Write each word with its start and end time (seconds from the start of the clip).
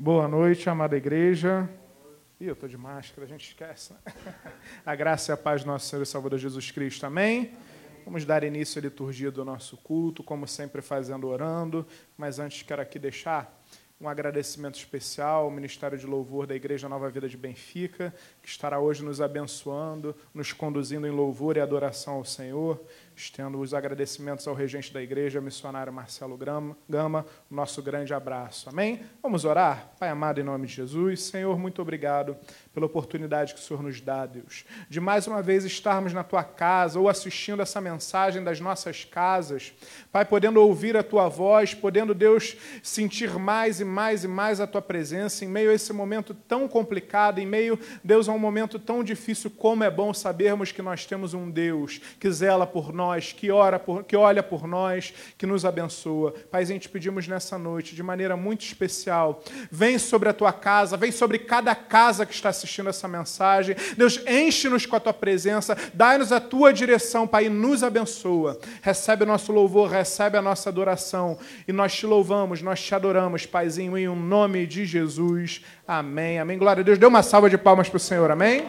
Boa 0.00 0.28
noite, 0.28 0.70
amada 0.70 0.96
igreja. 0.96 1.68
Ih, 2.40 2.46
eu 2.46 2.52
estou 2.52 2.68
de 2.68 2.78
máscara, 2.78 3.26
a 3.26 3.28
gente 3.28 3.48
esquece. 3.48 3.92
Né? 3.92 3.98
A 4.86 4.94
graça 4.94 5.32
e 5.32 5.34
a 5.34 5.36
paz 5.36 5.64
do 5.64 5.66
nosso 5.66 5.88
Senhor 5.88 6.02
e 6.02 6.06
Salvador 6.06 6.38
Jesus 6.38 6.70
Cristo. 6.70 7.04
Amém? 7.04 7.50
Vamos 8.04 8.24
dar 8.24 8.44
início 8.44 8.78
à 8.78 8.82
liturgia 8.82 9.28
do 9.32 9.44
nosso 9.44 9.76
culto, 9.78 10.22
como 10.22 10.46
sempre 10.46 10.80
fazendo 10.80 11.26
orando. 11.26 11.84
Mas 12.16 12.38
antes 12.38 12.62
quero 12.62 12.80
aqui 12.80 12.96
deixar 12.96 13.60
um 14.00 14.08
agradecimento 14.08 14.76
especial 14.76 15.46
ao 15.46 15.50
Ministério 15.50 15.98
de 15.98 16.06
Louvor 16.06 16.46
da 16.46 16.54
Igreja 16.54 16.88
Nova 16.88 17.10
Vida 17.10 17.28
de 17.28 17.36
Benfica, 17.36 18.14
que 18.40 18.48
estará 18.48 18.78
hoje 18.78 19.02
nos 19.02 19.20
abençoando, 19.20 20.14
nos 20.32 20.52
conduzindo 20.52 21.08
em 21.08 21.10
louvor 21.10 21.56
e 21.56 21.60
adoração 21.60 22.14
ao 22.14 22.24
Senhor. 22.24 22.80
Estendo 23.18 23.58
os 23.58 23.74
agradecimentos 23.74 24.46
ao 24.46 24.54
regente 24.54 24.92
da 24.94 25.02
igreja, 25.02 25.40
missionário 25.40 25.92
Marcelo 25.92 26.38
Gama, 26.88 27.26
nosso 27.50 27.82
grande 27.82 28.14
abraço. 28.14 28.68
Amém? 28.68 29.00
Vamos 29.20 29.44
orar? 29.44 29.90
Pai 29.98 30.08
amado, 30.08 30.40
em 30.40 30.44
nome 30.44 30.68
de 30.68 30.74
Jesus, 30.74 31.24
Senhor, 31.24 31.58
muito 31.58 31.82
obrigado 31.82 32.36
pela 32.72 32.86
oportunidade 32.86 33.54
que 33.54 33.60
o 33.60 33.62
Senhor 33.62 33.82
nos 33.82 34.00
dá, 34.00 34.24
Deus, 34.24 34.64
de 34.88 35.00
mais 35.00 35.26
uma 35.26 35.42
vez 35.42 35.64
estarmos 35.64 36.12
na 36.12 36.22
tua 36.22 36.44
casa 36.44 37.00
ou 37.00 37.08
assistindo 37.08 37.60
essa 37.60 37.80
mensagem 37.80 38.44
das 38.44 38.60
nossas 38.60 39.04
casas. 39.04 39.74
Pai, 40.12 40.24
podendo 40.24 40.62
ouvir 40.62 40.96
a 40.96 41.02
tua 41.02 41.28
voz, 41.28 41.74
podendo, 41.74 42.14
Deus, 42.14 42.56
sentir 42.84 43.36
mais 43.36 43.80
e 43.80 43.84
mais 43.84 44.22
e 44.22 44.28
mais 44.28 44.60
a 44.60 44.66
tua 44.66 44.80
presença 44.80 45.44
em 45.44 45.48
meio 45.48 45.72
a 45.72 45.74
esse 45.74 45.92
momento 45.92 46.32
tão 46.32 46.68
complicado, 46.68 47.40
em 47.40 47.46
meio, 47.46 47.80
Deus, 48.04 48.28
a 48.28 48.32
um 48.32 48.38
momento 48.38 48.78
tão 48.78 49.02
difícil, 49.02 49.50
como 49.50 49.82
é 49.82 49.90
bom 49.90 50.14
sabermos 50.14 50.70
que 50.70 50.82
nós 50.82 51.04
temos 51.04 51.34
um 51.34 51.50
Deus 51.50 52.00
que 52.20 52.30
zela 52.30 52.64
por 52.64 52.92
nós 52.92 53.07
nós, 53.08 53.32
que, 53.32 53.50
ora 53.50 53.78
por, 53.78 54.04
que 54.04 54.16
olha 54.16 54.42
por 54.42 54.66
nós, 54.66 55.14
que 55.36 55.46
nos 55.46 55.64
abençoa. 55.64 56.34
Pai, 56.50 56.62
a 56.62 56.66
pedimos 56.88 57.26
nessa 57.26 57.56
noite, 57.56 57.94
de 57.94 58.02
maneira 58.02 58.36
muito 58.36 58.64
especial, 58.64 59.42
vem 59.70 59.98
sobre 59.98 60.28
a 60.28 60.32
tua 60.34 60.52
casa, 60.52 60.96
vem 60.96 61.10
sobre 61.10 61.38
cada 61.38 61.74
casa 61.74 62.26
que 62.26 62.34
está 62.34 62.50
assistindo 62.50 62.90
essa 62.90 63.08
mensagem. 63.08 63.74
Deus, 63.96 64.20
enche-nos 64.26 64.84
com 64.84 64.96
a 64.96 65.00
tua 65.00 65.14
presença, 65.14 65.76
dai-nos 65.94 66.32
a 66.32 66.40
tua 66.40 66.72
direção, 66.72 67.26
Pai, 67.26 67.48
nos 67.48 67.82
abençoa. 67.82 68.58
Recebe 68.82 69.24
o 69.24 69.26
nosso 69.26 69.52
louvor, 69.52 69.90
recebe 69.90 70.36
a 70.36 70.42
nossa 70.42 70.68
adoração. 70.68 71.38
E 71.66 71.72
nós 71.72 71.94
te 71.94 72.06
louvamos, 72.06 72.60
nós 72.60 72.82
te 72.82 72.94
adoramos, 72.94 73.46
Paizinho, 73.46 73.96
em 73.96 74.08
um 74.08 74.16
nome 74.16 74.66
de 74.66 74.84
Jesus. 74.84 75.62
Amém. 75.86 76.38
Amém. 76.38 76.58
Glória 76.58 76.82
a 76.82 76.84
Deus. 76.84 76.98
Dê 76.98 77.06
uma 77.06 77.22
salva 77.22 77.48
de 77.48 77.56
palmas 77.56 77.88
para 77.88 77.96
o 77.96 78.00
Senhor. 78.00 78.30
Amém. 78.30 78.66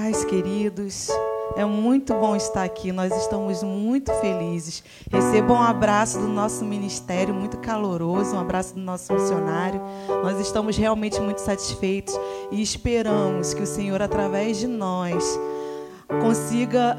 Pais 0.00 0.24
queridos. 0.24 1.08
É 1.54 1.64
muito 1.64 2.14
bom 2.14 2.34
estar 2.34 2.62
aqui, 2.62 2.90
nós 2.90 3.14
estamos 3.14 3.62
muito 3.62 4.10
felizes. 4.14 4.82
Receba 5.10 5.52
um 5.52 5.60
abraço 5.60 6.18
do 6.18 6.26
nosso 6.26 6.64
ministério, 6.64 7.34
muito 7.34 7.58
caloroso, 7.58 8.34
um 8.34 8.40
abraço 8.40 8.74
do 8.74 8.80
nosso 8.80 9.12
missionário. 9.12 9.78
Nós 10.22 10.40
estamos 10.40 10.78
realmente 10.78 11.20
muito 11.20 11.42
satisfeitos 11.42 12.18
e 12.50 12.62
esperamos 12.62 13.52
que 13.52 13.62
o 13.62 13.66
Senhor, 13.66 14.00
através 14.00 14.56
de 14.56 14.66
nós, 14.66 15.38
consiga 16.22 16.96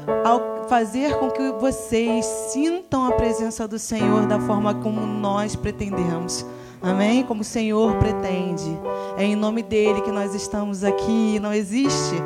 fazer 0.68 1.18
com 1.18 1.28
que 1.28 1.50
vocês 1.52 2.24
sintam 2.24 3.04
a 3.04 3.12
presença 3.12 3.66
do 3.66 3.80
Senhor 3.80 4.26
da 4.26 4.38
forma 4.38 4.76
como 4.76 5.00
nós 5.00 5.56
pretendemos. 5.56 6.46
Amém? 6.80 7.24
Como 7.24 7.40
o 7.40 7.44
Senhor 7.44 7.96
pretende. 7.96 8.78
É 9.16 9.24
em 9.24 9.34
nome 9.34 9.62
dele 9.62 10.02
que 10.02 10.12
nós 10.12 10.34
estamos 10.36 10.84
aqui. 10.84 11.40
Não 11.40 11.52
existe 11.52 12.16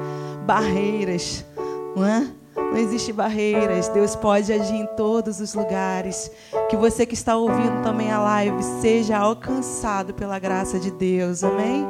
barreiras, 0.47 1.45
não 1.97 2.07
é? 2.07 2.27
Não 2.57 2.77
existe 2.77 3.13
barreiras. 3.13 3.89
Deus 3.89 4.15
pode 4.17 4.53
agir 4.53 4.75
em 4.75 4.87
todos 4.97 5.41
os 5.41 5.55
lugares. 5.55 6.31
Que 6.71 6.77
você 6.77 7.05
que 7.05 7.15
está 7.15 7.37
ouvindo 7.37 7.83
também 7.83 8.11
a 8.11 8.19
live 8.19 8.63
seja 8.81 9.19
alcançado 9.19 10.15
pela 10.15 10.39
graça 10.39 10.79
de 10.79 10.91
Deus. 10.91 11.43
Amém? 11.45 11.85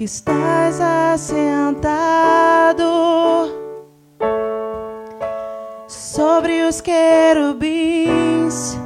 Que 0.00 0.04
estás 0.04 0.80
assentado 0.80 1.52
sobre 5.86 6.64
os 6.64 6.80
querubins. 6.80 8.78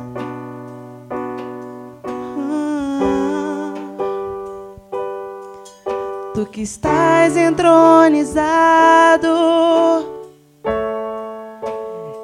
Ah. 2.50 3.75
Tu 6.34 6.46
que 6.46 6.62
estás 6.62 7.37
entronizado 7.37 9.28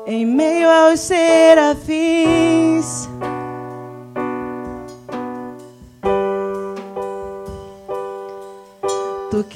em 0.05 0.27
meio 0.27 0.69
aos 0.69 0.99
serafins. 0.99 2.00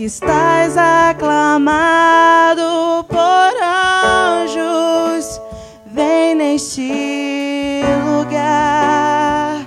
Que 0.04 0.08
estás 0.08 0.76
aclamado 0.76 2.62
por 3.08 3.52
anjos, 3.64 5.40
vem 5.86 6.34
neste 6.34 7.80
lugar. 8.04 9.64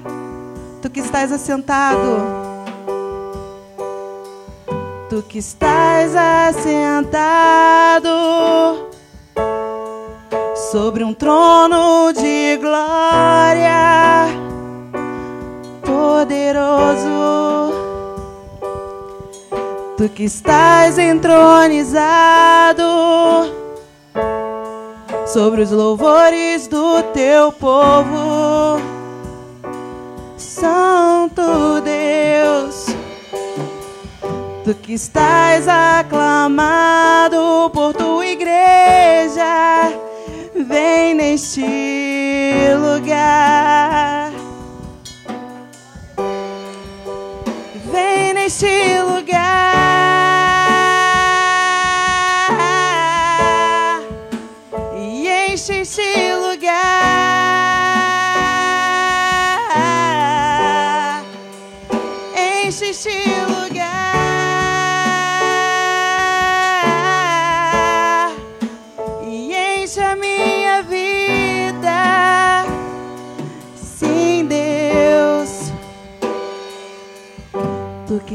Tu 0.80 0.92
que 0.92 1.00
estás 1.00 1.32
assentado, 1.32 2.22
tu 5.10 5.24
que 5.24 5.40
estás 5.40 6.16
assentado 6.16 6.86
sobre 10.72 11.04
um 11.04 11.16
trono 11.16 12.14
de 12.14 12.60
glória, 12.62 14.28
poderoso 15.84 17.57
Tu 19.98 20.08
que 20.10 20.26
estás 20.26 21.00
entronizado 21.00 22.84
sobre 25.26 25.64
os 25.64 25.72
louvores 25.72 26.68
do 26.68 27.02
teu 27.16 27.52
povo, 27.52 28.80
Santo 30.38 31.82
Deus. 31.82 32.86
Tu 34.64 34.76
que 34.76 34.94
estás 34.94 35.68
aclamado 35.68 37.72
por 37.74 37.96
tua 37.96 38.28
igreja, 38.28 39.92
vem 40.54 41.16
neste 41.16 41.66
lugar. 42.76 43.67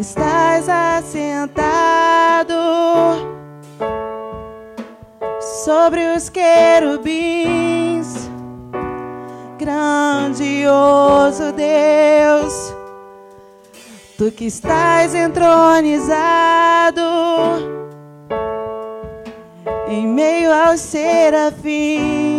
Estás 0.02 0.68
assentado 0.68 2.54
sobre 5.64 6.16
os 6.16 6.28
querubins, 6.28 8.28
grandioso 9.56 11.52
Deus, 11.52 12.74
tu 14.18 14.32
que 14.32 14.46
estás 14.46 15.14
entronizado 15.14 17.00
em 19.88 20.08
meio 20.08 20.52
aos 20.52 20.80
serafins. 20.80 22.31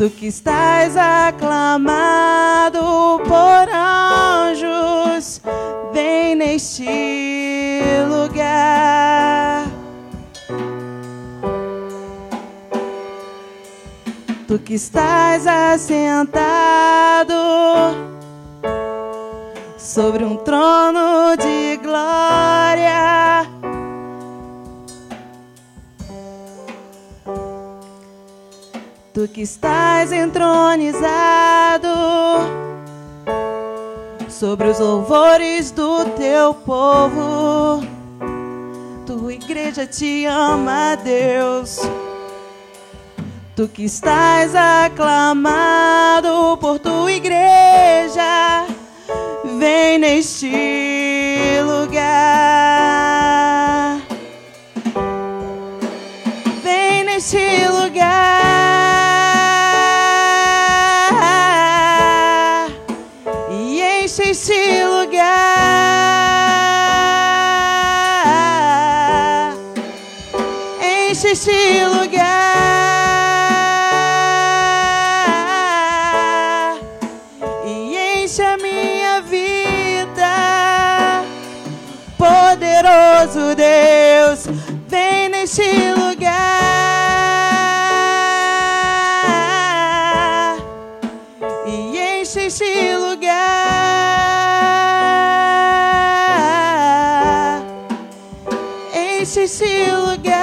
Tu 0.00 0.08
que 0.08 0.28
estás 0.28 0.96
aclamado 0.96 2.80
por 3.28 3.68
anjos 3.68 5.42
neste 6.34 7.76
lugar. 8.08 9.66
Tu 14.48 14.58
que 14.60 14.72
estás 14.76 15.46
assentado 15.46 17.34
sobre 19.76 20.24
um 20.24 20.38
trono 20.38 21.36
de 21.36 21.76
glória. 21.76 23.59
Tu 29.20 29.28
que 29.28 29.42
estás 29.42 30.12
entronizado 30.12 31.88
sobre 34.30 34.68
os 34.68 34.78
louvores 34.78 35.70
do 35.70 36.06
teu 36.16 36.54
povo. 36.54 37.84
Tua 39.04 39.34
igreja 39.34 39.86
te 39.86 40.24
ama, 40.24 40.96
Deus. 40.96 41.80
Tu 43.54 43.68
que 43.68 43.84
estás 43.84 44.54
aclamado 44.54 46.56
por 46.56 46.78
tua 46.78 47.12
igreja, 47.12 48.64
vem 49.58 49.98
neste 49.98 51.60
lugar. 51.62 53.59
Lugar 99.62 100.40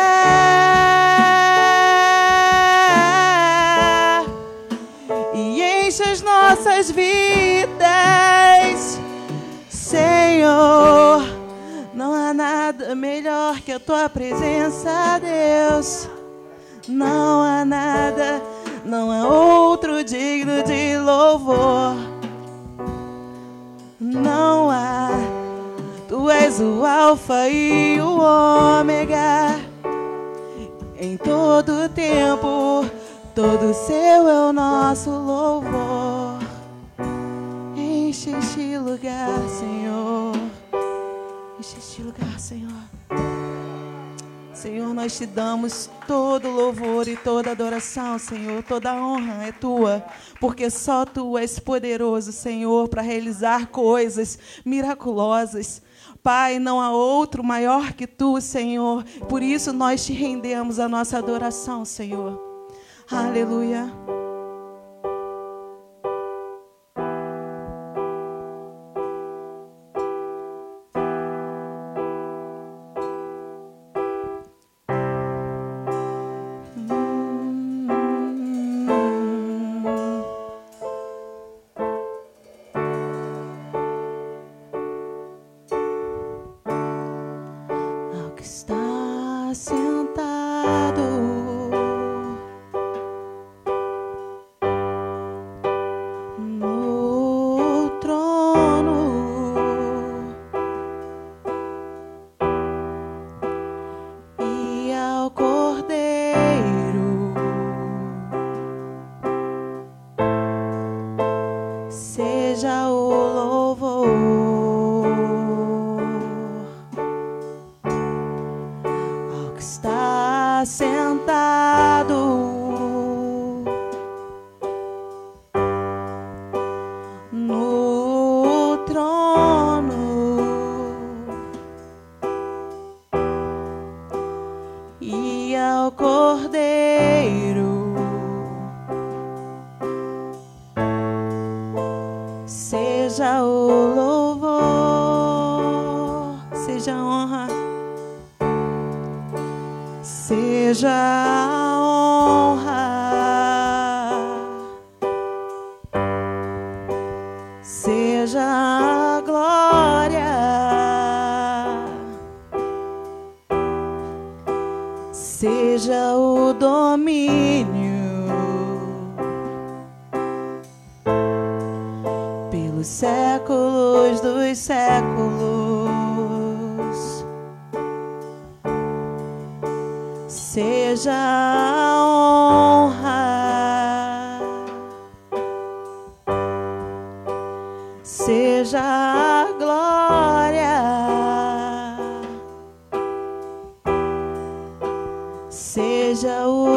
e 5.33 5.61
enche 5.87 6.03
as 6.03 6.21
nossas 6.21 6.91
vidas, 6.91 7.79
Senhor. 9.69 11.23
Não 11.95 12.13
há 12.13 12.31
nada 12.33 12.93
melhor 12.93 13.59
que 13.61 13.71
a 13.71 13.79
tua 13.79 14.07
presença, 14.07 15.19
Deus. 15.19 16.07
Não 16.87 17.41
há 17.41 17.65
nada, 17.65 18.41
não 18.85 19.11
há 19.11 19.27
outro 19.27 20.03
digno 20.03 20.61
de 20.61 20.97
louvor. 20.99 21.95
Não 23.99 24.69
há. 24.69 24.86
Tu 26.27 26.31
és 26.31 26.59
o 26.59 26.85
Alfa 26.85 27.47
e 27.47 28.01
o 28.01 28.19
Ômega. 28.19 29.61
Em 30.99 31.15
todo 31.15 31.87
tempo, 31.87 32.85
todo 33.33 33.73
seu 33.73 34.27
é 34.27 34.49
o 34.49 34.51
nosso 34.51 35.09
louvor. 35.09 36.37
Enche 37.77 38.31
este 38.31 38.77
lugar, 38.77 39.39
Senhor. 39.47 40.33
Enche 41.57 41.77
este 41.77 42.01
lugar, 42.01 42.37
Senhor. 42.37 42.83
Senhor, 44.53 44.93
nós 44.93 45.17
te 45.17 45.25
damos 45.25 45.89
todo 46.05 46.49
louvor 46.49 47.07
e 47.07 47.15
toda 47.15 47.51
adoração, 47.51 48.19
Senhor. 48.19 48.61
Toda 48.63 48.93
honra 48.95 49.45
é 49.45 49.53
tua, 49.53 50.03
porque 50.41 50.69
só 50.69 51.05
tu 51.05 51.37
és 51.37 51.57
poderoso, 51.57 52.33
Senhor, 52.33 52.89
para 52.89 53.01
realizar 53.01 53.67
coisas 53.67 54.37
miraculosas. 54.65 55.86
Pai, 56.21 56.59
não 56.59 56.81
há 56.81 56.91
outro 56.91 57.43
maior 57.43 57.93
que 57.93 58.07
tu, 58.07 58.39
Senhor. 58.41 59.03
Por 59.29 59.41
isso 59.41 59.71
nós 59.71 60.05
te 60.05 60.13
rendemos 60.13 60.79
a 60.79 60.87
nossa 60.87 61.17
adoração, 61.17 61.85
Senhor. 61.85 62.39
Aleluia. 63.09 63.91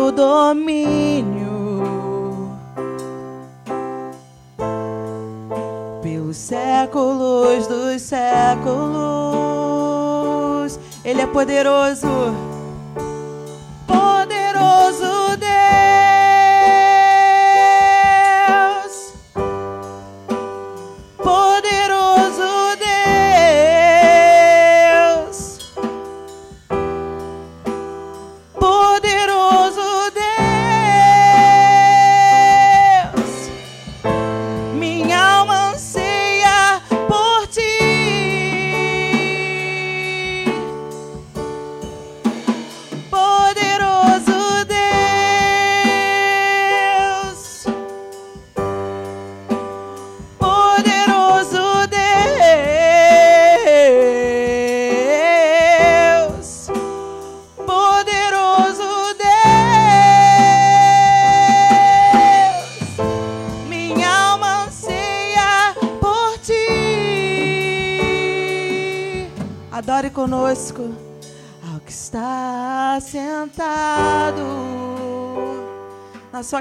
O 0.00 0.10
domínio 0.12 1.50
pelos 6.02 6.36
séculos 6.36 7.66
dos 7.66 8.02
séculos. 8.02 9.20
Ele 11.04 11.22
é. 11.22 11.26
Poderoso 11.26 12.08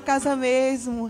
casa 0.10 0.36
mesmo, 0.36 1.08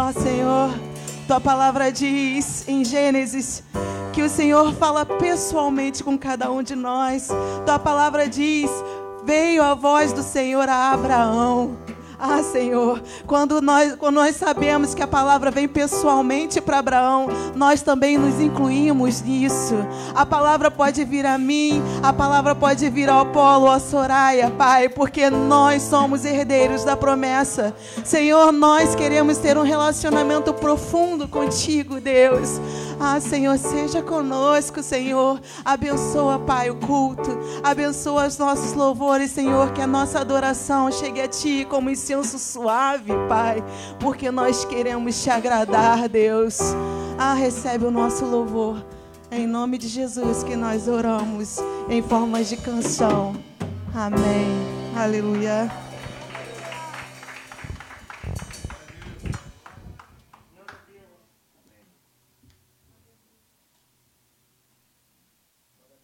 Ó 0.00 0.12
Senhor, 0.12 0.70
tua 1.26 1.40
palavra 1.40 1.90
diz 1.90 2.68
em 2.68 2.84
Gênesis 2.84 3.64
que 4.12 4.22
o 4.22 4.28
Senhor 4.28 4.72
fala 4.74 5.04
pessoalmente 5.04 6.04
com 6.04 6.16
cada 6.16 6.48
um 6.52 6.62
de 6.62 6.76
nós. 6.76 7.30
Tua 7.66 7.80
palavra 7.80 8.28
diz: 8.28 8.70
Veio 9.24 9.60
a 9.60 9.74
voz 9.74 10.12
do 10.12 10.22
Senhor 10.22 10.68
a 10.68 10.92
Abraão. 10.92 11.76
Ah, 12.20 12.42
Senhor, 12.42 13.00
quando 13.28 13.60
nós, 13.60 13.94
quando 13.94 14.16
nós 14.16 14.34
sabemos 14.34 14.92
que 14.92 15.02
a 15.02 15.06
palavra 15.06 15.52
vem 15.52 15.68
pessoalmente 15.68 16.60
para 16.60 16.80
Abraão, 16.80 17.28
nós 17.54 17.80
também 17.80 18.18
nos 18.18 18.40
incluímos 18.40 19.22
nisso. 19.22 19.76
A 20.16 20.26
palavra 20.26 20.68
pode 20.68 21.04
vir 21.04 21.24
a 21.24 21.38
mim, 21.38 21.80
a 22.02 22.12
palavra 22.12 22.56
pode 22.56 22.90
vir 22.90 23.08
ao 23.08 23.20
Apolo, 23.20 23.70
a 23.70 23.78
Soraya, 23.78 24.50
Pai, 24.50 24.88
porque 24.88 25.30
nós 25.30 25.82
somos 25.82 26.24
herdeiros 26.24 26.82
da 26.82 26.96
promessa. 26.96 27.72
Senhor, 28.04 28.50
nós 28.50 28.96
queremos 28.96 29.38
ter 29.38 29.56
um 29.56 29.62
relacionamento 29.62 30.52
profundo 30.52 31.28
contigo, 31.28 32.00
Deus. 32.00 32.60
Ah, 33.00 33.20
Senhor, 33.20 33.56
seja 33.58 34.02
conosco, 34.02 34.82
Senhor. 34.82 35.40
Abençoa, 35.64 36.40
Pai, 36.40 36.68
o 36.68 36.74
culto. 36.74 37.30
Abençoa 37.62 38.26
os 38.26 38.36
nossos 38.38 38.72
louvores, 38.72 39.30
Senhor. 39.30 39.72
Que 39.72 39.80
a 39.80 39.86
nossa 39.86 40.18
adoração 40.18 40.90
chegue 40.90 41.20
a 41.20 41.28
Ti 41.28 41.64
como 41.70 41.90
incenso 42.08 42.38
suave, 42.38 43.12
Pai. 43.28 43.62
Porque 44.00 44.30
nós 44.30 44.64
queremos 44.64 45.22
te 45.22 45.28
agradar, 45.28 46.08
Deus. 46.08 46.58
Ah, 47.18 47.34
recebe 47.34 47.84
o 47.84 47.90
nosso 47.90 48.24
louvor. 48.24 48.84
Em 49.30 49.46
nome 49.46 49.76
de 49.76 49.88
Jesus 49.88 50.42
que 50.42 50.56
nós 50.56 50.88
oramos 50.88 51.58
em 51.88 52.00
formas 52.00 52.48
de 52.48 52.56
canção. 52.56 53.36
Amém. 53.94 54.46
Aleluia. 54.96 55.70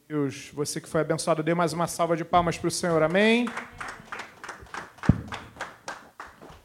Deus, 0.07 0.51
você 0.53 0.81
que 0.81 0.89
foi 0.89 1.01
abençoado, 1.01 1.43
dê 1.43 1.55
mais 1.55 1.73
uma 1.73 1.87
salva 1.87 2.15
de 2.15 2.25
palmas 2.25 2.59
para 2.59 2.69
o 2.69 2.71
Senhor, 2.71 3.03
amém? 3.03 3.49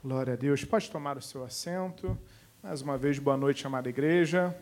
Glória 0.10 0.34
a 0.34 0.36
Deus. 0.36 0.66
Pode 0.66 0.90
tomar 0.90 1.20
o 1.20 1.22
seu 1.22 1.44
assento. 1.44 2.18
Mais 2.64 2.82
uma 2.82 2.98
vez, 2.98 3.20
boa 3.20 3.38
noite, 3.38 3.68
amada 3.68 3.90
igreja. 3.90 4.58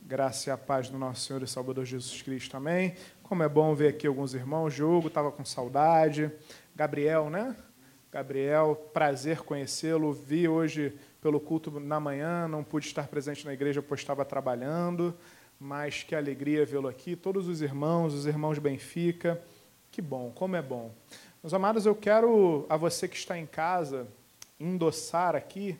Graça 0.00 0.48
e 0.48 0.50
a 0.50 0.56
paz 0.56 0.88
do 0.88 0.96
nosso 0.96 1.26
Senhor 1.26 1.42
e 1.42 1.46
Salvador 1.46 1.84
Jesus 1.84 2.22
Cristo, 2.22 2.56
amém? 2.56 2.94
Como 3.22 3.42
é 3.42 3.48
bom 3.50 3.74
ver 3.74 3.88
aqui 3.88 4.06
alguns 4.06 4.32
irmãos. 4.32 4.72
Diogo 4.72 5.08
estava 5.08 5.30
com 5.30 5.44
saudade. 5.44 6.32
Gabriel, 6.74 7.28
né? 7.28 7.54
Gabriel, 8.10 8.74
prazer 8.94 9.42
conhecê-lo. 9.42 10.10
Vi 10.10 10.48
hoje 10.48 10.98
pelo 11.20 11.38
culto 11.38 11.78
na 11.78 12.00
manhã, 12.00 12.48
não 12.48 12.64
pude 12.64 12.86
estar 12.86 13.08
presente 13.08 13.44
na 13.44 13.52
igreja, 13.52 13.82
pois 13.82 14.00
estava 14.00 14.24
trabalhando 14.24 15.14
mas 15.60 16.02
que 16.02 16.14
alegria 16.14 16.64
vê-lo 16.64 16.88
aqui, 16.88 17.14
todos 17.14 17.46
os 17.46 17.60
irmãos, 17.60 18.14
os 18.14 18.24
irmãos 18.24 18.58
Benfica, 18.58 19.38
que 19.90 20.00
bom, 20.00 20.32
como 20.34 20.56
é 20.56 20.62
bom. 20.62 20.94
Meus 21.42 21.52
amados, 21.52 21.84
eu 21.84 21.94
quero 21.94 22.64
a 22.70 22.76
você 22.76 23.06
que 23.06 23.16
está 23.16 23.36
em 23.36 23.44
casa 23.44 24.06
endossar 24.58 25.36
aqui, 25.36 25.78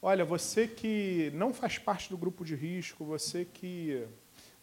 olha, 0.00 0.24
você 0.24 0.66
que 0.66 1.30
não 1.34 1.52
faz 1.52 1.78
parte 1.78 2.08
do 2.08 2.16
grupo 2.16 2.44
de 2.44 2.54
risco, 2.54 3.04
você 3.04 3.44
que 3.44 4.06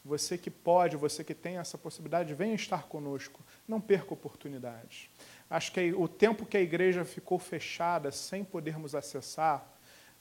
você 0.03 0.37
que 0.37 0.49
pode, 0.49 0.95
você 0.95 1.23
que 1.23 1.35
tem 1.35 1.57
essa 1.57 1.77
possibilidade, 1.77 2.33
venha 2.33 2.55
estar 2.55 2.83
conosco, 2.83 3.43
não 3.67 3.81
perca 3.81 4.13
oportunidades. 4.13 5.09
Acho 5.49 5.71
que 5.71 5.93
o 5.93 6.07
tempo 6.07 6.45
que 6.45 6.57
a 6.57 6.61
igreja 6.61 7.03
ficou 7.03 7.37
fechada, 7.37 8.11
sem 8.11 8.43
podermos 8.43 8.95
acessar, 8.95 9.67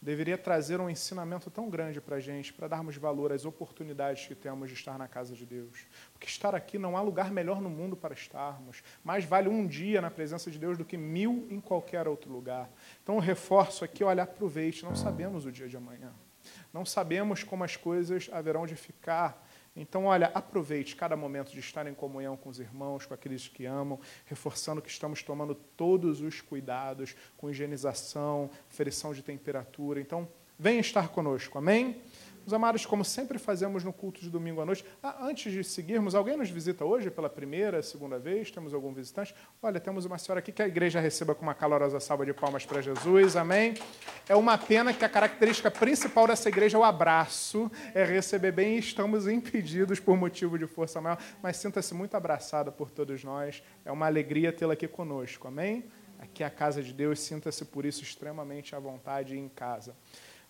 deveria 0.00 0.38
trazer 0.38 0.80
um 0.80 0.88
ensinamento 0.88 1.50
tão 1.50 1.68
grande 1.68 2.00
para 2.00 2.16
a 2.16 2.20
gente, 2.20 2.52
para 2.52 2.68
darmos 2.68 2.96
valor 2.96 3.32
às 3.32 3.44
oportunidades 3.44 4.26
que 4.26 4.34
temos 4.34 4.68
de 4.68 4.74
estar 4.74 4.96
na 4.96 5.08
casa 5.08 5.34
de 5.34 5.44
Deus. 5.44 5.86
Porque 6.12 6.26
estar 6.26 6.54
aqui 6.54 6.78
não 6.78 6.96
há 6.96 7.00
lugar 7.00 7.32
melhor 7.32 7.60
no 7.60 7.68
mundo 7.68 7.96
para 7.96 8.14
estarmos. 8.14 8.82
Mais 9.02 9.24
vale 9.24 9.48
um 9.48 9.66
dia 9.66 10.00
na 10.00 10.10
presença 10.10 10.50
de 10.50 10.58
Deus 10.58 10.78
do 10.78 10.84
que 10.84 10.96
mil 10.96 11.46
em 11.50 11.60
qualquer 11.60 12.06
outro 12.06 12.30
lugar. 12.30 12.70
Então, 13.08 13.16
o 13.16 13.20
reforço 13.20 13.86
aqui, 13.86 14.04
olha, 14.04 14.24
aproveite. 14.24 14.84
Não 14.84 14.94
sabemos 14.94 15.46
o 15.46 15.50
dia 15.50 15.66
de 15.66 15.78
amanhã. 15.78 16.12
Não 16.74 16.84
sabemos 16.84 17.42
como 17.42 17.64
as 17.64 17.74
coisas 17.74 18.28
haverão 18.30 18.66
de 18.66 18.76
ficar. 18.76 19.48
Então, 19.74 20.04
olha, 20.04 20.30
aproveite 20.34 20.94
cada 20.94 21.16
momento 21.16 21.50
de 21.50 21.58
estar 21.58 21.86
em 21.86 21.94
comunhão 21.94 22.36
com 22.36 22.50
os 22.50 22.60
irmãos, 22.60 23.06
com 23.06 23.14
aqueles 23.14 23.48
que 23.48 23.64
amam, 23.64 23.98
reforçando 24.26 24.82
que 24.82 24.90
estamos 24.90 25.22
tomando 25.22 25.54
todos 25.54 26.20
os 26.20 26.42
cuidados 26.42 27.16
com 27.38 27.48
higienização, 27.48 28.50
ferição 28.68 29.14
de 29.14 29.22
temperatura. 29.22 30.02
Então, 30.02 30.28
venha 30.58 30.80
estar 30.80 31.08
conosco, 31.08 31.56
amém? 31.56 32.02
Meus 32.48 32.54
amados, 32.54 32.86
como 32.86 33.04
sempre 33.04 33.38
fazemos 33.38 33.84
no 33.84 33.92
culto 33.92 34.22
de 34.22 34.30
domingo 34.30 34.62
à 34.62 34.64
noite, 34.64 34.82
ah, 35.02 35.18
antes 35.20 35.52
de 35.52 35.62
seguirmos, 35.62 36.14
alguém 36.14 36.34
nos 36.34 36.48
visita 36.48 36.82
hoje 36.82 37.10
pela 37.10 37.28
primeira, 37.28 37.82
segunda 37.82 38.18
vez? 38.18 38.50
Temos 38.50 38.72
algum 38.72 38.90
visitante? 38.90 39.34
Olha, 39.62 39.78
temos 39.78 40.06
uma 40.06 40.16
senhora 40.16 40.38
aqui 40.38 40.50
que 40.50 40.62
a 40.62 40.66
igreja 40.66 40.98
receba 40.98 41.34
com 41.34 41.42
uma 41.42 41.52
calorosa 41.52 42.00
salva 42.00 42.24
de 42.24 42.32
palmas 42.32 42.64
para 42.64 42.80
Jesus, 42.80 43.36
amém? 43.36 43.74
É 44.26 44.34
uma 44.34 44.56
pena 44.56 44.94
que 44.94 45.04
a 45.04 45.10
característica 45.10 45.70
principal 45.70 46.26
dessa 46.26 46.48
igreja 46.48 46.78
é 46.78 46.80
o 46.80 46.84
abraço, 46.84 47.70
é 47.94 48.02
receber 48.02 48.52
bem 48.52 48.76
e 48.76 48.78
estamos 48.78 49.28
impedidos 49.28 50.00
por 50.00 50.16
motivo 50.16 50.58
de 50.58 50.66
força 50.66 51.02
maior, 51.02 51.18
mas 51.42 51.58
sinta-se 51.58 51.92
muito 51.92 52.14
abraçada 52.14 52.72
por 52.72 52.90
todos 52.90 53.22
nós, 53.22 53.62
é 53.84 53.92
uma 53.92 54.06
alegria 54.06 54.54
tê-la 54.54 54.72
aqui 54.72 54.88
conosco, 54.88 55.48
amém? 55.48 55.84
Aqui 56.18 56.42
é 56.42 56.46
a 56.46 56.50
casa 56.50 56.82
de 56.82 56.94
Deus, 56.94 57.20
sinta-se 57.20 57.62
por 57.66 57.84
isso 57.84 58.02
extremamente 58.02 58.74
à 58.74 58.78
vontade 58.78 59.36
em 59.36 59.50
casa. 59.50 59.94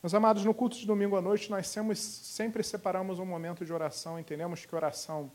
Meus 0.00 0.14
amados, 0.14 0.44
no 0.44 0.54
culto 0.54 0.78
de 0.78 0.86
domingo 0.86 1.16
à 1.16 1.20
noite, 1.20 1.50
nós 1.50 1.66
sempre, 1.66 2.62
separamos 2.62 3.18
um 3.18 3.26
momento 3.26 3.64
de 3.64 3.72
oração, 3.72 4.16
entendemos 4.16 4.64
que 4.64 4.72
oração 4.72 5.28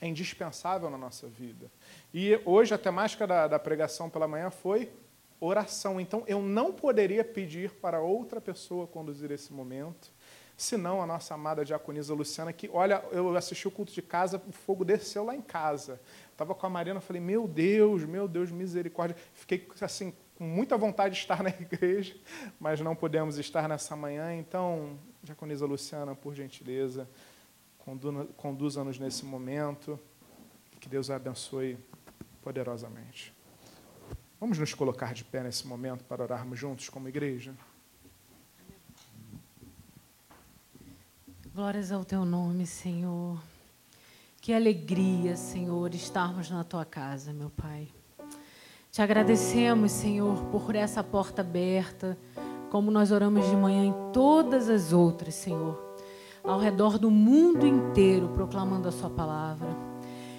é 0.00 0.08
indispensável 0.08 0.88
na 0.88 0.96
nossa 0.96 1.28
vida. 1.28 1.70
E 2.12 2.40
hoje 2.46 2.72
a 2.72 2.78
temática 2.78 3.26
da, 3.26 3.46
da 3.46 3.58
pregação 3.58 4.08
pela 4.08 4.26
manhã 4.26 4.50
foi 4.50 4.90
oração. 5.38 6.00
Então 6.00 6.24
eu 6.26 6.40
não 6.40 6.72
poderia 6.72 7.22
pedir 7.22 7.72
para 7.72 8.00
outra 8.00 8.40
pessoa 8.40 8.86
conduzir 8.86 9.30
esse 9.30 9.52
momento, 9.52 10.10
senão 10.56 11.02
a 11.02 11.06
nossa 11.06 11.34
amada 11.34 11.62
diaconisa 11.62 12.14
Luciana, 12.14 12.54
que, 12.54 12.70
olha, 12.72 13.04
eu 13.12 13.36
assisti 13.36 13.68
o 13.68 13.70
culto 13.70 13.92
de 13.92 14.00
casa, 14.00 14.42
o 14.48 14.52
fogo 14.52 14.82
desceu 14.82 15.26
lá 15.26 15.36
em 15.36 15.42
casa. 15.42 16.00
Estava 16.32 16.54
com 16.54 16.66
a 16.66 16.70
Marina, 16.70 17.02
falei, 17.02 17.20
meu 17.20 17.46
Deus, 17.46 18.02
meu 18.04 18.26
Deus, 18.26 18.50
misericórdia. 18.50 19.14
Fiquei 19.34 19.68
assim, 19.82 20.14
com 20.36 20.44
muita 20.44 20.76
vontade 20.76 21.14
de 21.14 21.20
estar 21.20 21.42
na 21.42 21.50
igreja, 21.60 22.16
mas 22.58 22.80
não 22.80 22.96
podemos 22.96 23.38
estar 23.38 23.68
nessa 23.68 23.94
manhã. 23.94 24.34
Então, 24.34 24.98
Diaconisa 25.22 25.66
Luciana, 25.66 26.14
por 26.14 26.34
gentileza, 26.34 27.08
conduza-nos 28.36 28.98
nesse 28.98 29.24
momento. 29.24 29.98
Que 30.80 30.88
Deus 30.88 31.08
a 31.10 31.16
abençoe 31.16 31.78
poderosamente. 32.42 33.32
Vamos 34.38 34.58
nos 34.58 34.74
colocar 34.74 35.14
de 35.14 35.24
pé 35.24 35.42
nesse 35.42 35.66
momento 35.66 36.04
para 36.04 36.22
orarmos 36.22 36.58
juntos 36.58 36.88
como 36.88 37.08
igreja? 37.08 37.54
Glórias 41.54 41.92
ao 41.92 42.04
teu 42.04 42.24
nome, 42.24 42.66
Senhor. 42.66 43.40
Que 44.40 44.52
alegria, 44.52 45.36
Senhor, 45.36 45.94
estarmos 45.94 46.50
na 46.50 46.64
tua 46.64 46.84
casa, 46.84 47.32
meu 47.32 47.48
Pai. 47.48 47.88
Te 48.94 49.02
agradecemos, 49.02 49.90
Senhor, 49.90 50.36
por 50.52 50.76
essa 50.76 51.02
porta 51.02 51.42
aberta, 51.42 52.16
como 52.70 52.92
nós 52.92 53.10
oramos 53.10 53.44
de 53.50 53.56
manhã 53.56 53.86
em 53.86 53.94
todas 54.12 54.68
as 54.68 54.92
outras, 54.92 55.34
Senhor, 55.34 55.96
ao 56.44 56.60
redor 56.60 56.96
do 56.96 57.10
mundo 57.10 57.66
inteiro, 57.66 58.28
proclamando 58.28 58.86
a 58.86 58.92
Sua 58.92 59.10
palavra. 59.10 59.66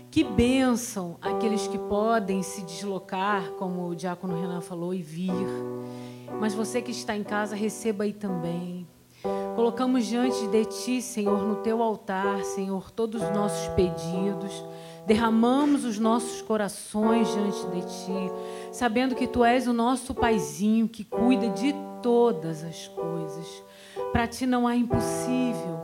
Que 0.09 0.23
bênção 0.23 1.17
aqueles 1.21 1.67
que 1.67 1.77
podem 1.77 2.41
se 2.43 2.61
deslocar, 2.61 3.43
como 3.59 3.89
o 3.89 3.93
diácono 3.93 4.39
Renan 4.39 4.61
falou, 4.61 4.93
e 4.93 5.01
vir. 5.01 5.33
Mas 6.39 6.53
você 6.53 6.81
que 6.81 6.91
está 6.91 7.13
em 7.13 7.25
casa, 7.25 7.57
receba 7.57 8.05
aí 8.05 8.13
também. 8.13 8.87
Colocamos 9.53 10.05
diante 10.05 10.47
de 10.47 10.63
Ti, 10.63 11.01
Senhor, 11.01 11.43
no 11.43 11.57
Teu 11.57 11.83
altar, 11.83 12.41
Senhor, 12.45 12.89
todos 12.89 13.21
os 13.21 13.29
nossos 13.31 13.67
pedidos 13.75 14.63
derramamos 15.05 15.85
os 15.85 15.99
nossos 15.99 16.41
corações 16.41 17.27
diante 17.31 17.65
de 17.67 17.81
Ti, 17.81 18.31
sabendo 18.71 19.15
que 19.15 19.27
Tu 19.27 19.43
és 19.43 19.67
o 19.67 19.73
nosso 19.73 20.13
Paizinho 20.13 20.87
que 20.87 21.03
cuida 21.03 21.49
de 21.49 21.73
todas 22.01 22.63
as 22.63 22.87
coisas. 22.87 23.63
Para 24.11 24.27
Ti 24.27 24.45
não 24.45 24.67
há 24.67 24.75
impossível. 24.75 25.83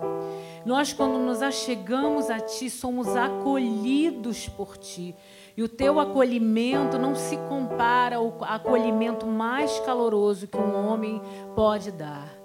Nós, 0.65 0.93
quando 0.93 1.17
nos 1.17 1.41
achegamos 1.41 2.29
a 2.29 2.39
Ti, 2.39 2.69
somos 2.69 3.07
acolhidos 3.15 4.47
por 4.47 4.77
Ti. 4.77 5.15
E 5.57 5.63
o 5.63 5.69
Teu 5.69 5.99
acolhimento 5.99 6.97
não 6.97 7.15
se 7.15 7.37
compara 7.49 8.17
ao 8.17 8.37
acolhimento 8.43 9.25
mais 9.25 9.79
caloroso 9.81 10.47
que 10.47 10.57
um 10.57 10.87
homem 10.87 11.21
pode 11.55 11.91
dar. 11.91 12.40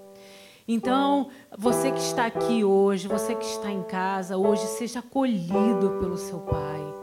Então, 0.69 1.29
você 1.57 1.93
que 1.93 2.01
está 2.01 2.27
aqui 2.27 2.65
hoje, 2.65 3.07
você 3.07 3.37
que 3.37 3.45
está 3.45 3.71
em 3.71 3.83
casa 3.85 4.37
hoje, 4.37 4.67
seja 4.67 4.99
acolhido 4.99 5.97
pelo 6.01 6.17
seu 6.17 6.41
Pai. 6.41 6.95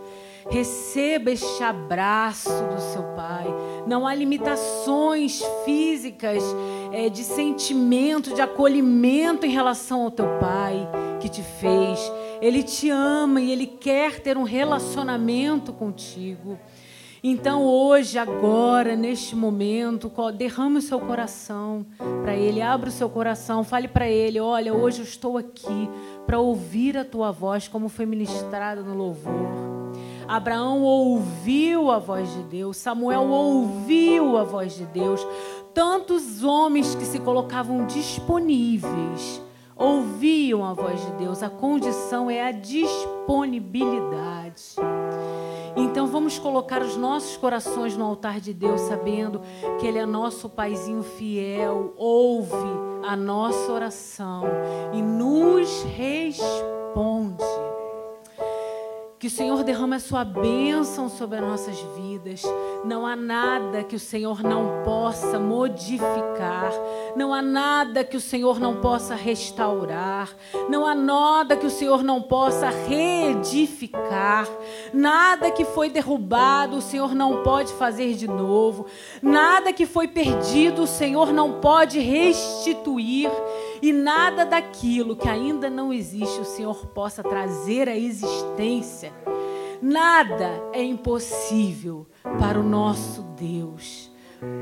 Receba 0.50 1.32
este 1.32 1.64
abraço 1.64 2.50
do 2.50 2.82
seu 2.82 3.04
Pai. 3.16 3.46
Não 3.88 4.06
há 4.06 4.14
limitações 4.14 5.42
físicas, 5.64 6.44
é, 6.92 7.08
de 7.08 7.24
sentimento, 7.24 8.34
de 8.34 8.42
acolhimento 8.42 9.46
em 9.46 9.50
relação 9.50 10.04
ao 10.04 10.12
teu 10.12 10.28
Pai 10.40 10.86
que 11.22 11.30
te 11.30 11.42
fez. 11.42 12.00
Ele 12.42 12.62
te 12.62 12.90
ama 12.90 13.40
e 13.40 13.50
ele 13.50 13.66
quer 13.66 14.20
ter 14.20 14.38
um 14.38 14.44
relacionamento 14.44 15.72
contigo. 15.72 16.60
Então, 17.26 17.64
hoje, 17.64 18.18
agora, 18.18 18.98
neste 18.98 19.34
momento, 19.34 20.12
derrame 20.36 20.80
o 20.80 20.82
seu 20.82 21.00
coração 21.00 21.86
para 22.22 22.36
Ele, 22.36 22.62
abra 22.62 22.90
o 22.90 22.92
seu 22.92 23.10
coração, 23.10 23.64
fale 23.64 23.88
para 23.88 24.10
Ele: 24.10 24.42
Olha, 24.42 24.74
hoje 24.74 25.00
eu 25.00 25.06
estou 25.06 25.38
aqui 25.38 25.90
para 26.26 26.42
ouvir 26.42 26.98
a 26.98 27.06
tua 27.06 27.32
voz, 27.32 27.70
como 27.70 27.88
foi 27.88 28.06
ministrada 28.06 28.84
no 28.84 28.94
louvor. 28.94 29.94
Abraão 30.28 30.82
ouviu 30.82 31.90
a 31.90 31.98
voz 31.98 32.30
de 32.34 32.44
Deus, 32.44 32.76
Samuel 32.76 33.30
ouviu 33.30 34.38
a 34.38 34.44
voz 34.44 34.76
de 34.76 34.84
Deus. 34.88 35.26
Tantos 35.74 36.44
homens 36.44 36.94
que 36.94 37.06
se 37.06 37.20
colocavam 37.20 37.86
disponíveis 37.86 39.42
ouviam 39.78 40.66
a 40.66 40.74
voz 40.74 41.00
de 41.06 41.14
Deus. 41.14 41.42
A 41.42 41.50
condição 41.50 42.30
é 42.30 42.46
a 42.46 42.52
disponibilidade. 42.52 44.76
Então 45.76 46.08
vamos 46.08 46.38
colocar 46.38 46.82
os 46.82 46.96
nossos 46.96 47.38
corações 47.38 47.98
no 47.98 48.06
altar 48.06 48.40
de 48.40 48.54
Deus, 48.54 48.82
sabendo 48.82 49.42
que 49.80 49.88
Ele 49.88 49.98
é 49.98 50.06
nosso 50.06 50.50
Paizinho 50.50 51.04
fiel, 51.04 51.94
ouve 51.98 52.54
a 53.08 53.16
nossa 53.16 53.72
oração 53.72 54.44
e 54.94 55.02
nos 55.02 55.84
responde. 55.84 57.63
Que 59.24 59.28
o 59.28 59.32
Senhor 59.32 59.64
derrame 59.64 59.96
a 59.96 60.02
sua 60.02 60.26
bênção 60.26 61.08
sobre 61.08 61.38
as 61.38 61.44
nossas 61.44 61.80
vidas. 61.96 62.42
Não 62.84 63.08
há 63.08 63.16
nada 63.16 63.82
que 63.82 63.96
o 63.96 64.00
Senhor 64.00 64.44
não 64.44 64.84
possa 64.84 65.40
modificar. 65.40 66.74
Não 67.16 67.34
há 67.34 67.42
nada 67.42 68.04
que 68.04 68.18
o 68.18 68.20
Senhor 68.20 68.60
não 68.60 68.82
possa 68.82 69.16
restaurar. 69.16 70.30
Não 70.68 70.86
há 70.86 70.94
nada 70.94 71.56
que 71.56 71.66
o 71.66 71.70
Senhor 71.70 72.04
não 72.04 72.22
possa 72.22 72.68
reedificar. 72.70 74.46
Nada 74.94 75.50
que 75.52 75.64
foi 75.64 75.90
derrubado, 75.90 76.76
o 76.76 76.82
Senhor 76.82 77.16
não 77.16 77.44
pode 77.44 77.72
fazer 77.72 78.16
de 78.16 78.28
novo. 78.28 78.88
Nada 79.22 79.72
que 79.72 79.86
foi 79.86 80.10
perdido, 80.10 80.82
o 80.82 80.88
Senhor 80.88 81.32
não 81.32 81.62
pode 81.62 81.98
restituir 81.98 83.32
e 83.84 83.92
nada 83.92 84.46
daquilo 84.46 85.14
que 85.14 85.28
ainda 85.28 85.70
não 85.70 85.92
existe 85.92 86.40
o 86.40 86.46
Senhor 86.46 86.88
possa 86.88 87.22
trazer 87.22 87.90
à 87.90 87.98
existência. 87.98 89.12
Nada 89.82 90.70
é 90.72 90.82
impossível 90.82 92.08
para 92.40 92.58
o 92.58 92.64
nosso 92.64 93.22
Deus 93.38 94.10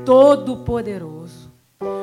Todo-Poderoso. 0.04 1.52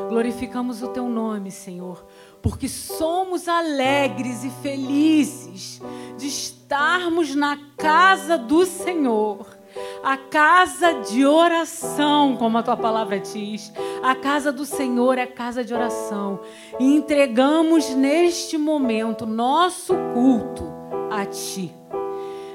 Glorificamos 0.08 0.82
o 0.82 0.88
teu 0.88 1.10
nome, 1.10 1.52
Senhor, 1.52 2.06
porque 2.42 2.70
somos 2.70 3.50
alegres 3.50 4.46
e 4.46 4.50
felizes 4.50 5.82
de 6.18 6.26
estarmos 6.26 7.36
na 7.36 7.60
casa 7.76 8.38
do 8.38 8.66
Senhor 8.66 9.59
a 10.04 10.18
casa 10.18 10.94
de 11.02 11.26
oração, 11.26 12.36
como 12.38 12.58
a 12.58 12.64
tua 12.64 12.78
palavra 12.78 13.20
diz. 13.20 13.72
A 14.02 14.16
casa 14.16 14.52
do 14.52 14.66
Senhor 14.66 15.18
é 15.18 15.26
casa 15.26 15.64
de 15.64 15.74
oração. 15.74 16.40
E 16.80 16.96
entregamos 16.96 17.90
neste 17.90 18.58
momento 18.58 19.26
nosso 19.26 19.94
culto 20.14 20.64
a 21.12 21.26
ti. 21.26 21.74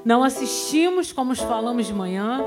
Não 0.05 0.23
assistimos, 0.23 1.13
como 1.13 1.35
falamos 1.35 1.87
de 1.87 1.95
manhã, 1.95 2.45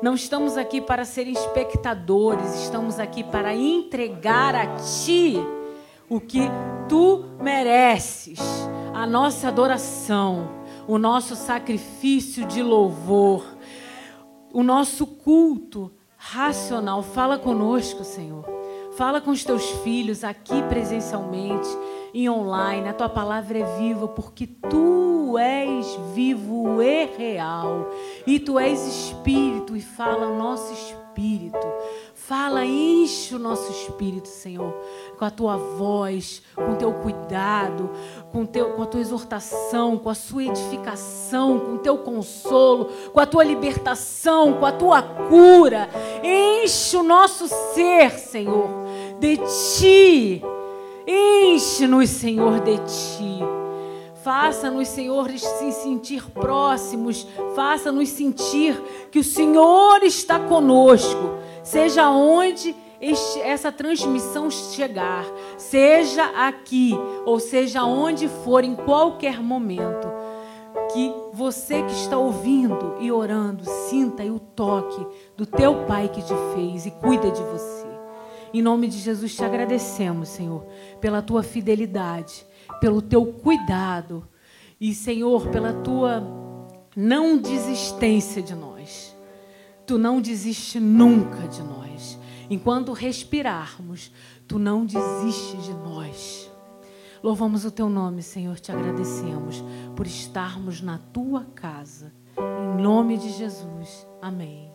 Não 0.00 0.14
estamos 0.14 0.56
aqui 0.56 0.80
para 0.80 1.04
ser 1.04 1.26
espectadores, 1.26 2.62
estamos 2.62 3.00
aqui 3.00 3.24
para 3.24 3.52
entregar 3.52 4.54
a 4.54 4.76
Ti 4.76 5.36
o 6.08 6.20
que 6.20 6.42
Tu 6.88 7.24
mereces, 7.40 8.38
a 8.94 9.04
nossa 9.06 9.48
adoração, 9.48 10.48
o 10.86 10.98
nosso 10.98 11.34
sacrifício 11.34 12.46
de 12.46 12.62
louvor, 12.62 13.44
o 14.52 14.62
nosso 14.62 15.06
culto 15.06 15.90
racional. 16.16 17.02
Fala 17.02 17.38
conosco, 17.38 18.04
Senhor. 18.04 18.44
Fala 18.96 19.20
com 19.20 19.30
os 19.30 19.44
teus 19.44 19.64
filhos 19.82 20.24
aqui 20.24 20.60
presencialmente 20.68 21.68
e 22.12 22.28
online. 22.28 22.88
A 22.88 22.92
tua 22.92 23.08
palavra 23.08 23.58
é 23.58 23.78
viva 23.78 24.08
porque 24.08 24.46
tu 24.46 25.38
és 25.38 25.86
vivo 26.14 26.82
e 26.82 27.06
real. 27.06 27.88
E 28.26 28.40
tu 28.40 28.58
és 28.58 28.80
espírito 28.86 29.76
e 29.76 29.80
fala 29.80 30.26
o 30.26 30.36
nosso 30.36 30.72
espírito. 30.72 31.66
Fala, 32.14 32.64
enche 32.64 33.34
o 33.34 33.38
nosso 33.38 33.70
espírito, 33.70 34.28
Senhor, 34.28 34.74
com 35.18 35.24
a 35.24 35.30
tua 35.30 35.56
voz, 35.56 36.40
com 36.54 36.72
o 36.72 36.76
teu 36.76 36.92
cuidado, 36.92 37.90
com, 38.30 38.46
teu, 38.46 38.70
com 38.70 38.82
a 38.82 38.86
tua 38.86 39.00
exortação, 39.00 39.98
com 39.98 40.08
a 40.08 40.14
sua 40.14 40.44
edificação, 40.44 41.58
com 41.58 41.74
o 41.74 41.78
teu 41.78 41.98
consolo, 41.98 42.86
com 43.12 43.18
a 43.18 43.26
tua 43.26 43.42
libertação, 43.42 44.54
com 44.54 44.64
a 44.64 44.72
tua 44.72 45.02
cura. 45.02 45.88
Enche 46.22 46.96
o 46.96 47.02
nosso 47.02 47.48
ser, 47.74 48.12
Senhor, 48.12 48.68
de 49.18 49.38
ti. 49.76 50.42
Enche-nos, 51.06 52.10
Senhor, 52.10 52.60
de 52.60 52.76
ti. 52.78 53.40
Faça-nos, 54.22 54.88
Senhor, 54.88 55.30
se 55.30 55.72
sentir 55.72 56.22
próximos. 56.30 57.26
Faça-nos 57.56 58.08
sentir 58.10 58.80
que 59.10 59.18
o 59.18 59.24
Senhor 59.24 60.02
está 60.04 60.38
conosco 60.38 61.38
seja 61.68 62.08
onde 62.08 62.74
este, 63.00 63.40
essa 63.40 63.70
transmissão 63.70 64.50
chegar, 64.50 65.24
seja 65.56 66.24
aqui 66.46 66.92
ou 67.24 67.38
seja 67.38 67.84
onde 67.84 68.28
for, 68.28 68.64
em 68.64 68.74
qualquer 68.74 69.40
momento, 69.40 70.08
que 70.92 71.12
você 71.32 71.82
que 71.82 71.92
está 71.92 72.16
ouvindo 72.16 72.96
e 73.00 73.12
orando 73.12 73.64
sinta 73.88 74.24
o 74.24 74.38
toque 74.38 75.06
do 75.36 75.46
teu 75.46 75.84
Pai 75.86 76.08
que 76.08 76.22
te 76.22 76.34
fez 76.54 76.86
e 76.86 76.90
cuida 76.90 77.30
de 77.30 77.42
você. 77.42 77.86
Em 78.52 78.62
nome 78.62 78.88
de 78.88 78.98
Jesus 78.98 79.34
te 79.36 79.44
agradecemos, 79.44 80.30
Senhor, 80.30 80.64
pela 81.00 81.20
tua 81.20 81.42
fidelidade, 81.42 82.46
pelo 82.80 83.02
teu 83.02 83.26
cuidado 83.26 84.26
e, 84.80 84.94
Senhor, 84.94 85.48
pela 85.48 85.72
tua 85.72 86.22
não 86.96 87.36
desistência 87.36 88.42
de 88.42 88.54
nós. 88.54 89.14
Tu 89.86 89.98
não 89.98 90.20
desiste 90.20 90.80
nunca 90.80 91.46
de 91.46 91.62
nós. 91.62 91.77
Enquanto 92.50 92.92
respirarmos, 92.92 94.12
tu 94.46 94.58
não 94.58 94.86
desistes 94.86 95.64
de 95.64 95.74
nós. 95.74 96.50
Louvamos 97.22 97.64
o 97.64 97.70
teu 97.70 97.88
nome, 97.88 98.22
Senhor, 98.22 98.58
te 98.58 98.72
agradecemos 98.72 99.62
por 99.96 100.06
estarmos 100.06 100.80
na 100.80 100.98
tua 100.98 101.44
casa. 101.54 102.12
Em 102.38 102.80
nome 102.80 103.18
de 103.18 103.30
Jesus. 103.30 104.06
Amém. 104.22 104.70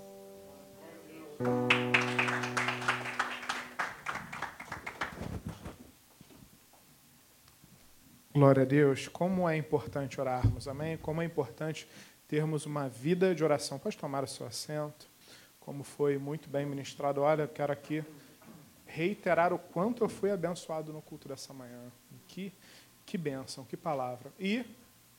Glória 8.33 8.63
a 8.63 8.65
Deus. 8.65 9.07
Como 9.07 9.47
é 9.47 9.55
importante 9.55 10.19
orarmos, 10.19 10.67
amém? 10.67 10.97
Como 10.97 11.21
é 11.21 11.25
importante 11.25 11.87
termos 12.27 12.65
uma 12.65 12.89
vida 12.89 13.33
de 13.33 13.43
oração. 13.43 13.79
Pode 13.79 13.97
tomar 13.97 14.23
o 14.23 14.27
seu 14.27 14.45
assento, 14.45 15.07
como 15.65 15.83
foi 15.83 16.17
muito 16.17 16.49
bem 16.49 16.65
ministrado. 16.65 17.21
Olha, 17.21 17.47
quero 17.47 17.71
aqui 17.71 18.03
reiterar 18.85 19.53
o 19.53 19.57
quanto 19.57 20.03
eu 20.03 20.09
fui 20.09 20.29
abençoado 20.29 20.91
no 20.91 21.01
culto 21.01 21.27
dessa 21.27 21.53
manhã. 21.53 21.79
Que, 22.27 22.53
que 23.05 23.17
bênção, 23.17 23.63
que 23.63 23.77
palavra. 23.77 24.31
E 24.37 24.65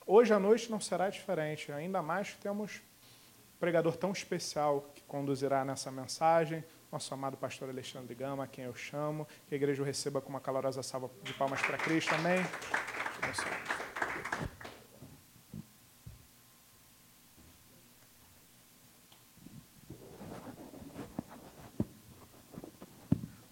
hoje 0.07 0.35
à 0.35 0.39
noite 0.39 0.71
não 0.71 0.81
será 0.81 1.09
diferente, 1.09 1.73
ainda 1.73 2.03
mais 2.03 2.33
que 2.33 2.39
temos 2.39 2.77
um 2.77 3.59
pregador 3.59 3.97
tão 3.97 4.13
especial 4.13 4.91
que 4.95 5.03
conduzirá 5.05 5.65
nessa 5.65 5.91
mensagem, 5.91 6.63
nosso 6.93 7.13
amado 7.15 7.37
pastor 7.37 7.71
Alexandre 7.71 8.15
Gama, 8.15 8.45
a 8.45 8.47
quem 8.47 8.65
eu 8.65 8.75
chamo. 8.75 9.27
Que 9.49 9.55
a 9.55 9.57
igreja 9.57 9.83
o 9.83 9.85
receba 9.85 10.21
com 10.21 10.29
uma 10.29 10.41
calorosa 10.41 10.83
salva 10.83 11.11
de 11.23 11.33
palmas 11.33 11.61
para 11.63 11.79
Cristo. 11.79 12.15
Amém. 12.15 12.39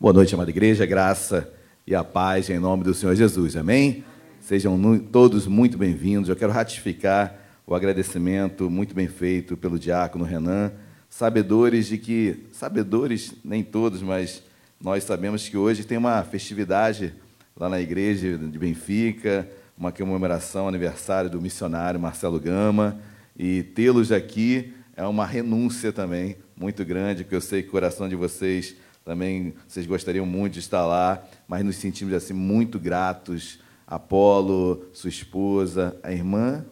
Boa 0.02 0.12
noite, 0.12 0.34
amada 0.34 0.50
igreja, 0.50 0.84
graça 0.84 1.48
e 1.86 1.94
a 1.94 2.02
paz 2.02 2.50
em 2.50 2.58
nome 2.58 2.82
do 2.82 2.92
Senhor 2.92 3.14
Jesus, 3.14 3.56
amém? 3.56 4.02
Sejam 4.40 4.98
todos 4.98 5.46
muito 5.46 5.78
bem-vindos. 5.78 6.28
Eu 6.28 6.34
quero 6.34 6.50
ratificar 6.50 7.38
o 7.64 7.72
agradecimento 7.72 8.68
muito 8.68 8.96
bem 8.96 9.06
feito 9.06 9.56
pelo 9.56 9.78
diácono 9.78 10.24
Renan, 10.24 10.72
sabedores 11.08 11.86
de 11.86 11.98
que, 11.98 12.46
sabedores 12.50 13.32
nem 13.44 13.62
todos, 13.62 14.02
mas 14.02 14.42
nós 14.82 15.04
sabemos 15.04 15.48
que 15.48 15.56
hoje 15.56 15.84
tem 15.84 15.98
uma 15.98 16.20
festividade 16.24 17.14
lá 17.56 17.68
na 17.68 17.80
igreja 17.80 18.36
de 18.36 18.58
Benfica, 18.58 19.48
uma 19.78 19.92
comemoração, 19.92 20.66
aniversário 20.66 21.30
do 21.30 21.40
missionário 21.40 22.00
Marcelo 22.00 22.40
Gama, 22.40 22.98
e 23.38 23.62
tê-los 23.62 24.10
aqui 24.10 24.74
é 24.96 25.06
uma 25.06 25.24
renúncia 25.24 25.92
também 25.92 26.38
muito 26.56 26.84
grande, 26.84 27.22
porque 27.22 27.36
eu 27.36 27.40
sei 27.40 27.62
que 27.62 27.68
o 27.68 27.70
coração 27.70 28.08
de 28.08 28.16
vocês 28.16 28.74
também 29.04 29.54
vocês 29.66 29.86
gostariam 29.86 30.24
muito 30.24 30.54
de 30.54 30.60
estar 30.60 30.86
lá, 30.86 31.22
mas 31.48 31.64
nos 31.64 31.76
sentimos 31.76 32.14
assim 32.14 32.32
muito 32.32 32.78
gratos. 32.78 33.58
Apolo, 33.86 34.86
sua 34.92 35.10
esposa, 35.10 35.98
a 36.02 36.12
irmã 36.12 36.64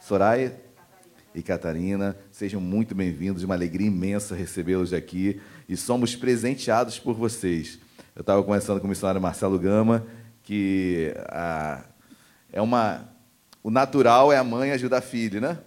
Soraya 0.00 0.58
e 1.34 1.42
Catarina, 1.42 2.16
sejam 2.30 2.60
muito 2.60 2.94
bem-vindos. 2.94 3.42
Uma 3.42 3.54
alegria 3.54 3.88
imensa 3.88 4.34
recebê-los 4.34 4.92
aqui 4.92 5.40
e 5.68 5.76
somos 5.76 6.16
presenteados 6.16 6.98
por 6.98 7.14
vocês. 7.14 7.78
Eu 8.14 8.20
estava 8.20 8.42
conversando 8.42 8.80
com 8.80 8.86
o 8.86 8.88
missionário 8.88 9.20
Marcelo 9.20 9.58
Gama 9.58 10.06
que 10.42 11.12
a, 11.28 11.84
é 12.52 12.62
uma 12.62 13.08
o 13.62 13.70
natural 13.70 14.32
é 14.32 14.36
a 14.36 14.44
mãe 14.44 14.72
ajudar 14.72 14.98
a 14.98 15.02
filha, 15.02 15.40
né? 15.40 15.58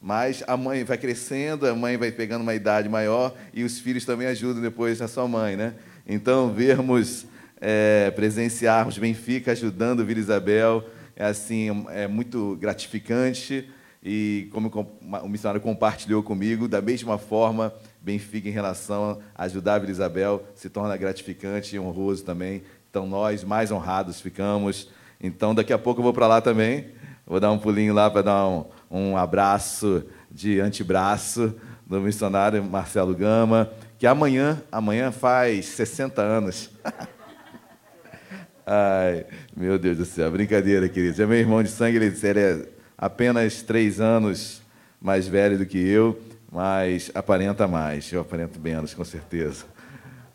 Mas 0.00 0.44
a 0.46 0.56
mãe 0.56 0.84
vai 0.84 0.96
crescendo, 0.96 1.66
a 1.66 1.74
mãe 1.74 1.96
vai 1.96 2.12
pegando 2.12 2.42
uma 2.42 2.54
idade 2.54 2.88
maior 2.88 3.34
e 3.52 3.64
os 3.64 3.80
filhos 3.80 4.04
também 4.04 4.28
ajudam 4.28 4.62
depois 4.62 5.02
a 5.02 5.08
sua 5.08 5.26
mãe, 5.26 5.56
né? 5.56 5.74
Então, 6.06 6.52
vermos, 6.54 7.26
é, 7.60 8.10
presenciarmos 8.12 8.96
Benfica 8.96 9.52
ajudando 9.52 10.04
Vila 10.04 10.20
Isabel 10.20 10.84
é 11.16 11.24
assim, 11.24 11.84
é 11.90 12.06
muito 12.06 12.56
gratificante 12.60 13.68
e 14.02 14.48
como 14.52 14.70
o 15.22 15.28
missionário 15.28 15.60
compartilhou 15.60 16.22
comigo, 16.22 16.68
da 16.68 16.80
mesma 16.80 17.18
forma, 17.18 17.74
Benfica 18.00 18.48
em 18.48 18.52
relação 18.52 19.20
a 19.34 19.44
ajudar 19.44 19.74
a 19.74 19.78
Vila 19.80 19.90
Isabel 19.90 20.44
se 20.54 20.70
torna 20.70 20.96
gratificante 20.96 21.74
e 21.74 21.78
honroso 21.78 22.24
também. 22.24 22.62
Então, 22.88 23.06
nós 23.06 23.42
mais 23.42 23.72
honrados 23.72 24.20
ficamos. 24.20 24.88
Então, 25.20 25.54
daqui 25.54 25.72
a 25.72 25.78
pouco 25.78 26.00
eu 26.00 26.04
vou 26.04 26.12
para 26.12 26.28
lá 26.28 26.40
também. 26.40 26.86
Vou 27.26 27.40
dar 27.40 27.50
um 27.50 27.58
pulinho 27.58 27.92
lá 27.92 28.08
para 28.08 28.22
dar 28.22 28.46
um, 28.46 28.64
um 28.90 29.16
abraço 29.16 30.04
de 30.30 30.60
antebraço 30.60 31.54
do 31.86 32.00
missionário 32.00 32.62
Marcelo 32.62 33.14
Gama, 33.14 33.70
que 33.98 34.06
amanhã, 34.06 34.62
amanhã 34.70 35.10
faz 35.10 35.66
60 35.66 36.20
anos. 36.20 36.70
Ai, 38.66 39.24
meu 39.56 39.78
Deus 39.78 39.96
do 39.96 40.04
céu, 40.04 40.30
brincadeira, 40.30 40.88
queridos. 40.88 41.18
É 41.18 41.26
meu 41.26 41.38
irmão 41.38 41.62
de 41.62 41.70
sangue, 41.70 41.96
ele, 41.96 42.14
ele 42.22 42.40
é 42.40 42.66
apenas 42.96 43.62
três 43.62 44.00
anos 44.00 44.60
mais 45.00 45.26
velho 45.26 45.56
do 45.56 45.64
que 45.64 45.78
eu, 45.78 46.20
mas 46.52 47.10
aparenta 47.14 47.66
mais. 47.66 48.12
Eu 48.12 48.20
aparento 48.20 48.60
menos, 48.60 48.92
com 48.92 49.04
certeza. 49.04 49.64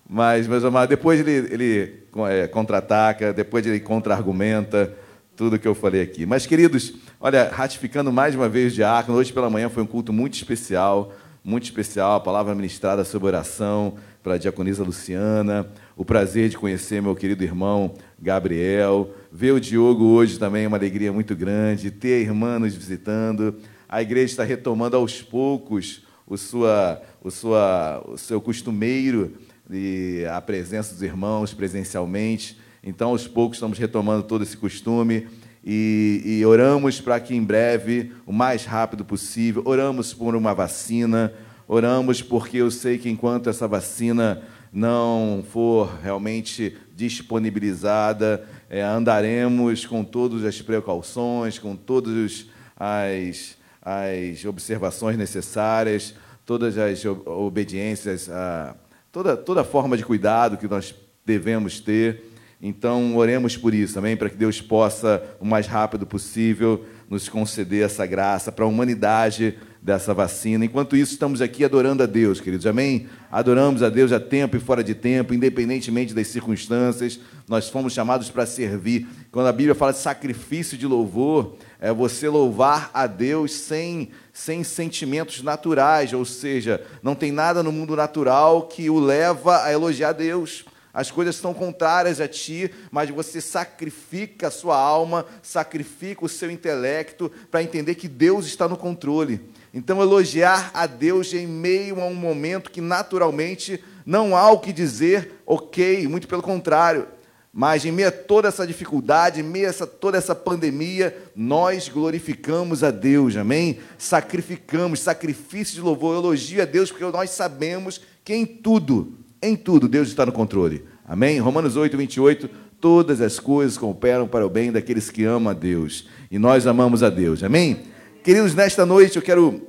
Mas, 0.10 0.48
meus 0.48 0.64
amados, 0.64 0.90
depois 0.90 1.20
ele, 1.20 1.32
ele 1.54 2.04
é, 2.30 2.48
contra-ataca, 2.48 3.34
depois 3.34 3.66
ele 3.66 3.80
contra-argumenta 3.80 4.94
tudo 5.36 5.60
que 5.60 5.68
eu 5.68 5.76
falei 5.76 6.02
aqui. 6.02 6.26
Mas, 6.26 6.46
queridos, 6.46 6.94
olha, 7.24 7.50
ratificando 7.50 8.12
mais 8.12 8.36
uma 8.36 8.50
vez 8.50 8.74
o 8.74 8.76
diácono, 8.76 9.18
hoje 9.18 9.32
pela 9.32 9.50
manhã 9.50 9.70
foi 9.70 9.82
um 9.82 9.88
culto 9.88 10.12
muito 10.12 10.34
especial, 10.34 11.14
muito 11.42 11.64
especial, 11.64 12.18
a 12.18 12.20
palavra 12.20 12.54
ministrada 12.54 13.06
sobre 13.06 13.30
oração 13.30 13.94
pela 14.22 14.38
diaconisa 14.38 14.84
Luciana, 14.84 15.66
o 15.96 16.04
prazer 16.04 16.50
de 16.50 16.58
conhecer 16.58 17.02
meu 17.02 17.16
querido 17.16 17.42
irmão 17.42 17.94
Gabriel, 18.20 19.10
ver 19.32 19.54
o 19.54 19.60
Diogo 19.62 20.04
hoje 20.04 20.38
também 20.38 20.66
é 20.66 20.68
uma 20.68 20.76
alegria 20.76 21.14
muito 21.14 21.34
grande, 21.34 21.92
ter 21.92 22.16
a 22.16 22.20
irmã 22.20 22.60
nos 22.60 22.76
visitando, 22.76 23.56
a 23.88 24.02
igreja 24.02 24.26
está 24.34 24.44
retomando 24.44 24.98
aos 24.98 25.22
poucos 25.22 26.06
o, 26.28 26.38
sua, 26.38 27.02
o, 27.24 27.32
sua, 27.32 28.04
o 28.06 28.18
seu 28.18 28.42
costumeiro 28.42 29.32
e 29.72 30.26
a 30.30 30.42
presença 30.42 30.92
dos 30.92 31.02
irmãos 31.02 31.54
presencialmente, 31.54 32.60
então, 32.84 33.12
aos 33.12 33.26
poucos, 33.26 33.56
estamos 33.56 33.78
retomando 33.78 34.24
todo 34.24 34.44
esse 34.44 34.58
costume 34.58 35.26
e, 35.64 36.22
e 36.26 36.46
oramos 36.46 37.00
para 37.00 37.20
que 37.20 37.34
em 37.34 37.44
breve, 37.44 38.12
o 38.26 38.34
mais 38.34 38.66
rápido 38.66 39.06
possível, 39.06 39.62
oramos 39.66 40.14
por 40.14 40.36
uma 40.36 40.54
vacina, 40.54 41.34
oramos 41.68 42.22
porque 42.22 42.58
eu 42.58 42.70
sei 42.70 42.98
que 42.98 43.10
enquanto 43.10 43.50
essa 43.50 43.68
vacina 43.68 44.44
não 44.72 45.44
for 45.52 46.00
realmente 46.02 46.76
disponibilizada, 46.96 48.44
é, 48.70 48.82
andaremos 48.82 49.86
com 49.86 50.04
todas 50.04 50.44
as 50.44 50.62
precauções, 50.62 51.60
com 51.60 51.76
todas 51.76 52.48
as, 52.76 53.56
as 53.82 54.44
observações 54.46 55.16
necessárias, 55.16 56.16
todas 56.46 56.78
as 56.78 57.06
obediências, 57.06 58.30
a, 58.30 58.76
toda, 59.12 59.38
toda 59.38 59.64
forma 59.64 59.96
de 59.96 60.04
cuidado 60.04 60.58
que 60.58 60.68
nós 60.68 60.94
devemos 61.26 61.80
ter. 61.80 62.33
Então, 62.66 63.18
oremos 63.18 63.58
por 63.58 63.74
isso 63.74 63.94
também, 63.94 64.16
para 64.16 64.30
que 64.30 64.38
Deus 64.38 64.62
possa, 64.62 65.22
o 65.38 65.46
mais 65.46 65.68
rápido 65.68 66.08
possível, 66.08 66.86
nos 67.10 67.28
conceder 67.28 67.84
essa 67.84 68.06
graça 68.06 68.54
para 68.54 68.64
a 68.64 68.68
humanidade 68.70 69.58
dessa 69.82 70.14
vacina. 70.14 70.64
Enquanto 70.64 70.96
isso, 70.96 71.12
estamos 71.12 71.42
aqui 71.42 71.66
adorando 71.66 72.04
a 72.04 72.06
Deus, 72.06 72.40
queridos. 72.40 72.66
Amém? 72.66 73.10
Adoramos 73.30 73.84
a 73.84 73.90
Deus 73.90 74.14
a 74.14 74.20
tempo 74.20 74.56
e 74.56 74.62
fora 74.62 74.82
de 74.82 74.96
tempo, 74.96 75.34
independentemente 75.34 76.14
das 76.14 76.28
circunstâncias. 76.28 77.20
Nós 77.50 77.68
fomos 77.68 77.92
chamados 77.92 78.30
para 78.30 78.46
servir. 78.46 79.08
Quando 79.30 79.48
a 79.48 79.52
Bíblia 79.52 79.76
fala 79.76 79.92
de 79.92 80.00
sacrifício 80.00 80.78
de 80.78 80.88
louvor, 80.88 81.58
é 81.82 81.92
você 81.92 82.30
louvar 82.30 82.90
a 82.94 83.08
Deus 83.08 83.52
sem, 83.52 84.08
sem 84.32 84.64
sentimentos 84.64 85.44
naturais, 85.44 86.14
ou 86.14 86.24
seja, 86.24 86.82
não 87.04 87.14
tem 87.14 87.30
nada 87.30 87.62
no 87.62 87.74
mundo 87.74 87.94
natural 87.94 88.68
que 88.68 88.90
o 88.90 89.02
leva 89.02 89.66
a 89.66 89.74
elogiar 89.74 90.14
Deus. 90.14 90.64
As 90.94 91.10
coisas 91.10 91.36
são 91.36 91.56
contrárias 91.56 92.22
a 92.22 92.28
ti, 92.28 92.70
mas 92.92 93.10
você 93.10 93.42
sacrifica 93.42 94.48
a 94.48 94.52
sua 94.52 94.78
alma, 94.78 95.26
sacrifica 95.42 96.24
o 96.24 96.30
seu 96.30 96.52
intelecto 96.52 97.32
para 97.50 97.64
entender 97.64 97.96
que 97.96 98.08
Deus 98.08 98.46
está 98.46 98.68
no 98.68 98.78
controle. 98.78 99.42
Então, 99.74 100.00
elogiar 100.00 100.70
a 100.72 100.86
Deus 100.86 101.34
em 101.34 101.48
meio 101.48 102.00
a 102.00 102.06
um 102.06 102.14
momento 102.14 102.70
que 102.70 102.80
naturalmente 102.80 103.84
não 104.06 104.38
há 104.38 104.52
o 104.52 104.60
que 104.60 104.72
dizer, 104.72 105.42
ok, 105.48 106.08
muito 106.08 106.28
pelo 106.28 106.44
contrário. 106.44 107.08
Mas 107.52 107.86
em 107.86 107.92
meio 107.92 108.10
a 108.10 108.12
toda 108.12 108.48
essa 108.48 108.66
dificuldade, 108.66 109.40
em 109.40 109.44
meio 109.44 109.66
a 109.66 109.70
essa, 109.70 109.88
toda 109.88 110.18
essa 110.18 110.36
pandemia, 110.36 111.16
nós 111.36 111.90
glorificamos 111.90 112.84
a 112.84 112.92
Deus, 112.92 113.36
amém? 113.36 113.80
Sacrificamos, 113.98 115.00
sacrifício 115.00 115.76
de 115.76 115.82
louvor, 115.82 116.18
elogio 116.18 116.62
a 116.62 116.66
Deus, 116.66 116.92
porque 116.92 117.06
nós 117.06 117.32
sabemos 117.32 118.00
que 118.24 118.34
em 118.34 118.46
tudo, 118.46 119.23
em 119.44 119.58
tudo, 119.58 119.90
Deus 119.90 120.08
está 120.08 120.26
no 120.26 120.32
controle. 120.32 120.86
Amém? 121.06 121.38
Romanos 121.38 121.76
8, 121.76 121.98
28. 121.98 122.50
Todas 122.80 123.20
as 123.20 123.40
coisas 123.40 123.78
cooperam 123.78 124.26
para 124.26 124.46
o 124.46 124.50
bem 124.50 124.72
daqueles 124.72 125.10
que 125.10 125.26
amam 125.26 125.52
a 125.52 125.54
Deus. 125.54 126.08
E 126.32 126.40
nós 126.40 126.66
amamos 126.66 127.04
a 127.04 127.10
Deus. 127.10 127.44
Amém? 127.44 127.84
Queridos, 128.24 128.56
nesta 128.56 128.86
noite 128.86 129.18
eu 129.18 129.22
quero, 129.22 129.62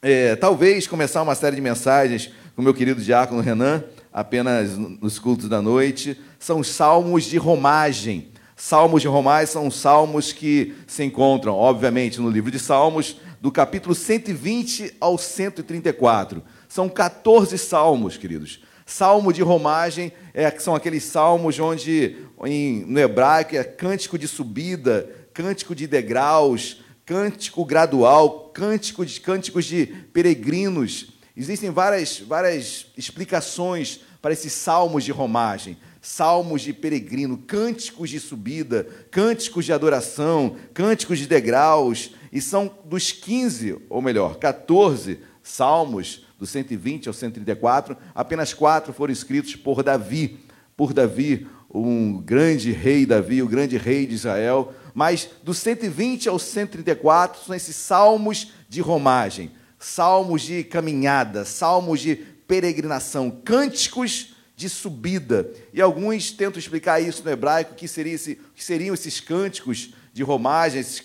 é, 0.00 0.34
talvez, 0.36 0.86
começar 0.86 1.20
uma 1.20 1.34
série 1.34 1.56
de 1.56 1.62
mensagens 1.62 2.32
com 2.56 2.62
meu 2.62 2.72
querido 2.72 3.02
diácono 3.02 3.42
Renan, 3.42 3.84
apenas 4.10 4.76
nos 4.76 5.18
cultos 5.18 5.50
da 5.50 5.60
noite. 5.60 6.18
São 6.38 6.64
salmos 6.64 7.24
de 7.24 7.36
romagem. 7.36 8.28
Salmos 8.56 9.02
de 9.02 9.08
romagem 9.08 9.52
são 9.52 9.70
salmos 9.70 10.32
que 10.32 10.74
se 10.86 11.04
encontram, 11.04 11.54
obviamente, 11.54 12.20
no 12.20 12.30
livro 12.30 12.50
de 12.50 12.58
Salmos, 12.58 13.16
do 13.38 13.52
capítulo 13.52 13.94
120 13.94 14.96
ao 14.98 15.18
134. 15.18 16.42
São 16.68 16.88
14 16.88 17.58
salmos, 17.58 18.16
queridos. 18.16 18.60
Salmo 18.90 19.32
de 19.32 19.40
romagem 19.40 20.12
é, 20.34 20.50
são 20.58 20.74
aqueles 20.74 21.04
salmos 21.04 21.60
onde, 21.60 22.16
em, 22.44 22.84
no 22.86 22.98
hebraico, 22.98 23.54
é 23.54 23.62
cântico 23.62 24.18
de 24.18 24.26
subida, 24.26 25.08
cântico 25.32 25.76
de 25.76 25.86
degraus, 25.86 26.82
cântico 27.06 27.64
gradual, 27.64 28.50
cântico 28.52 29.06
de, 29.06 29.20
cânticos 29.20 29.64
de 29.64 29.86
peregrinos. 29.86 31.12
Existem 31.36 31.70
várias, 31.70 32.18
várias 32.18 32.86
explicações 32.96 34.00
para 34.20 34.32
esses 34.32 34.52
salmos 34.52 35.04
de 35.04 35.12
romagem. 35.12 35.78
Salmos 36.02 36.62
de 36.62 36.72
peregrino, 36.72 37.38
cânticos 37.38 38.10
de 38.10 38.18
subida, 38.18 38.88
cânticos 39.12 39.64
de 39.64 39.72
adoração, 39.72 40.56
cânticos 40.74 41.20
de 41.20 41.28
degraus, 41.28 42.10
e 42.32 42.40
são 42.40 42.68
dos 42.84 43.12
15, 43.12 43.82
ou 43.88 44.02
melhor, 44.02 44.36
14 44.36 45.20
salmos 45.44 46.26
do 46.40 46.46
120 46.46 47.06
ao 47.06 47.12
134, 47.12 47.94
apenas 48.14 48.54
quatro 48.54 48.94
foram 48.94 49.12
escritos 49.12 49.54
por 49.54 49.82
Davi, 49.82 50.40
por 50.74 50.94
Davi, 50.94 51.46
um 51.72 52.16
grande 52.18 52.72
rei 52.72 53.04
Davi, 53.04 53.42
o 53.42 53.46
grande 53.46 53.76
rei 53.76 54.06
de 54.06 54.14
Israel. 54.14 54.72
Mas 54.94 55.28
do 55.44 55.52
120 55.52 56.30
ao 56.30 56.38
134 56.38 57.44
são 57.44 57.54
esses 57.54 57.76
salmos 57.76 58.52
de 58.70 58.80
romagem, 58.80 59.52
salmos 59.78 60.40
de 60.40 60.64
caminhada, 60.64 61.44
salmos 61.44 62.00
de 62.00 62.16
peregrinação, 62.16 63.30
cânticos 63.30 64.34
de 64.56 64.68
subida. 64.68 65.48
E 65.74 65.80
alguns 65.80 66.30
tentam 66.30 66.58
explicar 66.58 67.00
isso 67.00 67.22
no 67.22 67.30
hebraico, 67.30 67.74
que, 67.74 67.86
seria 67.86 68.14
esse, 68.14 68.40
que 68.54 68.64
seriam 68.64 68.94
esses 68.94 69.20
cânticos 69.20 69.92
de 70.12 70.22
romagem, 70.22 70.80
esses 70.80 71.00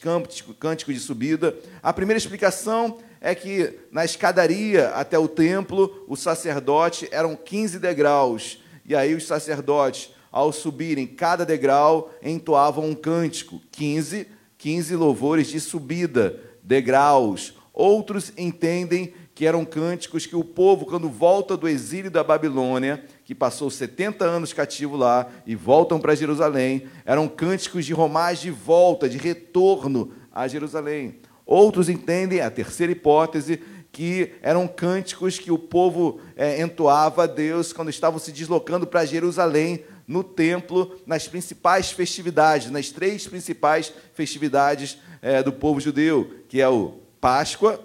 cânticos 0.60 0.96
de 0.96 1.02
subida. 1.02 1.56
A 1.84 1.94
primeira 1.94 2.18
explicação 2.18 2.98
é 3.26 3.34
que 3.34 3.74
na 3.92 4.06
escadaria 4.06 4.90
até 4.90 5.18
o 5.18 5.28
templo, 5.28 6.06
o 6.08 6.16
sacerdote 6.16 7.10
eram 7.12 7.36
15 7.36 7.80
degraus. 7.80 8.60
E 8.86 8.96
aí 8.96 9.16
os 9.16 9.26
sacerdotes, 9.26 10.12
ao 10.32 10.54
subirem 10.54 11.08
cada 11.08 11.44
degrau, 11.44 12.14
entoavam 12.22 12.86
um 12.88 12.94
cântico. 12.94 13.60
15, 13.72 14.28
15 14.60 14.96
louvores 14.96 15.48
de 15.48 15.60
subida, 15.60 16.40
degraus. 16.62 17.56
Outros 17.74 18.32
entendem 18.38 19.12
que 19.34 19.48
eram 19.48 19.66
cânticos 19.66 20.28
que 20.28 20.36
o 20.36 20.44
povo, 20.44 20.86
quando 20.86 21.10
volta 21.10 21.58
do 21.58 21.68
exílio 21.68 22.12
da 22.12 22.24
Babilônia, 22.24 23.04
que 23.24 23.34
passou 23.34 23.72
70 23.72 24.24
anos 24.24 24.54
cativo 24.54 24.96
lá 24.96 25.28
e 25.48 25.56
voltam 25.56 26.00
para 26.00 26.14
Jerusalém, 26.14 26.88
eram 27.04 27.28
cânticos 27.28 27.88
de 27.88 27.92
romagem 27.92 28.52
de 28.52 28.52
volta, 28.52 29.10
de 29.10 29.18
retorno 29.18 30.14
a 30.32 30.48
Jerusalém. 30.48 31.22
Outros 31.46 31.90
entendem, 31.90 32.42
a 32.42 32.50
terceira 32.50 32.92
hipótese, 32.92 33.62
que 33.92 34.34
eram 34.42 34.68
cânticos 34.68 35.40
que 35.40 35.52
o 35.52 35.58
povo 35.58 36.20
é, 36.36 36.62
entoava 36.62 37.24
a 37.24 37.28
Deus 37.28 37.72
quando 37.72 37.90
estavam 37.90 38.20
se 38.20 38.32
deslocando 38.32 38.86
para 38.86 39.06
Jerusalém, 39.06 39.86
no 40.08 40.24
templo, 40.24 41.00
nas 41.06 41.28
principais 41.28 41.92
festividades, 41.92 42.70
nas 42.70 42.90
três 42.90 43.26
principais 43.28 43.94
festividades 44.14 44.98
é, 45.22 45.42
do 45.42 45.52
povo 45.52 45.80
judeu, 45.80 46.30
que 46.48 46.62
é 46.62 46.68
o 46.68 47.00
Páscoa, 47.22 47.80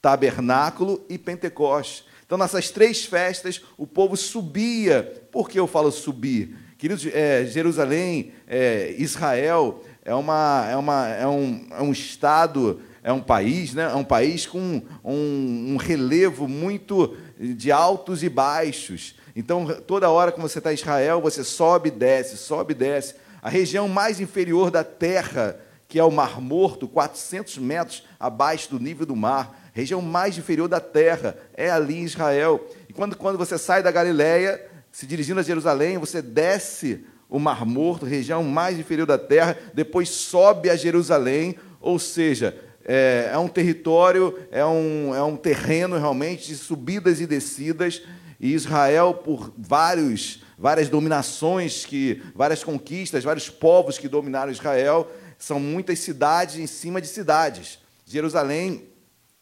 Tabernáculo 0.00 1.04
e 1.08 1.18
Pentecostes. 1.18 2.04
Então, 2.24 2.38
nessas 2.38 2.70
três 2.70 3.04
festas, 3.04 3.60
o 3.76 3.86
povo 3.86 4.16
subia. 4.16 5.02
Por 5.32 5.48
que 5.48 5.58
eu 5.58 5.66
falo 5.66 5.90
subir? 5.90 6.56
Queridos, 6.78 7.06
é, 7.06 7.44
Jerusalém, 7.46 8.32
é, 8.46 8.94
Israel, 8.96 9.82
é, 10.04 10.14
uma, 10.14 10.66
é, 10.70 10.76
uma, 10.76 11.08
é, 11.08 11.26
um, 11.26 11.66
é 11.70 11.82
um 11.82 11.90
estado 11.90 12.80
é 13.02 13.12
um 13.12 13.20
país, 13.20 13.74
né? 13.74 13.84
é 13.84 13.94
um 13.94 14.04
país 14.04 14.46
com 14.46 14.82
um, 15.04 15.72
um 15.72 15.76
relevo 15.76 16.48
muito 16.48 17.16
de 17.38 17.70
altos 17.70 18.22
e 18.22 18.28
baixos. 18.28 19.14
Então, 19.34 19.66
toda 19.86 20.10
hora 20.10 20.32
que 20.32 20.40
você 20.40 20.58
está 20.58 20.72
em 20.72 20.74
Israel, 20.74 21.20
você 21.20 21.44
sobe 21.44 21.88
e 21.88 21.92
desce, 21.92 22.36
sobe 22.36 22.72
e 22.72 22.76
desce. 22.76 23.14
A 23.40 23.48
região 23.48 23.88
mais 23.88 24.20
inferior 24.20 24.70
da 24.70 24.82
terra, 24.82 25.60
que 25.86 25.98
é 25.98 26.04
o 26.04 26.10
Mar 26.10 26.40
Morto, 26.40 26.88
400 26.88 27.58
metros 27.58 28.04
abaixo 28.18 28.70
do 28.70 28.80
nível 28.80 29.06
do 29.06 29.14
mar, 29.14 29.70
região 29.72 30.02
mais 30.02 30.36
inferior 30.36 30.68
da 30.68 30.80
terra, 30.80 31.38
é 31.54 31.70
ali 31.70 31.98
em 31.98 32.04
Israel. 32.04 32.66
E 32.88 32.92
quando, 32.92 33.16
quando 33.16 33.38
você 33.38 33.56
sai 33.56 33.80
da 33.82 33.92
Galileia, 33.92 34.60
se 34.90 35.06
dirigindo 35.06 35.38
a 35.38 35.44
Jerusalém, 35.44 35.98
você 35.98 36.20
desce 36.20 37.04
o 37.28 37.38
Mar 37.38 37.64
Morto, 37.64 38.06
região 38.06 38.42
mais 38.42 38.78
inferior 38.78 39.06
da 39.06 39.18
terra, 39.18 39.56
depois 39.72 40.08
sobe 40.08 40.68
a 40.68 40.74
Jerusalém, 40.74 41.56
ou 41.80 41.98
seja, 41.98 42.56
é, 42.88 43.28
é 43.34 43.38
um 43.38 43.48
território, 43.48 44.38
é 44.50 44.64
um, 44.64 45.14
é 45.14 45.22
um 45.22 45.36
terreno 45.36 45.98
realmente 45.98 46.46
de 46.46 46.56
subidas 46.56 47.20
e 47.20 47.26
descidas, 47.26 48.02
e 48.40 48.54
Israel, 48.54 49.12
por 49.12 49.52
vários, 49.58 50.42
várias 50.56 50.88
dominações, 50.88 51.84
que, 51.84 52.22
várias 52.34 52.64
conquistas, 52.64 53.24
vários 53.24 53.50
povos 53.50 53.98
que 53.98 54.08
dominaram 54.08 54.50
Israel, 54.50 55.10
são 55.36 55.60
muitas 55.60 55.98
cidades 55.98 56.56
em 56.56 56.66
cima 56.66 57.00
de 57.00 57.08
cidades. 57.08 57.78
Jerusalém 58.06 58.84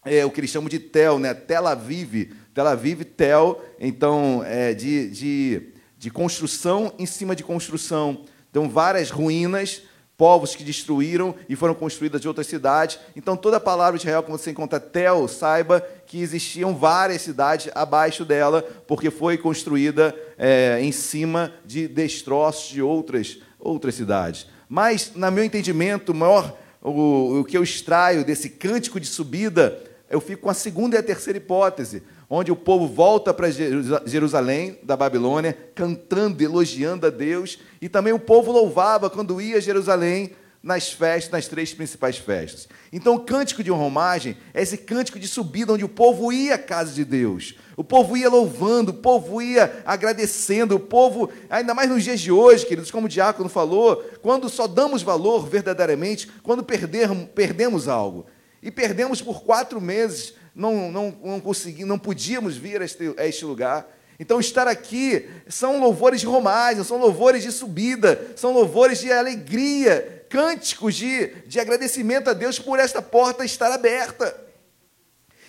é 0.05 0.25
o 0.25 0.31
que 0.31 0.41
eles 0.41 0.51
chamam 0.51 0.69
de 0.69 0.81
Tel, 0.81 1.19
né? 1.19 1.33
Tel 1.33 1.69
Aviv, 1.69 2.33
Tel 2.53 2.67
Aviv, 2.67 3.05
Tel, 3.05 3.63
então, 3.79 4.43
é 4.45 4.75
de, 4.75 5.09
de, 5.11 5.63
de 5.97 6.11
construção 6.11 6.93
em 6.99 7.07
cima 7.07 7.37
de 7.37 7.45
construção. 7.45 8.25
Então, 8.51 8.69
várias 8.69 9.11
ruínas, 9.11 9.83
povos 10.17 10.57
que 10.57 10.65
destruíram 10.65 11.35
e 11.49 11.55
foram 11.55 11.75
construídas 11.75 12.21
de 12.21 12.29
outras 12.29 12.47
cidades. 12.47 12.99
Então, 13.15 13.37
toda 13.37 13.59
a 13.59 13.61
palavra 13.61 13.99
de 13.99 14.05
Israel, 14.05 14.23
quando 14.23 14.39
você 14.39 14.51
encontra 14.51 14.81
Tel, 14.81 15.29
saiba 15.29 15.81
que 16.07 16.21
existiam 16.21 16.75
várias 16.75 17.23
cidades 17.23 17.71
abaixo 17.75 18.25
dela, 18.25 18.63
porque 18.87 19.11
foi 19.11 19.37
construída 19.37 20.15
é, 20.39 20.79
em 20.81 20.93
cima 20.93 21.53
de 21.65 21.87
destroços 21.87 22.71
de 22.71 22.81
outras, 22.81 23.39
outras 23.59 23.95
cidades. 23.95 24.47
Mas, 24.69 25.13
na 25.15 25.31
meu 25.31 25.45
entendimento, 25.45 26.15
maior, 26.15 26.57
o, 26.83 27.41
o 27.41 27.45
que 27.45 27.57
eu 27.57 27.63
extraio 27.63 28.25
desse 28.25 28.49
cântico 28.49 28.99
de 28.99 29.07
subida, 29.07 29.79
eu 30.09 30.21
fico 30.21 30.43
com 30.43 30.51
a 30.51 30.55
segunda 30.55 30.97
e 30.97 30.99
a 30.99 31.03
terceira 31.03 31.37
hipótese. 31.37 32.03
Onde 32.29 32.51
o 32.51 32.57
povo 32.57 32.87
volta 32.87 33.33
para 33.33 33.51
Jerusalém, 33.51 34.79
da 34.83 34.97
Babilônia, 34.97 35.57
cantando, 35.75 36.43
elogiando 36.43 37.07
a 37.07 37.11
Deus, 37.11 37.59
e 37.81 37.89
também 37.89 38.13
o 38.13 38.19
povo 38.19 38.51
louvava 38.51 39.09
quando 39.09 39.41
ia 39.41 39.59
a 39.59 39.61
Jerusalém 39.61 40.33
nas 40.67 40.91
festas, 40.91 41.31
nas 41.31 41.47
três 41.47 41.73
principais 41.73 42.19
festas. 42.19 42.69
Então, 42.93 43.15
o 43.15 43.21
cântico 43.21 43.63
de 43.63 43.71
romagem 43.71 44.37
é 44.53 44.61
esse 44.61 44.77
cântico 44.77 45.17
de 45.17 45.29
subida 45.29 45.73
onde 45.73 45.85
o 45.85 45.89
povo 45.89 46.33
ia 46.33 46.57
à 46.57 46.59
casa 46.59 46.93
de 46.93 47.05
Deus. 47.05 47.55
O 47.77 47.85
povo 47.85 48.17
ia 48.17 48.29
louvando, 48.29 48.91
o 48.91 48.95
povo 48.95 49.41
ia 49.41 49.81
agradecendo, 49.87 50.75
o 50.75 50.81
povo, 50.81 51.31
ainda 51.49 51.73
mais 51.73 51.89
nos 51.89 52.03
dias 52.03 52.19
de 52.19 52.33
hoje, 52.33 52.67
queridos, 52.67 52.91
como 52.91 53.07
o 53.07 53.09
diácono 53.09 53.49
falou, 53.49 54.03
quando 54.21 54.49
só 54.49 54.67
damos 54.67 55.03
valor 55.03 55.47
verdadeiramente, 55.47 56.29
quando 56.43 56.65
perdermos, 56.65 57.29
perdemos 57.33 57.87
algo. 57.87 58.27
E 58.61 58.69
perdemos 58.69 59.23
por 59.23 59.45
quatro 59.45 59.81
meses, 59.81 60.35
não, 60.57 60.91
não, 60.91 61.15
não, 61.23 61.41
consegui, 61.41 61.85
não 61.85 61.99
podíamos 61.99 62.57
vir 62.57 62.81
a 62.81 62.85
este, 62.85 63.15
a 63.19 63.27
este 63.27 63.45
lugar. 63.45 63.87
Então, 64.19 64.41
estar 64.41 64.67
aqui 64.67 65.29
são 65.47 65.79
louvores 65.79 66.21
de 66.23 66.27
romagem, 66.27 66.83
são 66.83 66.97
louvores 66.97 67.43
de 67.43 67.53
subida, 67.53 68.33
são 68.35 68.53
louvores 68.53 68.99
de 68.99 69.13
alegria, 69.13 70.25
cânticos 70.31 70.95
de, 70.95 71.27
de 71.47 71.61
agradecimento 71.61 72.31
a 72.31 72.33
Deus 72.33 72.59
por 72.59 72.79
esta 72.79 73.03
porta 73.03 73.45
estar 73.45 73.71
aberta. 73.71 74.35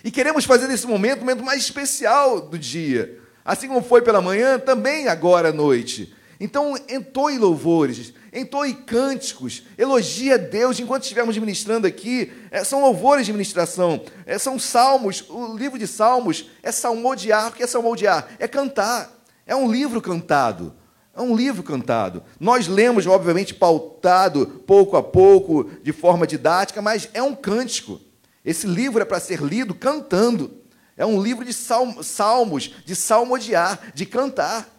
E 0.04 0.12
queremos 0.12 0.44
fazer 0.44 0.68
desse 0.68 0.86
momento 0.86 1.20
o 1.20 1.22
momento 1.22 1.44
mais 1.44 1.62
especial 1.64 2.42
do 2.42 2.60
dia. 2.60 3.18
Assim 3.46 3.70
como 3.70 3.82
foi 3.82 4.02
pela 4.02 4.22
manhã, 4.22 4.60
também 4.60 5.08
agora 5.08 5.50
à 5.50 5.54
noite. 5.54 6.14
Então, 6.38 6.76
entoe 6.90 7.38
louvores, 7.38 8.14
entoe 8.38 8.74
cânticos, 8.74 9.64
elogie 9.78 10.34
a 10.34 10.38
Deus 10.38 10.80
enquanto 10.80 11.04
estivermos 11.04 11.38
ministrando 11.38 11.88
aqui. 11.88 12.32
É, 12.52 12.64
são 12.64 12.82
louvores 12.82 13.26
de 13.26 13.32
ministração, 13.32 14.04
é, 14.26 14.38
são 14.38 14.60
salmos. 14.60 15.24
O 15.30 15.56
livro 15.56 15.78
de 15.78 15.88
salmos 15.88 16.50
é 16.62 16.72
salmodiar. 16.72 17.50
O 17.50 17.52
que 17.52 17.64
é 17.64 17.68
salmodiar? 17.68 18.28
É 18.40 18.48
cantar. 18.48 19.12
É 19.46 19.56
um 19.56 19.72
livro 19.72 20.02
cantado. 20.02 20.74
É 21.16 21.22
um 21.22 21.36
livro 21.36 21.64
cantado. 21.64 22.24
Nós 22.40 22.68
lemos, 22.68 23.08
obviamente, 23.08 23.54
pautado 23.54 24.64
pouco 24.68 24.96
a 24.96 25.02
pouco, 25.02 25.70
de 25.82 25.92
forma 25.92 26.28
didática, 26.28 26.80
mas 26.80 27.10
é 27.14 27.24
um 27.24 27.34
cântico. 27.34 28.00
Esse 28.46 28.68
livro 28.68 29.02
é 29.02 29.06
para 29.06 29.20
ser 29.20 29.42
lido 29.42 29.74
cantando. 29.74 30.62
É 30.96 31.06
um 31.06 31.22
livro 31.22 31.44
de 31.44 31.54
salmos, 31.54 32.76
de 32.86 32.96
salmodiar, 32.96 33.92
de 33.94 34.06
cantar. 34.06 34.70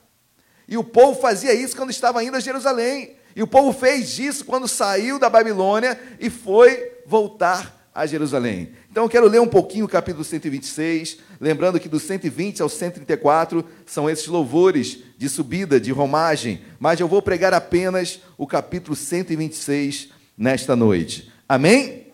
E 0.69 0.77
o 0.77 0.85
povo 0.85 1.21
fazia 1.21 1.53
isso 1.53 1.77
quando 1.77 1.91
estava 1.91 2.23
indo 2.23 2.37
a 2.37 2.41
Jerusalém. 2.41 3.18
E 3.35 3.43
o 3.43 3.47
povo 3.47 3.73
fez 3.73 4.19
isso 4.19 4.45
quando 4.45 4.67
saiu 4.67 5.19
da 5.19 5.31
Babilônia 5.31 5.99
e 6.19 6.29
foi 6.31 6.93
voltar 7.07 7.79
a 7.95 8.07
Jerusalém. 8.07 8.71
Então 8.91 9.05
eu 9.05 9.09
quero 9.09 9.27
ler 9.27 9.41
um 9.41 9.47
pouquinho 9.49 9.85
o 9.85 9.89
capítulo 9.89 10.25
126, 10.25 11.19
lembrando 11.41 11.81
que 11.81 11.89
do 11.89 11.99
120 11.99 12.63
ao 12.63 12.69
134 12.69 13.65
são 13.87 14.09
esses 14.09 14.29
louvores 14.29 14.99
de 15.17 15.29
subida, 15.29 15.81
de 15.81 15.91
romagem, 15.91 16.61
mas 16.79 17.01
eu 17.01 17.09
vou 17.09 17.21
pregar 17.21 17.53
apenas 17.53 18.21
o 18.37 18.47
capítulo 18.47 18.95
126 18.95 20.11
nesta 20.37 20.77
noite. 20.77 21.33
Amém? 21.49 22.07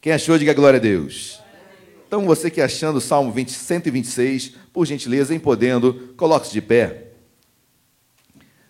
Quem 0.00 0.12
achou, 0.12 0.38
diga 0.38 0.54
glória 0.54 0.78
a 0.78 0.82
Deus. 0.82 1.40
Então 2.06 2.24
você 2.24 2.48
que 2.48 2.62
achando 2.62 2.96
o 2.96 3.00
Salmo 3.00 3.32
20, 3.32 3.52
126, 3.52 4.52
por 4.72 4.86
gentileza, 4.86 5.34
em 5.34 5.38
podendo, 5.38 6.14
coloque-se 6.16 6.52
de 6.52 6.62
pé. 6.62 7.05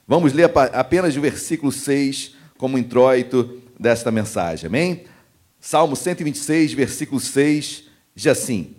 Vamos 0.07 0.33
ler 0.33 0.51
apenas 0.73 1.17
o 1.17 1.21
versículo 1.21 1.73
6 1.73 2.37
como 2.57 2.79
introito 2.79 3.61
desta 3.79 4.11
mensagem. 4.13 4.69
Amém? 4.69 5.05
Salmo 5.61 5.97
126, 5.97 6.75
versículo 6.75 7.21
6, 7.21 7.85
diz 8.15 8.27
assim: 8.29 8.77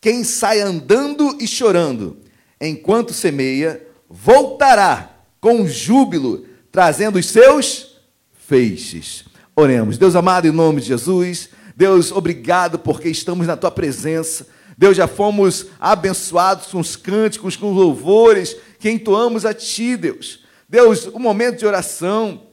Quem 0.00 0.24
sai 0.24 0.60
andando 0.60 1.36
e 1.38 1.46
chorando, 1.46 2.16
enquanto 2.58 3.12
semeia, 3.12 3.86
voltará 4.08 5.18
com 5.38 5.68
júbilo, 5.68 6.46
trazendo 6.72 7.18
os 7.18 7.26
seus 7.26 7.96
feixes. 8.32 9.24
Oremos. 9.54 9.98
Deus 9.98 10.16
amado, 10.16 10.46
em 10.46 10.50
nome 10.50 10.80
de 10.80 10.86
Jesus, 10.86 11.50
Deus, 11.76 12.10
obrigado 12.10 12.78
porque 12.78 13.10
estamos 13.10 13.46
na 13.46 13.56
tua 13.56 13.70
presença. 13.70 14.46
Deus, 14.78 14.96
já 14.96 15.06
fomos 15.06 15.66
abençoados 15.78 16.68
com 16.68 16.80
os 16.80 16.96
cânticos, 16.96 17.54
com 17.54 17.70
os 17.70 17.76
louvores 17.76 18.56
que 18.78 18.90
entoamos 18.90 19.44
a 19.44 19.52
ti, 19.52 19.94
Deus. 19.94 20.39
Deus, 20.70 21.04
o 21.04 21.16
um 21.16 21.18
momento 21.18 21.58
de 21.58 21.66
oração, 21.66 22.46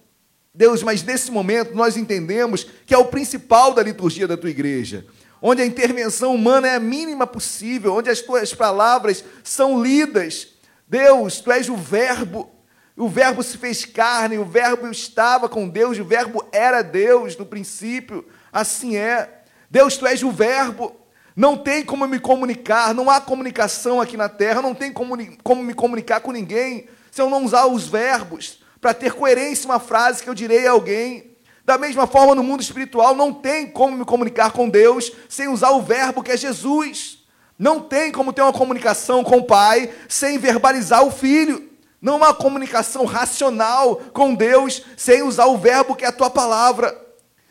Deus, 0.51 0.81
mas 0.81 1.03
nesse 1.03 1.29
momento 1.29 1.75
nós 1.75 1.95
entendemos 1.95 2.65
que 2.83 2.95
é 2.95 2.97
o 2.97 3.05
principal 3.05 3.75
da 3.75 3.83
liturgia 3.83 4.27
da 4.27 4.35
tua 4.35 4.49
igreja, 4.49 5.05
onde 5.39 5.61
a 5.61 5.65
intervenção 5.67 6.33
humana 6.33 6.67
é 6.67 6.75
a 6.75 6.79
mínima 6.79 7.27
possível, 7.27 7.93
onde 7.93 8.09
as 8.09 8.19
tuas 8.19 8.55
palavras 8.55 9.23
são 9.43 9.83
lidas. 9.83 10.47
Deus, 10.87 11.39
tu 11.41 11.51
és 11.51 11.69
o 11.69 11.77
Verbo, 11.77 12.49
o 12.95 13.07
Verbo 13.07 13.43
se 13.43 13.55
fez 13.55 13.85
carne, 13.85 14.39
o 14.39 14.45
Verbo 14.45 14.89
estava 14.89 15.47
com 15.47 15.69
Deus, 15.69 15.99
o 15.99 16.03
Verbo 16.03 16.43
era 16.51 16.81
Deus 16.81 17.37
no 17.37 17.45
princípio, 17.45 18.25
assim 18.51 18.97
é. 18.97 19.43
Deus, 19.69 19.95
tu 19.95 20.07
és 20.07 20.23
o 20.23 20.31
Verbo, 20.31 20.95
não 21.35 21.55
tem 21.55 21.85
como 21.85 22.07
me 22.07 22.19
comunicar, 22.19 22.95
não 22.95 23.11
há 23.11 23.21
comunicação 23.21 24.01
aqui 24.01 24.17
na 24.17 24.27
terra, 24.27 24.59
não 24.59 24.73
tem 24.73 24.91
como, 24.91 25.15
como 25.43 25.61
me 25.61 25.75
comunicar 25.75 26.19
com 26.19 26.31
ninguém 26.31 26.89
se 27.11 27.21
eu 27.21 27.29
não 27.29 27.43
usar 27.43 27.65
os 27.65 27.87
verbos 27.87 28.59
para 28.79 28.93
ter 28.93 29.13
coerência 29.13 29.65
uma 29.65 29.79
frase 29.79 30.23
que 30.23 30.29
eu 30.29 30.33
direi 30.33 30.67
a 30.67 30.71
alguém. 30.71 31.35
Da 31.65 31.77
mesma 31.77 32.07
forma, 32.07 32.33
no 32.33 32.43
mundo 32.43 32.61
espiritual, 32.61 33.15
não 33.15 33.33
tem 33.33 33.67
como 33.67 33.97
me 33.97 34.05
comunicar 34.05 34.51
com 34.51 34.69
Deus 34.69 35.11
sem 35.27 35.47
usar 35.47 35.71
o 35.71 35.81
verbo 35.81 36.23
que 36.23 36.31
é 36.31 36.37
Jesus. 36.37 37.19
Não 37.59 37.81
tem 37.81 38.11
como 38.11 38.31
ter 38.31 38.41
uma 38.41 38.53
comunicação 38.53 39.23
com 39.23 39.37
o 39.37 39.43
Pai 39.43 39.91
sem 40.07 40.37
verbalizar 40.37 41.03
o 41.03 41.11
Filho. 41.11 41.69
Não 42.01 42.23
há 42.23 42.33
comunicação 42.33 43.03
racional 43.05 43.97
com 44.13 44.35
Deus 44.35 44.83
sem 44.95 45.23
usar 45.23 45.47
o 45.47 45.57
verbo 45.57 45.95
que 45.95 46.05
é 46.05 46.07
a 46.07 46.11
tua 46.11 46.29
palavra. 46.29 46.95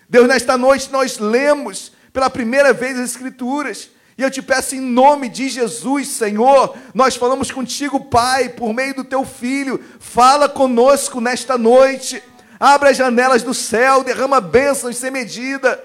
Deus, 0.08 0.28
nesta 0.28 0.56
noite 0.56 0.90
nós 0.90 1.18
lemos 1.18 1.92
pela 2.12 2.30
primeira 2.30 2.72
vez 2.72 2.98
as 2.98 3.10
Escrituras 3.10 3.90
e 4.18 4.22
eu 4.22 4.30
te 4.30 4.40
peço 4.40 4.74
em 4.74 4.80
nome 4.80 5.28
de 5.28 5.48
Jesus, 5.48 6.08
Senhor, 6.08 6.74
nós 6.94 7.16
falamos 7.16 7.50
contigo, 7.50 8.06
Pai, 8.06 8.48
por 8.48 8.72
meio 8.72 8.94
do 8.94 9.04
teu 9.04 9.26
filho. 9.26 9.78
Fala 10.00 10.48
conosco 10.48 11.20
nesta 11.20 11.58
noite. 11.58 12.22
Abra 12.58 12.90
as 12.90 12.96
janelas 12.96 13.42
do 13.42 13.52
céu, 13.52 14.02
derrama 14.02 14.40
bênçãos 14.40 14.96
sem 14.96 15.10
medida. 15.10 15.82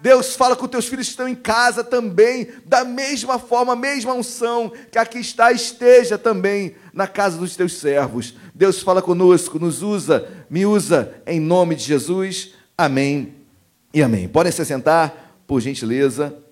Deus 0.00 0.36
fala 0.36 0.54
com 0.54 0.68
teus 0.68 0.86
filhos 0.86 1.06
que 1.06 1.12
estão 1.12 1.26
em 1.26 1.34
casa 1.34 1.82
também, 1.82 2.48
da 2.64 2.84
mesma 2.84 3.40
forma, 3.40 3.74
mesma 3.74 4.12
unção 4.12 4.70
que 4.92 4.98
aqui 4.98 5.18
está, 5.18 5.50
esteja 5.50 6.16
também 6.16 6.76
na 6.92 7.08
casa 7.08 7.38
dos 7.38 7.56
teus 7.56 7.72
servos. 7.78 8.36
Deus 8.54 8.82
fala 8.82 9.02
conosco, 9.02 9.58
nos 9.58 9.82
usa, 9.82 10.28
me 10.48 10.64
usa 10.64 11.12
em 11.26 11.40
nome 11.40 11.74
de 11.74 11.82
Jesus. 11.84 12.54
Amém 12.78 13.34
e 13.92 14.00
amém. 14.00 14.28
Podem 14.28 14.52
se 14.52 14.64
sentar, 14.64 15.42
por 15.46 15.60
gentileza. 15.60 16.43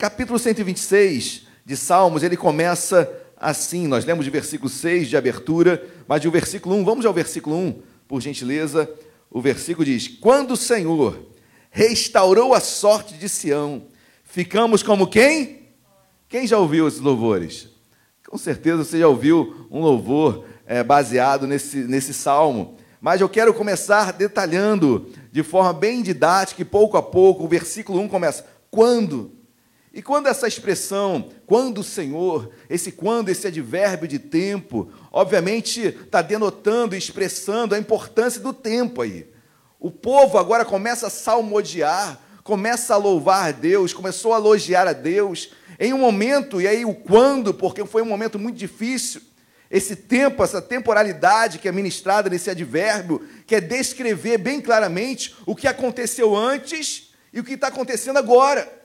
Capítulo 0.00 0.38
126 0.38 1.42
de 1.62 1.76
Salmos, 1.76 2.22
ele 2.22 2.34
começa 2.34 3.06
assim. 3.36 3.86
Nós 3.86 4.02
lemos 4.02 4.26
o 4.26 4.30
versículo 4.30 4.70
6 4.70 5.10
de 5.10 5.14
abertura, 5.14 5.86
mas 6.08 6.24
o 6.24 6.30
versículo 6.30 6.74
1, 6.76 6.84
vamos 6.86 7.04
ao 7.04 7.12
versículo 7.12 7.54
1, 7.54 7.82
por 8.08 8.18
gentileza. 8.22 8.90
O 9.30 9.42
versículo 9.42 9.84
diz: 9.84 10.08
Quando 10.08 10.52
o 10.52 10.56
Senhor 10.56 11.28
restaurou 11.70 12.54
a 12.54 12.60
sorte 12.60 13.12
de 13.12 13.28
Sião, 13.28 13.88
ficamos 14.24 14.82
como 14.82 15.06
quem? 15.06 15.68
Quem 16.30 16.46
já 16.46 16.56
ouviu 16.56 16.88
esses 16.88 17.00
louvores? 17.00 17.68
Com 18.26 18.38
certeza 18.38 18.82
você 18.82 19.00
já 19.00 19.06
ouviu 19.06 19.68
um 19.70 19.80
louvor 19.80 20.46
é, 20.64 20.82
baseado 20.82 21.46
nesse, 21.46 21.76
nesse 21.76 22.14
salmo. 22.14 22.78
Mas 23.02 23.20
eu 23.20 23.28
quero 23.28 23.52
começar 23.52 24.14
detalhando 24.14 25.12
de 25.30 25.42
forma 25.42 25.74
bem 25.74 26.00
didática 26.00 26.62
e 26.62 26.64
pouco 26.64 26.96
a 26.96 27.02
pouco. 27.02 27.44
O 27.44 27.48
versículo 27.48 28.00
1 28.00 28.08
começa: 28.08 28.46
Quando? 28.70 29.39
E 29.92 30.00
quando 30.00 30.28
essa 30.28 30.46
expressão, 30.46 31.30
quando 31.46 31.78
o 31.78 31.84
Senhor, 31.84 32.50
esse 32.68 32.92
quando, 32.92 33.28
esse 33.28 33.46
advérbio 33.46 34.06
de 34.06 34.20
tempo, 34.20 34.90
obviamente 35.10 35.80
está 35.80 36.22
denotando 36.22 36.94
e 36.94 36.98
expressando 36.98 37.74
a 37.74 37.78
importância 37.78 38.40
do 38.40 38.52
tempo 38.52 39.02
aí. 39.02 39.26
O 39.80 39.90
povo 39.90 40.38
agora 40.38 40.64
começa 40.64 41.08
a 41.08 41.10
salmodiar, 41.10 42.20
começa 42.44 42.94
a 42.94 42.98
louvar 42.98 43.48
a 43.48 43.52
Deus, 43.52 43.92
começou 43.92 44.32
a 44.32 44.38
elogiar 44.38 44.86
a 44.86 44.92
Deus, 44.92 45.52
em 45.78 45.92
um 45.92 45.98
momento, 45.98 46.60
e 46.60 46.68
aí 46.68 46.84
o 46.84 46.94
quando, 46.94 47.52
porque 47.52 47.84
foi 47.84 48.02
um 48.02 48.06
momento 48.06 48.38
muito 48.38 48.56
difícil, 48.56 49.22
esse 49.70 49.96
tempo, 49.96 50.42
essa 50.44 50.60
temporalidade 50.60 51.58
que 51.58 51.68
é 51.68 51.72
ministrada 51.72 52.28
nesse 52.28 52.50
advérbio, 52.50 53.26
que 53.46 53.54
é 53.54 53.60
descrever 53.60 54.38
bem 54.38 54.60
claramente 54.60 55.34
o 55.46 55.54
que 55.56 55.66
aconteceu 55.66 56.36
antes 56.36 57.12
e 57.32 57.40
o 57.40 57.44
que 57.44 57.54
está 57.54 57.68
acontecendo 57.68 58.18
agora. 58.18 58.79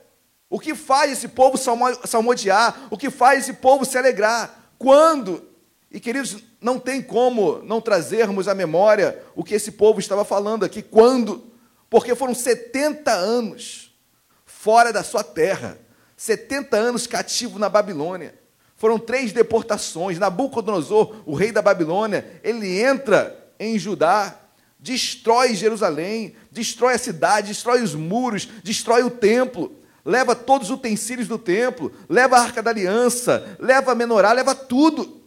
O 0.48 0.60
que 0.60 0.74
faz 0.74 1.12
esse 1.12 1.28
povo 1.28 1.58
salmodiar? 1.58 2.88
O 2.90 2.96
que 2.96 3.10
faz 3.10 3.44
esse 3.44 3.54
povo 3.54 3.84
se 3.84 3.98
alegrar? 3.98 4.72
Quando? 4.78 5.48
E 5.90 5.98
queridos, 5.98 6.36
não 6.60 6.78
tem 6.78 7.02
como 7.02 7.58
não 7.62 7.80
trazermos 7.80 8.48
à 8.48 8.54
memória 8.54 9.22
o 9.34 9.42
que 9.42 9.54
esse 9.54 9.72
povo 9.72 9.98
estava 9.98 10.24
falando 10.24 10.64
aqui. 10.64 10.82
Quando? 10.82 11.52
Porque 11.90 12.14
foram 12.14 12.34
70 12.34 13.12
anos 13.12 13.96
fora 14.44 14.92
da 14.92 15.02
sua 15.02 15.24
terra. 15.24 15.78
70 16.16 16.76
anos 16.76 17.06
cativo 17.06 17.58
na 17.58 17.68
Babilônia. 17.68 18.34
Foram 18.76 18.98
três 18.98 19.32
deportações. 19.32 20.18
Nabucodonosor, 20.18 21.22
o 21.24 21.34
rei 21.34 21.50
da 21.50 21.62
Babilônia, 21.62 22.40
ele 22.42 22.80
entra 22.80 23.50
em 23.58 23.78
Judá, 23.78 24.38
destrói 24.78 25.54
Jerusalém, 25.54 26.34
destrói 26.50 26.94
a 26.94 26.98
cidade, 26.98 27.48
destrói 27.48 27.82
os 27.82 27.94
muros, 27.94 28.46
destrói 28.62 29.02
o 29.02 29.10
templo, 29.10 29.74
leva 30.06 30.36
todos 30.36 30.70
os 30.70 30.76
utensílios 30.76 31.26
do 31.26 31.36
templo, 31.36 31.92
leva 32.08 32.36
a 32.36 32.40
arca 32.40 32.62
da 32.62 32.70
aliança, 32.70 33.56
leva 33.58 33.90
a 33.90 33.94
menorá, 33.94 34.32
leva 34.32 34.54
tudo. 34.54 35.20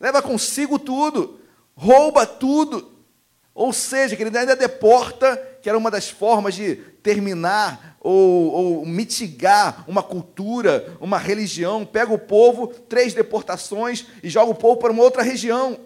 Leva 0.00 0.20
consigo 0.20 0.78
tudo, 0.78 1.38
rouba 1.76 2.26
tudo. 2.26 2.90
Ou 3.54 3.72
seja, 3.72 4.16
que 4.16 4.22
ele 4.22 4.36
ainda 4.36 4.56
deporta, 4.56 5.36
que 5.62 5.68
era 5.68 5.78
uma 5.78 5.90
das 5.90 6.08
formas 6.08 6.54
de 6.54 6.76
terminar 7.02 7.98
ou, 8.00 8.52
ou, 8.52 8.86
mitigar 8.86 9.84
uma 9.86 10.02
cultura, 10.02 10.96
uma 11.00 11.18
religião. 11.18 11.84
Pega 11.84 12.12
o 12.12 12.18
povo, 12.18 12.68
três 12.68 13.12
deportações 13.12 14.06
e 14.22 14.30
joga 14.30 14.50
o 14.50 14.54
povo 14.54 14.80
para 14.80 14.92
uma 14.92 15.02
outra 15.02 15.22
região, 15.22 15.78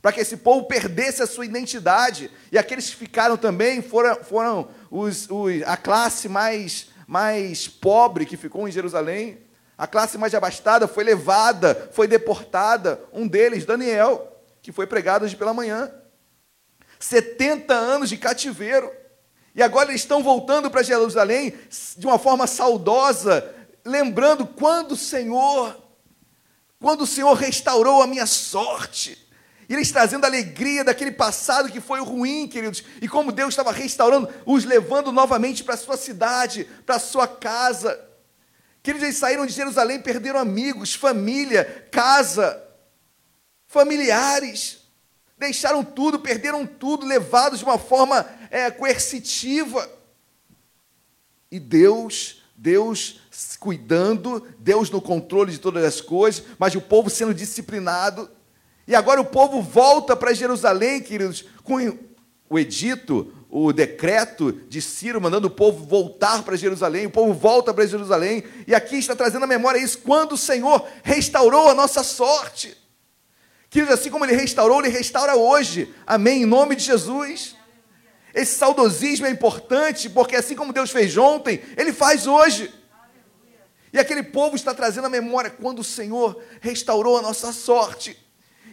para 0.00 0.12
que 0.12 0.20
esse 0.20 0.36
povo 0.36 0.66
perdesse 0.66 1.22
a 1.22 1.26
sua 1.26 1.44
identidade. 1.44 2.30
E 2.52 2.56
aqueles 2.56 2.88
que 2.88 2.96
ficaram 2.96 3.36
também 3.36 3.82
foram, 3.82 4.14
foram 4.22 4.68
os, 4.90 5.28
os, 5.28 5.62
a 5.66 5.76
classe 5.76 6.28
mais, 6.28 6.89
mais 7.10 7.66
pobre 7.66 8.24
que 8.24 8.36
ficou 8.36 8.68
em 8.68 8.70
Jerusalém. 8.70 9.38
A 9.76 9.84
classe 9.84 10.16
mais 10.16 10.32
abastada 10.32 10.86
foi 10.86 11.02
levada, 11.02 11.90
foi 11.90 12.06
deportada. 12.06 13.02
Um 13.12 13.26
deles, 13.26 13.64
Daniel, 13.64 14.40
que 14.62 14.70
foi 14.70 14.86
pregado 14.86 15.24
hoje 15.24 15.34
pela 15.34 15.52
manhã. 15.52 15.92
70 17.00 17.74
anos 17.74 18.10
de 18.10 18.16
cativeiro. 18.16 18.88
E 19.56 19.60
agora 19.60 19.88
eles 19.88 20.02
estão 20.02 20.22
voltando 20.22 20.70
para 20.70 20.84
Jerusalém 20.84 21.52
de 21.96 22.06
uma 22.06 22.16
forma 22.16 22.46
saudosa, 22.46 23.56
lembrando 23.84 24.46
quando 24.46 24.92
o 24.92 24.96
Senhor, 24.96 25.76
quando 26.80 27.00
o 27.00 27.08
Senhor 27.08 27.34
restaurou 27.34 28.02
a 28.02 28.06
minha 28.06 28.26
sorte. 28.26 29.18
E 29.70 29.74
eles 29.74 29.90
trazendo 29.90 30.26
alegria 30.26 30.84
daquele 30.84 31.12
passado 31.12 31.70
que 31.70 31.80
foi 31.80 32.00
ruim, 32.00 32.46
queridos, 32.46 32.84
e 33.00 33.08
como 33.08 33.32
Deus 33.32 33.50
estava 33.50 33.72
restaurando, 33.72 34.28
os 34.44 34.66
levando 34.66 35.10
novamente 35.10 35.64
para 35.64 35.74
a 35.74 35.78
sua 35.78 35.96
cidade, 35.96 36.68
para 36.84 36.96
a 36.96 37.00
sua 37.00 37.26
casa. 37.26 37.98
Queridos, 38.82 39.04
eles 39.04 39.16
saíram 39.16 39.46
de 39.46 39.52
Jerusalém, 39.54 39.98
perderam 39.98 40.38
amigos, 40.38 40.94
família, 40.94 41.88
casa, 41.90 42.62
familiares 43.66 44.80
deixaram 45.40 45.82
tudo, 45.82 46.20
perderam 46.20 46.66
tudo, 46.66 47.06
levados 47.06 47.60
de 47.60 47.64
uma 47.64 47.78
forma 47.78 48.26
é, 48.50 48.70
coercitiva. 48.70 49.90
E 51.50 51.58
Deus, 51.58 52.42
Deus 52.54 53.20
cuidando, 53.58 54.46
Deus 54.58 54.90
no 54.90 55.00
controle 55.00 55.50
de 55.50 55.58
todas 55.58 55.82
as 55.82 56.00
coisas, 56.02 56.44
mas 56.58 56.74
o 56.74 56.80
povo 56.80 57.08
sendo 57.08 57.32
disciplinado. 57.32 58.30
E 58.86 58.94
agora 58.94 59.20
o 59.20 59.24
povo 59.24 59.62
volta 59.62 60.16
para 60.16 60.34
Jerusalém, 60.34 61.00
queridos, 61.00 61.44
com 61.62 61.76
o 62.48 62.58
edito, 62.58 63.32
o 63.48 63.72
decreto 63.72 64.52
de 64.52 64.80
Ciro 64.80 65.20
mandando 65.20 65.48
o 65.48 65.50
povo 65.50 65.84
voltar 65.84 66.42
para 66.42 66.56
Jerusalém, 66.56 67.06
o 67.06 67.10
povo 67.10 67.32
volta 67.32 67.74
para 67.74 67.86
Jerusalém, 67.86 68.44
e 68.66 68.74
aqui 68.74 68.96
está 68.96 69.14
trazendo 69.14 69.44
a 69.44 69.48
memória 69.48 69.78
isso, 69.78 69.98
quando 69.98 70.32
o 70.32 70.38
Senhor 70.38 70.86
restaurou 71.02 71.68
a 71.68 71.74
nossa 71.74 72.02
sorte. 72.02 72.76
Queridos, 73.68 73.94
assim 73.94 74.10
como 74.10 74.24
Ele 74.24 74.34
restaurou, 74.34 74.80
Ele 74.80 74.88
restaura 74.88 75.36
hoje. 75.36 75.94
Amém? 76.06 76.42
Em 76.42 76.46
nome 76.46 76.74
de 76.74 76.82
Jesus. 76.82 77.56
Esse 78.34 78.56
saudosismo 78.56 79.26
é 79.26 79.30
importante, 79.30 80.08
porque 80.08 80.36
assim 80.36 80.54
como 80.54 80.72
Deus 80.72 80.90
fez 80.90 81.16
ontem, 81.16 81.60
Ele 81.76 81.92
faz 81.92 82.26
hoje. 82.26 82.72
E 83.92 83.98
aquele 83.98 84.22
povo 84.22 84.54
está 84.54 84.72
trazendo 84.72 85.06
a 85.06 85.10
memória 85.10 85.50
quando 85.50 85.80
o 85.80 85.84
Senhor 85.84 86.40
restaurou 86.60 87.18
a 87.18 87.22
nossa 87.22 87.52
sorte. 87.52 88.16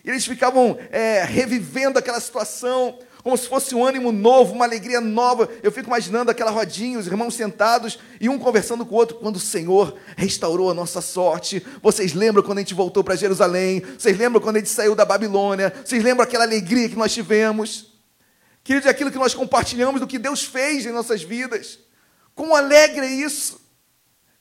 E 0.07 0.09
eles 0.09 0.25
ficavam 0.25 0.79
é, 0.89 1.25
revivendo 1.25 1.99
aquela 1.99 2.21
situação, 2.21 2.97
como 3.21 3.37
se 3.37 3.45
fosse 3.45 3.75
um 3.75 3.85
ânimo 3.85 4.09
novo, 4.09 4.53
uma 4.53 4.63
alegria 4.63 5.01
nova. 5.01 5.49
Eu 5.61 5.69
fico 5.69 5.89
imaginando 5.89 6.31
aquela 6.31 6.49
rodinha, 6.49 6.97
os 6.97 7.07
irmãos 7.07 7.35
sentados 7.35 7.99
e 8.21 8.29
um 8.29 8.39
conversando 8.39 8.85
com 8.85 8.95
o 8.95 8.97
outro, 8.97 9.17
quando 9.17 9.35
o 9.35 9.39
Senhor 9.39 9.99
restaurou 10.15 10.71
a 10.71 10.73
nossa 10.73 11.01
sorte. 11.01 11.61
Vocês 11.83 12.13
lembram 12.13 12.41
quando 12.41 12.59
a 12.59 12.61
gente 12.61 12.73
voltou 12.73 13.03
para 13.03 13.17
Jerusalém? 13.17 13.81
Vocês 13.81 14.17
lembram 14.17 14.39
quando 14.39 14.55
a 14.55 14.59
gente 14.59 14.69
saiu 14.69 14.95
da 14.95 15.03
Babilônia? 15.03 15.73
Vocês 15.83 16.01
lembram 16.01 16.23
aquela 16.23 16.45
alegria 16.45 16.87
que 16.87 16.95
nós 16.95 17.13
tivemos? 17.13 17.93
Queridos, 18.63 18.87
é 18.87 18.91
aquilo 18.91 19.11
que 19.11 19.17
nós 19.17 19.33
compartilhamos 19.33 19.99
do 19.99 20.07
que 20.07 20.17
Deus 20.17 20.41
fez 20.41 20.85
em 20.85 20.93
nossas 20.93 21.21
vidas. 21.21 21.79
Como 22.33 22.55
alegre 22.55 23.05
é 23.05 23.11
isso? 23.11 23.59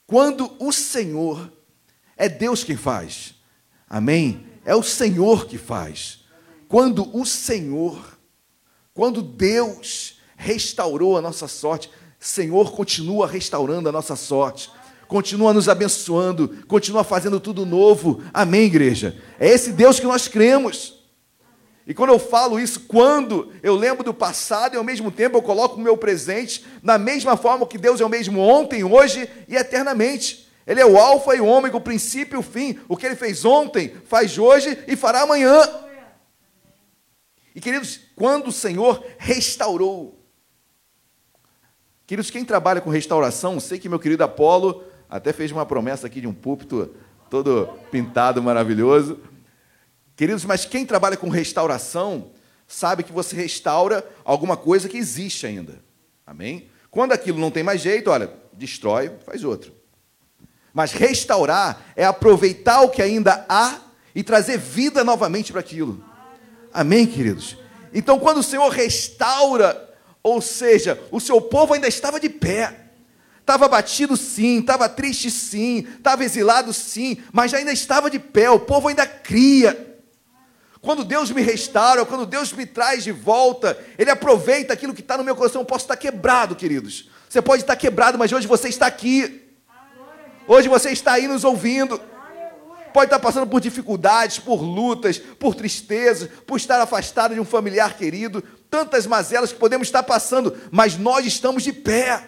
Quando 0.07 0.55
o 0.61 0.71
Senhor 0.71 1.53
é 2.17 2.29
Deus 2.29 2.62
quem 2.62 2.77
faz. 2.77 3.35
Amém? 3.91 4.47
É 4.67 4.77
o 4.77 4.83
Senhor 4.83 5.47
que 5.47 5.57
faz. 5.57 6.27
Quando 6.69 7.17
o 7.17 7.25
Senhor 7.25 8.17
quando 8.97 9.21
Deus 9.21 10.17
restaurou 10.39 11.19
a 11.19 11.21
nossa 11.21 11.47
sorte, 11.47 11.91
Senhor 12.19 12.73
continua 12.73 13.27
restaurando 13.27 13.91
a 13.91 13.93
nossa 13.93 14.17
sorte, 14.17 14.71
continua 15.07 15.53
nos 15.53 15.69
abençoando, 15.69 16.64
continua 16.67 17.05
fazendo 17.05 17.39
tudo 17.39 17.67
novo. 17.67 18.23
Amém, 18.33 18.62
igreja? 18.62 19.14
É 19.39 19.51
esse 19.51 19.71
Deus 19.71 20.01
que 20.01 20.07
nós 20.07 20.29
cremos. 20.29 20.95
E 21.87 21.93
quando 21.93 22.09
eu 22.09 22.19
falo 22.19 22.59
isso, 22.59 22.81
quando 22.89 23.53
eu 23.62 23.77
lembro 23.77 24.03
do 24.03 24.14
passado 24.14 24.75
e 24.75 24.79
ao 24.79 24.83
mesmo 24.83 25.11
tempo 25.11 25.37
eu 25.37 25.43
coloco 25.43 25.77
o 25.77 25.81
meu 25.81 25.99
presente 25.99 26.64
na 26.83 26.97
mesma 26.97 27.37
forma 27.37 27.67
que 27.67 27.77
Deus 27.77 28.01
é 28.01 28.05
o 28.05 28.09
mesmo 28.09 28.41
ontem, 28.41 28.83
hoje 28.83 29.29
e 29.47 29.57
eternamente. 29.57 30.45
Ele 30.67 30.81
é 30.81 30.87
o 30.87 30.99
alfa 30.99 31.37
e 31.37 31.41
o 31.41 31.47
ômega, 31.47 31.77
o 31.77 31.81
princípio 31.81 32.37
e 32.37 32.41
o 32.41 32.43
fim. 32.43 32.79
O 32.89 32.97
que 32.97 33.07
ele 33.07 33.14
fez 33.14 33.45
ontem, 33.45 33.95
faz 34.07 34.37
hoje 34.37 34.77
e 34.89 34.97
fará 34.97 35.23
amanhã. 35.23 35.62
E 37.55 37.61
queridos, 37.61 38.01
quando 38.17 38.49
o 38.49 38.53
Senhor 38.53 39.05
restaurou, 39.17 40.21
queridos, 42.07 42.31
quem 42.31 42.45
trabalha 42.45 42.81
com 42.81 42.91
restauração, 42.91 43.61
sei 43.61 43.79
que 43.79 43.89
meu 43.89 44.01
querido 44.01 44.25
Apolo 44.25 44.85
até 45.09 45.33
fez 45.33 45.53
uma 45.53 45.64
promessa 45.64 46.09
aqui 46.09 46.21
de 46.21 46.27
um 46.27 46.35
púlpito 46.35 46.95
todo 47.31 47.69
pintado, 47.91 48.43
maravilhoso. 48.43 49.21
Queridos, 50.17 50.45
mas 50.45 50.64
quem 50.64 50.85
trabalha 50.85 51.17
com 51.17 51.29
restauração 51.29 52.33
sabe 52.67 53.05
que 53.05 53.12
você 53.12 53.37
restaura 53.37 54.05
alguma 54.25 54.57
coisa 54.57 54.89
que 54.89 54.97
existe 54.97 55.47
ainda. 55.47 55.81
Amém? 56.27 56.69
Quando 56.91 57.12
aquilo 57.12 57.39
não 57.39 57.51
tem 57.51 57.62
mais 57.62 57.81
jeito, 57.81 58.11
olha, 58.11 58.33
destrói, 58.53 59.12
faz 59.25 59.45
outro. 59.45 59.73
Mas 60.77 60.93
restaurar 60.93 61.81
é 61.97 62.05
aproveitar 62.05 62.83
o 62.83 62.91
que 62.91 63.01
ainda 63.01 63.47
há 63.49 63.79
e 64.14 64.22
trazer 64.22 64.59
vida 64.59 65.03
novamente 65.03 65.51
para 65.51 65.62
aquilo. 65.62 66.05
Amém, 66.70 67.07
queridos? 67.07 67.57
Então, 67.95 68.18
quando 68.18 68.41
o 68.41 68.43
Senhor 68.43 68.68
restaura, 68.68 69.91
ou 70.22 70.43
seja, 70.43 71.01
o 71.11 71.18
seu 71.18 71.41
povo 71.41 71.72
ainda 71.72 71.89
estava 71.89 72.20
de 72.20 72.29
pé, 72.29 72.91
estava 73.41 73.66
batido 73.68 74.18
sim, 74.18 74.59
estava 74.59 74.87
triste 74.87 75.31
sim, 75.31 75.87
estava 75.97 76.22
exilado 76.22 76.74
sim, 76.74 77.22
mas 77.33 77.55
ainda 77.55 77.72
estava 77.72 78.11
de 78.11 78.18
pé, 78.18 78.51
o 78.51 78.61
povo 78.61 78.89
ainda 78.89 79.07
cria. 79.07 79.99
Quando 80.83 81.05
Deus 81.05 81.31
me 81.31 81.41
restaura, 81.41 82.05
quando 82.05 82.27
Deus 82.27 82.53
me 82.53 82.66
traz 82.66 83.03
de 83.03 83.12
volta, 83.12 83.83
Ele 83.99 84.11
aproveita 84.11 84.74
aquilo 84.74 84.93
que 84.93 85.01
está 85.01 85.16
no 85.16 85.24
meu 85.24 85.35
coração. 85.35 85.62
Eu 85.62 85.66
posso 85.66 85.87
estar 85.87 85.97
quebrado, 85.97 86.55
queridos. 86.55 87.09
Você 87.31 87.41
pode 87.41 87.62
estar 87.62 87.77
quebrado, 87.77 88.18
mas 88.18 88.31
hoje 88.31 88.47
você 88.47 88.68
está 88.68 88.87
aqui. 88.87 89.45
Hoje 90.49 90.68
você 90.68 90.90
está 90.90 91.14
aí 91.14 91.26
nos 91.26 91.44
ouvindo 91.44 92.01
pode 92.97 93.09
estar 93.09 93.18
passando 93.18 93.47
por 93.47 93.61
dificuldades, 93.61 94.38
por 94.38 94.62
lutas, 94.62 95.18
por 95.18 95.55
tristezas, 95.55 96.30
por 96.47 96.57
estar 96.57 96.80
afastado 96.80 97.34
de 97.34 97.40
um 97.40 97.44
familiar 97.44 97.94
querido, 97.94 98.40
tantas 98.70 99.07
mazelas 99.07 99.53
que 99.53 99.59
podemos 99.59 99.86
estar 99.86 100.03
passando, 100.03 100.59
mas 100.70 100.97
nós 100.97 101.26
estamos 101.26 101.62
de 101.62 101.74
pé. 101.74 102.26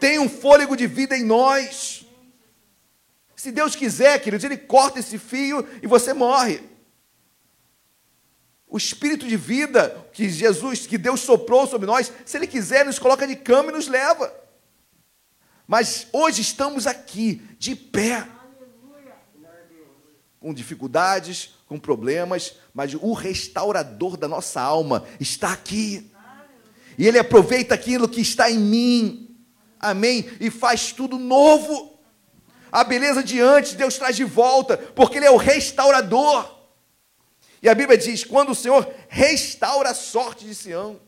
Tem 0.00 0.18
um 0.18 0.26
fôlego 0.26 0.74
de 0.74 0.86
vida 0.86 1.14
em 1.14 1.22
nós. 1.22 2.06
Se 3.36 3.52
Deus 3.52 3.76
quiser, 3.76 4.18
queridos, 4.22 4.42
Ele 4.42 4.56
corta 4.56 5.00
esse 5.00 5.18
fio 5.18 5.68
e 5.82 5.86
você 5.86 6.14
morre. 6.14 6.62
O 8.66 8.78
espírito 8.78 9.26
de 9.26 9.36
vida 9.36 10.08
que 10.14 10.30
Jesus, 10.30 10.86
que 10.86 10.96
Deus 10.96 11.20
soprou 11.20 11.66
sobre 11.66 11.86
nós, 11.86 12.10
se 12.24 12.38
Ele 12.38 12.46
quiser, 12.46 12.86
nos 12.86 12.98
coloca 12.98 13.26
de 13.26 13.36
cama 13.36 13.68
e 13.68 13.74
nos 13.74 13.86
leva. 13.86 14.32
Mas 15.66 16.06
hoje 16.12 16.42
estamos 16.42 16.86
aqui, 16.86 17.42
de 17.58 17.74
pé 17.74 18.26
com 20.38 20.54
dificuldades, 20.54 21.50
com 21.66 21.78
problemas, 21.78 22.54
mas 22.72 22.94
o 22.94 23.12
restaurador 23.12 24.16
da 24.16 24.28
nossa 24.28 24.60
alma 24.60 25.04
está 25.18 25.52
aqui. 25.52 26.08
E 26.96 27.06
ele 27.06 27.18
aproveita 27.18 27.74
aquilo 27.74 28.08
que 28.08 28.20
está 28.20 28.48
em 28.50 28.58
mim. 28.58 29.36
Amém? 29.80 30.30
E 30.40 30.50
faz 30.50 30.92
tudo 30.92 31.18
novo. 31.18 31.98
A 32.70 32.84
beleza 32.84 33.22
de 33.22 33.40
antes, 33.40 33.74
Deus 33.74 33.96
traz 33.96 34.14
de 34.14 34.24
volta, 34.24 34.76
porque 34.76 35.18
ele 35.18 35.26
é 35.26 35.30
o 35.30 35.36
restaurador. 35.36 36.56
E 37.60 37.68
a 37.68 37.74
Bíblia 37.74 37.98
diz: 37.98 38.22
quando 38.22 38.50
o 38.50 38.54
Senhor 38.54 38.88
restaura 39.08 39.90
a 39.90 39.94
sorte 39.94 40.44
de 40.44 40.54
Sião, 40.54 41.00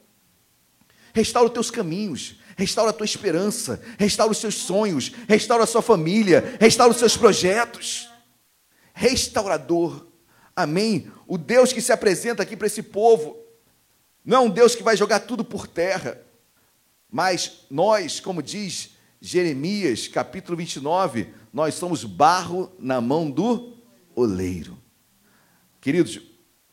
restaura 1.15 1.49
os 1.49 1.55
teus 1.55 1.71
caminhos, 1.71 2.41
restaura 2.59 2.91
a 2.91 2.93
tua 2.93 3.05
esperança, 3.05 3.81
restaura 3.97 4.33
os 4.33 4.39
seus 4.39 4.57
sonhos, 4.57 5.13
restaura 5.29 5.63
a 5.63 5.67
sua 5.67 5.81
família, 5.81 6.57
restaura 6.61 6.91
os 6.91 6.99
seus 6.99 7.17
projetos. 7.17 8.11
Restaurador. 8.93 10.09
Amém? 10.57 11.09
O 11.25 11.39
Deus 11.39 11.73
que 11.73 11.81
se 11.81 11.93
apresenta 11.93 12.43
aqui 12.43 12.57
para 12.57 12.67
esse 12.67 12.83
povo 12.83 13.37
não 14.25 14.39
é 14.39 14.41
um 14.41 14.51
Deus 14.51 14.75
que 14.75 14.83
vai 14.83 14.97
jogar 14.97 15.21
tudo 15.21 15.45
por 15.45 15.69
terra, 15.69 16.21
mas 17.09 17.65
nós, 17.71 18.19
como 18.19 18.43
diz 18.43 18.91
Jeremias, 19.21 20.09
capítulo 20.09 20.57
29, 20.57 21.33
nós 21.53 21.77
somos 21.77 22.03
barro 22.03 22.73
na 22.77 23.01
mão 23.01 23.31
do 23.31 23.79
oleiro. 24.17 24.77
Queridos, 25.81 26.21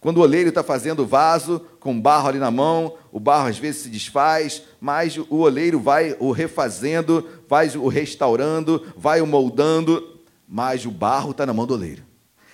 quando 0.06 0.18
o 0.20 0.22
oleiro 0.22 0.50
está 0.50 0.62
fazendo 0.62 1.02
o 1.02 1.08
vaso 1.08 1.60
com 1.80 2.00
barro 2.00 2.28
ali 2.28 2.38
na 2.38 2.52
mão, 2.52 2.96
o 3.12 3.20
barro 3.20 3.48
às 3.48 3.58
vezes 3.58 3.82
se 3.82 3.90
desfaz, 3.90 4.62
mas 4.80 5.18
o 5.18 5.38
oleiro 5.38 5.80
vai 5.80 6.16
o 6.20 6.32
refazendo, 6.32 7.28
vai 7.50 7.70
o 7.70 7.88
restaurando, 7.88 8.94
vai 8.96 9.20
o 9.20 9.26
moldando, 9.26 10.22
mas 10.48 10.86
o 10.86 10.92
barro 10.92 11.32
está 11.32 11.44
na 11.44 11.56
mão 11.56 11.66
do 11.66 11.74
oleiro. 11.74 12.04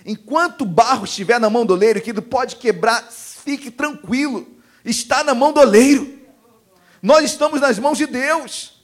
Enquanto 0.06 0.62
o 0.62 0.66
barro 0.66 1.04
estiver 1.04 1.42
na 1.42 1.50
mão 1.50 1.66
do 1.66 1.74
oleiro, 1.74 2.00
que 2.00 2.14
pode 2.22 2.56
quebrar, 2.56 3.12
fique 3.12 3.70
tranquilo, 3.70 4.48
está 4.86 5.22
na 5.22 5.36
mão 5.36 5.52
do 5.52 5.60
oleiro. 5.60 6.10
Nós 7.04 7.26
estamos 7.26 7.60
nas 7.60 7.78
mãos 7.78 7.98
de 7.98 8.06
Deus. 8.06 8.82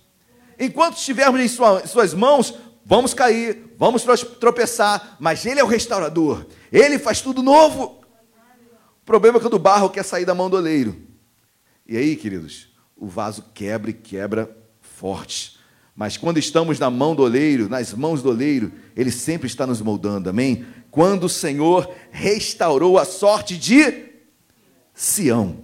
Enquanto 0.59 0.97
estivermos 0.97 1.39
em 1.39 1.47
suas 1.47 2.13
mãos, 2.13 2.53
vamos 2.85 3.13
cair, 3.13 3.73
vamos 3.77 4.03
tropeçar, 4.41 5.15
mas 5.21 5.45
Ele 5.45 5.61
é 5.61 5.63
o 5.63 5.67
restaurador, 5.67 6.45
Ele 6.69 6.99
faz 6.99 7.21
tudo 7.21 7.41
novo. 7.41 8.05
Problema 9.07 9.37
é 9.37 9.41
quando 9.41 9.53
o 9.53 9.59
barro 9.59 9.89
quer 9.89 10.03
sair 10.03 10.25
da 10.25 10.35
mão 10.35 10.49
do 10.49 10.57
oleiro. 10.57 10.93
E 11.87 11.95
aí, 11.95 12.17
queridos, 12.17 12.67
o 12.93 13.07
vaso 13.07 13.41
quebra 13.53 13.89
e 13.89 13.93
quebra 13.93 14.53
forte. 14.81 15.57
Mas 15.95 16.17
quando 16.17 16.39
estamos 16.39 16.77
na 16.77 16.89
mão 16.89 17.15
do 17.15 17.23
oleiro, 17.23 17.69
nas 17.69 17.93
mãos 17.93 18.21
do 18.21 18.27
oleiro, 18.27 18.69
Ele 18.97 19.09
sempre 19.09 19.47
está 19.47 19.65
nos 19.65 19.79
moldando, 19.79 20.29
amém? 20.29 20.65
Quando 20.91 21.23
o 21.23 21.29
Senhor 21.29 21.89
restaurou 22.11 22.97
a 22.97 23.05
sorte 23.05 23.57
de 23.57 24.09
Sião. 24.93 25.59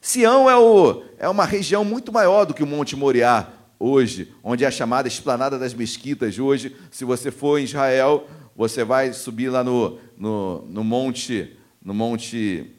Sião 0.00 0.50
é, 0.50 0.56
o, 0.56 1.04
é 1.16 1.28
uma 1.28 1.44
região 1.44 1.84
muito 1.84 2.10
maior 2.10 2.44
do 2.44 2.54
que 2.54 2.64
o 2.64 2.66
Monte 2.66 2.96
Moriá, 2.96 3.52
hoje, 3.78 4.34
onde 4.42 4.64
é 4.64 4.66
a 4.66 4.72
chamada 4.72 5.06
Esplanada 5.06 5.60
das 5.60 5.74
Mesquitas. 5.74 6.36
Hoje, 6.40 6.74
se 6.90 7.04
você 7.04 7.30
for 7.30 7.60
em 7.60 7.64
Israel, 7.64 8.26
você 8.56 8.82
vai 8.82 9.12
subir 9.12 9.48
lá 9.48 9.62
no, 9.62 9.96
no, 10.16 10.62
no 10.62 10.82
monte, 10.82 11.56
no 11.88 11.94
monte, 11.94 12.70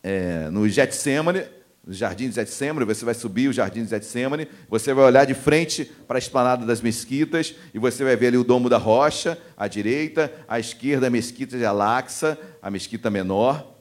é, 0.00 0.48
no 0.48 0.68
Getsemane, 0.68 1.42
no 1.84 1.92
Jardim 1.92 2.28
de 2.28 2.36
Getsemane, 2.36 2.86
você 2.86 3.04
vai 3.04 3.14
subir 3.14 3.48
o 3.48 3.52
Jardim 3.52 3.82
de 3.82 3.90
Getsemane, 3.90 4.46
você 4.68 4.94
vai 4.94 5.04
olhar 5.04 5.26
de 5.26 5.34
frente 5.34 5.84
para 6.06 6.18
a 6.18 6.20
Esplanada 6.20 6.64
das 6.64 6.80
Mesquitas, 6.80 7.52
e 7.74 7.80
você 7.80 8.04
vai 8.04 8.14
ver 8.14 8.28
ali 8.28 8.36
o 8.36 8.44
Domo 8.44 8.68
da 8.68 8.78
Rocha, 8.78 9.36
à 9.56 9.66
direita, 9.66 10.32
à 10.46 10.60
esquerda 10.60 11.08
a 11.08 11.10
Mesquita 11.10 11.58
de 11.58 11.64
Alaxa, 11.64 12.38
a 12.62 12.70
Mesquita 12.70 13.10
menor. 13.10 13.74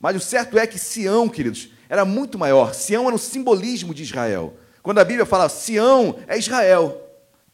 Mas 0.00 0.16
o 0.16 0.20
certo 0.20 0.58
é 0.58 0.66
que 0.66 0.76
Sião, 0.76 1.28
queridos, 1.28 1.68
era 1.88 2.04
muito 2.04 2.36
maior. 2.36 2.74
Sião 2.74 3.06
era 3.06 3.14
um 3.14 3.18
simbolismo 3.18 3.94
de 3.94 4.02
Israel. 4.02 4.56
Quando 4.82 4.98
a 4.98 5.04
Bíblia 5.04 5.24
fala 5.24 5.48
Sião, 5.48 6.18
é 6.26 6.36
Israel. 6.36 7.00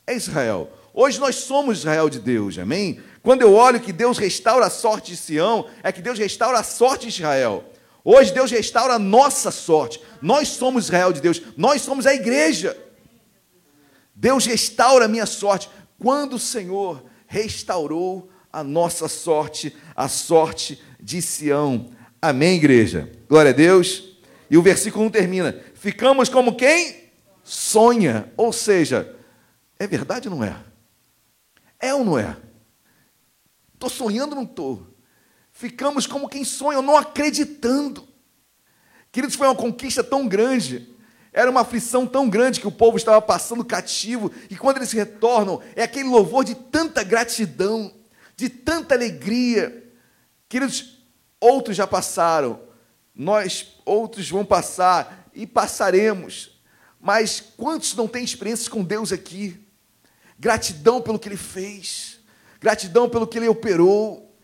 É 0.07 0.14
Israel. 0.14 0.72
Hoje 0.95 1.20
nós 1.20 1.35
somos 1.35 1.81
Israel 1.81 2.09
de 2.09 2.18
Deus, 2.18 2.57
amém? 2.57 2.99
Quando 3.25 3.43
eu 3.43 3.55
olho 3.55 3.81
que 3.81 3.93
Deus 3.93 4.18
restaura 4.18 4.66
a 4.66 4.70
sorte 4.70 5.11
de 5.11 5.16
Sião, 5.16 5.66
é 5.83 5.91
que 5.91 6.01
Deus 6.01 6.16
restaura 6.16 6.61
a 6.61 6.62
sorte 6.62 7.09
de 7.09 7.14
Israel. 7.14 7.64
Hoje 8.05 8.33
Deus 8.33 8.53
restaura 8.53 8.95
a 8.95 8.99
nossa 8.99 9.51
sorte. 9.51 10.01
Nós 10.22 10.49
somos 10.49 10.85
Israel 10.85 11.12
de 11.12 11.20
Deus, 11.20 11.43
nós 11.57 11.83
somos 11.83 12.07
a 12.07 12.14
igreja. 12.14 12.77
Deus 14.14 14.47
restaura 14.47 15.07
a 15.07 15.09
minha 15.09 15.27
sorte. 15.27 15.68
Quando 15.99 16.35
o 16.35 16.39
Senhor 16.39 17.03
restaurou 17.27 18.31
a 18.53 18.62
nossa 18.62 19.09
sorte, 19.09 19.75
a 19.97 20.07
sorte 20.07 20.81
de 21.01 21.20
Sião. 21.20 21.91
Amém, 22.22 22.59
igreja? 22.59 23.11
Glória 23.29 23.51
a 23.51 23.55
Deus. 23.55 24.05
E 24.49 24.57
o 24.57 24.62
versículo 24.62 25.07
1 25.07 25.11
termina: 25.11 25.61
Ficamos 25.75 26.29
como 26.29 26.55
quem? 26.55 27.05
sonha. 27.45 28.33
Ou 28.37 28.53
seja, 28.53 29.14
é 29.79 29.87
verdade 29.87 30.29
ou 30.29 30.35
não 30.35 30.43
é? 30.43 30.57
É 31.79 31.95
ou 31.95 32.03
não 32.03 32.18
é? 32.18 32.35
Estou 33.85 34.09
sonhando 34.09 34.35
não 34.35 34.45
estou? 34.45 34.87
Ficamos 35.53 36.07
como 36.07 36.28
quem 36.28 36.43
sonha, 36.43 36.80
não 36.80 36.97
acreditando. 36.97 38.09
Queridos, 39.12 39.37
foi 39.37 39.47
uma 39.47 39.55
conquista 39.55 40.03
tão 40.03 40.26
grande, 40.26 40.89
era 41.32 41.51
uma 41.51 41.61
aflição 41.61 42.07
tão 42.07 42.28
grande 42.28 42.61
que 42.61 42.66
o 42.66 42.72
povo 42.72 42.97
estava 42.97 43.20
passando 43.20 43.64
cativo, 43.64 44.32
e 44.49 44.57
quando 44.57 44.78
eles 44.78 44.91
retornam, 44.93 45.61
é 45.76 45.82
aquele 45.82 46.09
louvor 46.09 46.45
de 46.45 46.55
tanta 46.55 47.03
gratidão, 47.03 47.95
de 48.37 48.49
tanta 48.49 48.95
alegria. 48.95 49.93
Queridos, 50.49 50.99
outros 51.39 51.76
já 51.76 51.87
passaram, 51.87 52.61
nós 53.14 53.76
outros 53.85 54.30
vão 54.30 54.45
passar 54.45 55.28
e 55.35 55.47
passaremos. 55.47 56.59
Mas 56.99 57.39
quantos 57.39 57.95
não 57.95 58.09
têm 58.09 58.24
experiências 58.24 58.66
com 58.66 58.82
Deus 58.82 59.12
aqui? 59.12 59.61
Gratidão 60.39 61.03
pelo 61.03 61.18
que 61.18 61.28
Ele 61.28 61.37
fez, 61.37 62.14
gratidão 62.65 63.11
pelo 63.11 63.27
que 63.27 63.37
Ele 63.37 63.47
operou. 63.47 64.35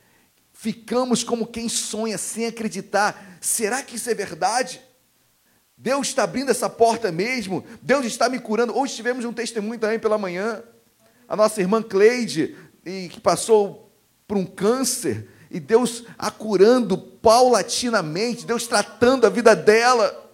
Ficamos 0.53 1.25
como 1.25 1.47
quem 1.47 1.71
sonha 1.71 2.19
sem 2.19 2.45
acreditar. 2.45 3.39
Será 3.41 3.83
que 3.83 3.97
isso 3.97 4.11
é 4.11 4.15
verdade? 4.15 4.79
Deus 5.75 6.09
está 6.09 6.25
abrindo 6.25 6.51
essa 6.51 6.69
porta 6.69 7.11
mesmo? 7.11 7.65
Deus 7.81 8.05
está 8.05 8.29
me 8.29 8.39
curando? 8.39 8.77
Hoje 8.77 8.95
tivemos 8.95 9.25
um 9.25 9.33
testemunho 9.33 9.81
também 9.81 9.99
pela 9.99 10.19
manhã. 10.19 10.63
A 11.27 11.35
nossa 11.35 11.63
irmã 11.63 11.83
Cleide, 11.83 12.55
que 12.85 13.19
passou 13.23 13.91
por 14.29 14.37
um 14.37 14.45
câncer, 14.45 15.27
e 15.51 15.59
Deus 15.59 16.05
a 16.19 16.31
curando 16.31 16.99
paulatinamente, 16.99 18.45
Deus 18.45 18.67
tratando 18.67 19.27
a 19.27 19.31
vida 19.31 19.57
dela. 19.57 20.31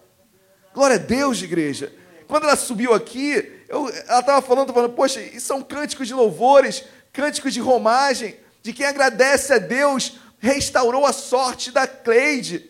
Glória 0.73 0.97
a 0.97 0.99
Deus, 0.99 1.41
igreja. 1.41 1.93
Quando 2.27 2.43
ela 2.43 2.57
subiu 2.57 2.93
aqui, 2.93 3.63
eu, 3.69 3.89
ela 4.07 4.19
estava 4.19 4.41
falando, 4.41 4.73
falando, 4.73 4.93
poxa, 4.93 5.21
isso 5.21 5.47
são 5.47 5.61
cânticos 5.61 6.07
de 6.07 6.13
louvores, 6.13 6.83
cânticos 7.17 7.51
de 7.51 7.59
romagem, 7.59 8.37
de 8.61 8.71
quem 8.71 8.85
agradece 8.85 9.51
a 9.51 9.57
Deus, 9.57 10.19
restaurou 10.37 11.03
a 11.03 11.11
sorte 11.11 11.71
da 11.71 11.87
Cleide. 11.87 12.69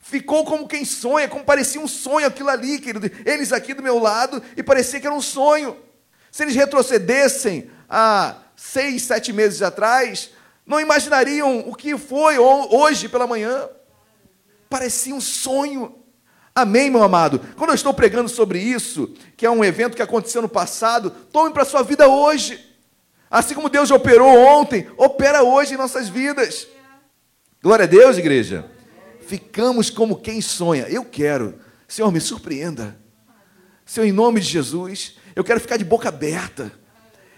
Ficou 0.00 0.44
como 0.44 0.66
quem 0.66 0.84
sonha, 0.84 1.28
como 1.28 1.44
parecia 1.44 1.80
um 1.80 1.86
sonho 1.86 2.26
aquilo 2.26 2.48
ali, 2.48 2.80
querido. 2.80 3.08
Eles 3.24 3.52
aqui 3.52 3.72
do 3.72 3.84
meu 3.84 4.00
lado, 4.00 4.42
e 4.56 4.64
parecia 4.64 4.98
que 4.98 5.06
era 5.06 5.14
um 5.14 5.20
sonho. 5.20 5.76
Se 6.32 6.42
eles 6.42 6.56
retrocedessem 6.56 7.70
há 7.88 8.34
seis, 8.56 9.02
sete 9.02 9.32
meses 9.32 9.62
atrás, 9.62 10.30
não 10.66 10.80
imaginariam 10.80 11.60
o 11.68 11.72
que 11.76 11.96
foi 11.96 12.36
hoje 12.36 13.08
pela 13.08 13.28
manhã. 13.28 13.68
Parecia 14.68 15.14
um 15.14 15.20
sonho. 15.20 16.02
Amém, 16.52 16.90
meu 16.90 17.04
amado? 17.04 17.38
Quando 17.54 17.70
eu 17.70 17.76
estou 17.76 17.94
pregando 17.94 18.28
sobre 18.28 18.58
isso, 18.58 19.14
que 19.36 19.46
é 19.46 19.50
um 19.50 19.64
evento 19.64 19.94
que 19.94 20.02
aconteceu 20.02 20.42
no 20.42 20.48
passado, 20.48 21.10
tome 21.32 21.52
para 21.52 21.62
a 21.62 21.66
sua 21.66 21.84
vida 21.84 22.08
hoje. 22.08 22.73
Assim 23.30 23.54
como 23.54 23.68
Deus 23.68 23.90
operou 23.90 24.28
ontem, 24.38 24.88
opera 24.96 25.42
hoje 25.42 25.74
em 25.74 25.76
nossas 25.76 26.08
vidas. 26.08 26.68
Glória 27.62 27.84
a 27.84 27.88
Deus, 27.88 28.18
igreja. 28.18 28.70
Ficamos 29.26 29.90
como 29.90 30.20
quem 30.20 30.40
sonha. 30.40 30.86
Eu 30.88 31.04
quero. 31.04 31.58
Senhor, 31.88 32.12
me 32.12 32.20
surpreenda. 32.20 32.96
Senhor, 33.86 34.06
em 34.06 34.12
nome 34.12 34.40
de 34.40 34.46
Jesus, 34.46 35.16
eu 35.34 35.42
quero 35.42 35.60
ficar 35.60 35.76
de 35.76 35.84
boca 35.84 36.08
aberta. 36.08 36.70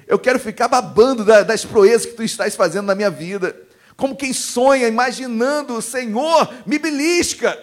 Eu 0.06 0.18
quero 0.18 0.38
ficar 0.38 0.68
babando 0.68 1.24
das 1.24 1.64
proezas 1.64 2.06
que 2.06 2.12
tu 2.12 2.22
estás 2.22 2.54
fazendo 2.54 2.86
na 2.86 2.94
minha 2.94 3.10
vida. 3.10 3.56
Como 3.96 4.14
quem 4.14 4.32
sonha, 4.32 4.86
imaginando, 4.86 5.80
Senhor, 5.80 6.52
me 6.66 6.78
belisca. 6.78 7.58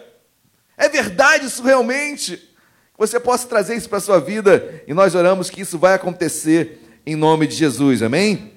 É 0.76 0.89
verdade 0.89 1.45
isso 1.45 1.63
realmente? 1.63 2.53
Você 2.97 3.19
possa 3.19 3.47
trazer 3.47 3.76
isso 3.76 3.88
para 3.88 3.99
a 3.99 4.01
sua 4.01 4.19
vida 4.19 4.84
e 4.88 4.93
nós 4.93 5.15
oramos 5.15 5.49
que 5.49 5.61
isso 5.61 5.78
vai 5.78 5.93
acontecer 5.93 6.83
em 7.06 7.16
nome 7.16 7.47
de 7.47 7.56
Jesus, 7.56 8.01
amém? 8.01 8.54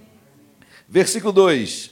Versículo 0.88 1.32
2: 1.32 1.90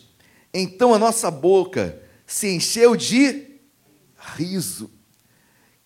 Então 0.53 0.95
a 0.95 0.99
nossa 0.99 1.31
boca 1.31 2.01
se 2.27 2.49
encheu 2.49 2.97
de 2.97 3.59
riso. 4.37 4.91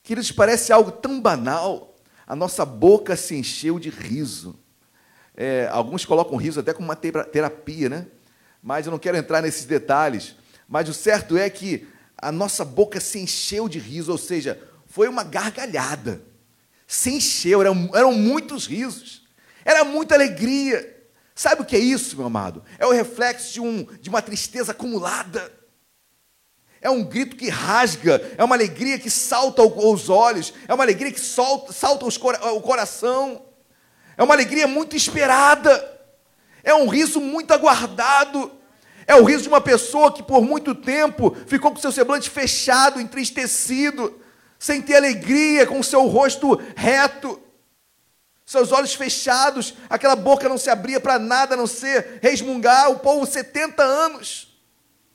Queridos, 0.02 0.30
parece 0.30 0.72
algo 0.72 0.90
tão 0.90 1.20
banal. 1.20 1.96
A 2.26 2.36
nossa 2.36 2.64
boca 2.64 3.16
se 3.16 3.34
encheu 3.34 3.78
de 3.78 3.88
riso. 3.88 4.58
É, 5.34 5.68
alguns 5.70 6.04
colocam 6.04 6.36
riso 6.36 6.60
até 6.60 6.74
como 6.74 6.88
uma 6.88 6.96
terapia, 6.96 7.88
né? 7.88 8.06
Mas 8.62 8.86
eu 8.86 8.92
não 8.92 8.98
quero 8.98 9.16
entrar 9.16 9.40
nesses 9.40 9.64
detalhes. 9.64 10.34
Mas 10.68 10.88
o 10.88 10.94
certo 10.94 11.38
é 11.38 11.48
que 11.48 11.86
a 12.16 12.30
nossa 12.30 12.64
boca 12.64 13.00
se 13.00 13.18
encheu 13.18 13.68
de 13.68 13.78
riso, 13.78 14.12
ou 14.12 14.18
seja, 14.18 14.60
foi 14.86 15.08
uma 15.08 15.22
gargalhada. 15.24 16.20
Se 16.86 17.10
encheu, 17.10 17.60
eram, 17.60 17.90
eram 17.94 18.12
muitos 18.12 18.66
risos, 18.66 19.27
era 19.68 19.84
muita 19.84 20.14
alegria. 20.14 20.96
Sabe 21.34 21.60
o 21.60 21.64
que 21.64 21.76
é 21.76 21.78
isso, 21.78 22.16
meu 22.16 22.24
amado? 22.24 22.64
É 22.78 22.86
o 22.86 22.90
reflexo 22.90 23.52
de, 23.52 23.60
um, 23.60 23.84
de 24.00 24.08
uma 24.08 24.22
tristeza 24.22 24.72
acumulada. 24.72 25.52
É 26.80 26.88
um 26.88 27.04
grito 27.04 27.36
que 27.36 27.50
rasga, 27.50 28.34
é 28.38 28.42
uma 28.42 28.54
alegria 28.54 28.98
que 28.98 29.10
salta 29.10 29.60
aos 29.60 30.08
olhos, 30.08 30.54
é 30.66 30.72
uma 30.72 30.84
alegria 30.84 31.12
que 31.12 31.20
salta, 31.20 31.70
salta 31.72 32.06
o 32.06 32.60
coração, 32.62 33.44
é 34.16 34.22
uma 34.22 34.32
alegria 34.32 34.66
muito 34.66 34.96
esperada, 34.96 36.00
é 36.62 36.72
um 36.72 36.88
riso 36.88 37.20
muito 37.20 37.52
aguardado, 37.52 38.50
é 39.06 39.16
o 39.16 39.24
riso 39.24 39.42
de 39.42 39.48
uma 39.48 39.60
pessoa 39.60 40.14
que 40.14 40.22
por 40.22 40.40
muito 40.40 40.74
tempo 40.74 41.36
ficou 41.46 41.72
com 41.72 41.78
seu 41.78 41.92
semblante 41.92 42.30
fechado, 42.30 43.00
entristecido, 43.00 44.18
sem 44.58 44.80
ter 44.80 44.96
alegria, 44.96 45.66
com 45.66 45.82
seu 45.82 46.06
rosto 46.06 46.58
reto, 46.74 47.42
seus 48.48 48.72
olhos 48.72 48.94
fechados, 48.94 49.74
aquela 49.90 50.16
boca 50.16 50.48
não 50.48 50.56
se 50.56 50.70
abria 50.70 50.98
para 50.98 51.18
nada 51.18 51.52
a 51.52 51.56
não 51.56 51.66
ser 51.66 52.18
resmungar, 52.22 52.90
o 52.90 52.98
povo 52.98 53.26
70 53.26 53.82
anos, 53.82 54.58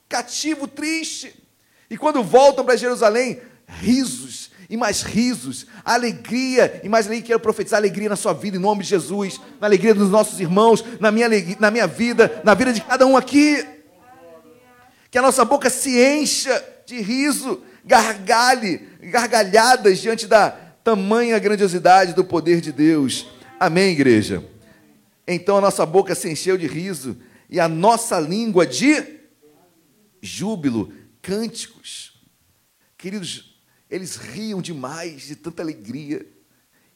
cativo, 0.07 0.67
triste. 0.67 1.35
E 1.89 1.97
quando 1.97 2.23
voltam 2.23 2.63
para 2.63 2.75
Jerusalém, 2.75 3.41
risos 3.65 4.51
e 4.69 4.77
mais 4.77 5.01
risos, 5.01 5.65
alegria 5.83 6.79
e 6.83 6.89
mais 6.89 7.07
alegria. 7.07 7.29
Quero 7.29 7.39
profetizar 7.39 7.79
alegria 7.79 8.07
na 8.07 8.15
sua 8.15 8.33
vida, 8.33 8.57
em 8.57 8.59
nome 8.59 8.83
de 8.83 8.89
Jesus, 8.89 9.41
na 9.59 9.65
alegria 9.65 9.95
dos 9.95 10.11
nossos 10.11 10.39
irmãos, 10.39 10.85
na 10.99 11.11
minha, 11.11 11.27
na 11.59 11.71
minha 11.71 11.87
vida, 11.87 12.39
na 12.43 12.53
vida 12.53 12.71
de 12.71 12.81
cada 12.81 13.03
um 13.03 13.17
aqui. 13.17 13.65
Que 15.09 15.17
a 15.17 15.23
nossa 15.23 15.43
boca 15.43 15.71
se 15.71 15.99
encha 15.99 16.63
de 16.85 17.01
riso, 17.01 17.63
gargalhe, 17.83 18.89
gargalhadas 19.01 19.97
diante 19.97 20.27
da 20.27 20.55
tamanha 20.83 21.39
grandiosidade 21.39 22.13
do 22.13 22.23
poder 22.23 22.59
de 22.59 22.71
Deus. 22.71 23.27
Amém, 23.59 23.91
igreja? 23.91 24.43
Então 25.25 25.57
a 25.57 25.61
nossa 25.61 25.85
boca 25.85 26.13
se 26.13 26.29
encheu 26.29 26.57
de 26.57 26.67
riso 26.67 27.17
e 27.49 27.59
a 27.59 27.67
nossa 27.67 28.19
língua 28.19 28.67
de 28.67 29.21
júbilo 30.21 30.93
cânticos. 31.21 32.21
Queridos, 32.97 33.57
eles 33.89 34.17
riam 34.17 34.61
demais 34.61 35.23
de 35.23 35.35
tanta 35.35 35.61
alegria 35.61 36.27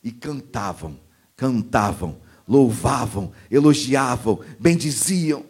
e 0.03 0.11
cantavam, 0.11 0.99
cantavam, 1.35 2.19
louvavam, 2.47 3.31
elogiavam, 3.49 4.41
bendiziam. 4.59 5.45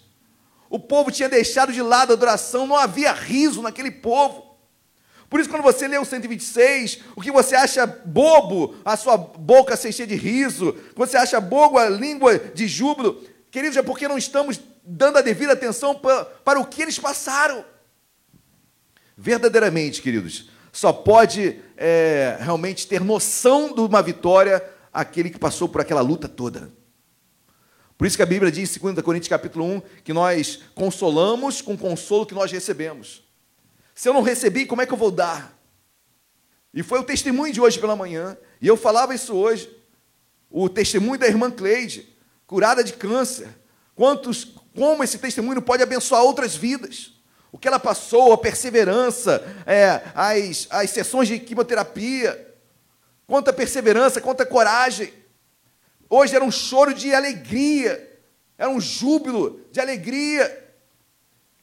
O 0.70 0.78
povo 0.78 1.10
tinha 1.10 1.30
deixado 1.30 1.72
de 1.72 1.82
lado 1.82 2.12
a 2.12 2.16
adoração, 2.16 2.68
não 2.68 2.76
havia 2.76 3.14
riso 3.14 3.62
naquele 3.62 3.90
povo. 3.90 4.54
Por 5.30 5.40
isso, 5.40 5.50
quando 5.50 5.64
você 5.64 5.88
lê 5.88 5.98
o 5.98 6.04
126, 6.04 7.00
o 7.16 7.22
que 7.22 7.32
você 7.32 7.56
acha 7.56 7.88
bobo, 7.88 8.76
a 8.84 8.98
sua 8.98 9.16
boca 9.16 9.78
se 9.78 9.88
encher 9.88 10.06
de 10.06 10.16
riso, 10.16 10.76
você 10.98 11.16
acha 11.16 11.40
bobo 11.40 11.78
a 11.78 11.88
língua 11.88 12.38
de 12.38 12.68
júbilo, 12.68 13.24
queridos, 13.50 13.78
é 13.78 13.82
porque 13.82 14.08
não 14.08 14.18
estamos 14.18 14.60
dando 14.84 15.18
a 15.18 15.22
devida 15.22 15.54
atenção 15.54 15.96
para, 15.96 16.26
para 16.26 16.60
o 16.60 16.66
que 16.66 16.82
eles 16.82 17.00
passaram. 17.00 17.64
Verdadeiramente, 19.18 20.02
queridos, 20.02 20.50
só 20.72 20.92
pode 20.92 21.60
é, 21.78 22.38
realmente 22.40 22.88
ter 22.88 23.00
noção 23.00 23.74
de 23.74 23.82
uma 23.82 24.02
vitória 24.02 24.64
aquele 24.92 25.30
que 25.30 25.40
passou 25.40 25.70
por 25.70 25.82
aquela 25.82 26.02
luta 26.02 26.28
toda. 26.28 26.72
Por 27.98 28.08
isso 28.08 28.18
que 28.18 28.24
a 28.24 28.28
Bíblia 28.28 28.52
diz 28.52 28.76
em 28.76 28.80
2 28.80 29.02
Coríntios 29.02 29.30
capítulo 29.30 29.66
1 29.66 29.82
que 30.04 30.14
nós 30.14 30.60
consolamos 30.76 31.62
com 31.62 31.74
o 31.74 31.78
consolo 31.78 32.26
que 32.26 32.34
nós 32.34 32.52
recebemos. 32.52 33.24
Se 33.96 34.10
eu 34.10 34.14
não 34.14 34.22
recebi, 34.22 34.66
como 34.66 34.82
é 34.82 34.86
que 34.86 34.94
eu 34.94 34.98
vou 34.98 35.12
dar? 35.12 35.58
E 36.74 36.82
foi 36.82 37.00
o 37.00 37.04
testemunho 37.04 37.54
de 37.54 37.62
hoje 37.62 37.80
pela 37.80 37.96
manhã, 37.96 38.36
e 38.60 38.68
eu 38.68 38.76
falava 38.76 39.14
isso 39.14 39.36
hoje. 39.36 39.70
O 40.50 40.68
testemunho 40.68 41.20
da 41.20 41.28
irmã 41.28 41.52
Cleide, 41.52 42.08
curada 42.48 42.84
de 42.84 42.94
câncer. 42.94 43.48
Quantos, 43.96 44.53
como 44.76 45.04
esse 45.04 45.18
testemunho 45.18 45.62
pode 45.62 45.84
abençoar 45.84 46.24
outras 46.24 46.56
vidas? 46.56 47.14
O 47.52 47.58
que 47.58 47.68
ela 47.68 47.80
passou, 47.80 48.34
a 48.34 48.38
perseverança, 48.38 49.44
é, 49.66 50.02
as, 50.16 50.68
as 50.70 50.90
sessões 50.90 51.28
de 51.28 51.38
quimioterapia, 51.38 52.56
quanta 53.28 53.54
perseverança, 53.54 54.20
quanta 54.20 54.46
coragem. 54.46 55.14
Hoje 56.10 56.36
era 56.36 56.44
um 56.44 56.52
choro 56.52 56.94
de 56.94 57.14
alegria, 57.14 58.20
era 58.58 58.70
um 58.70 58.82
júbilo 58.82 59.62
de 59.72 59.80
alegria. 59.80 60.74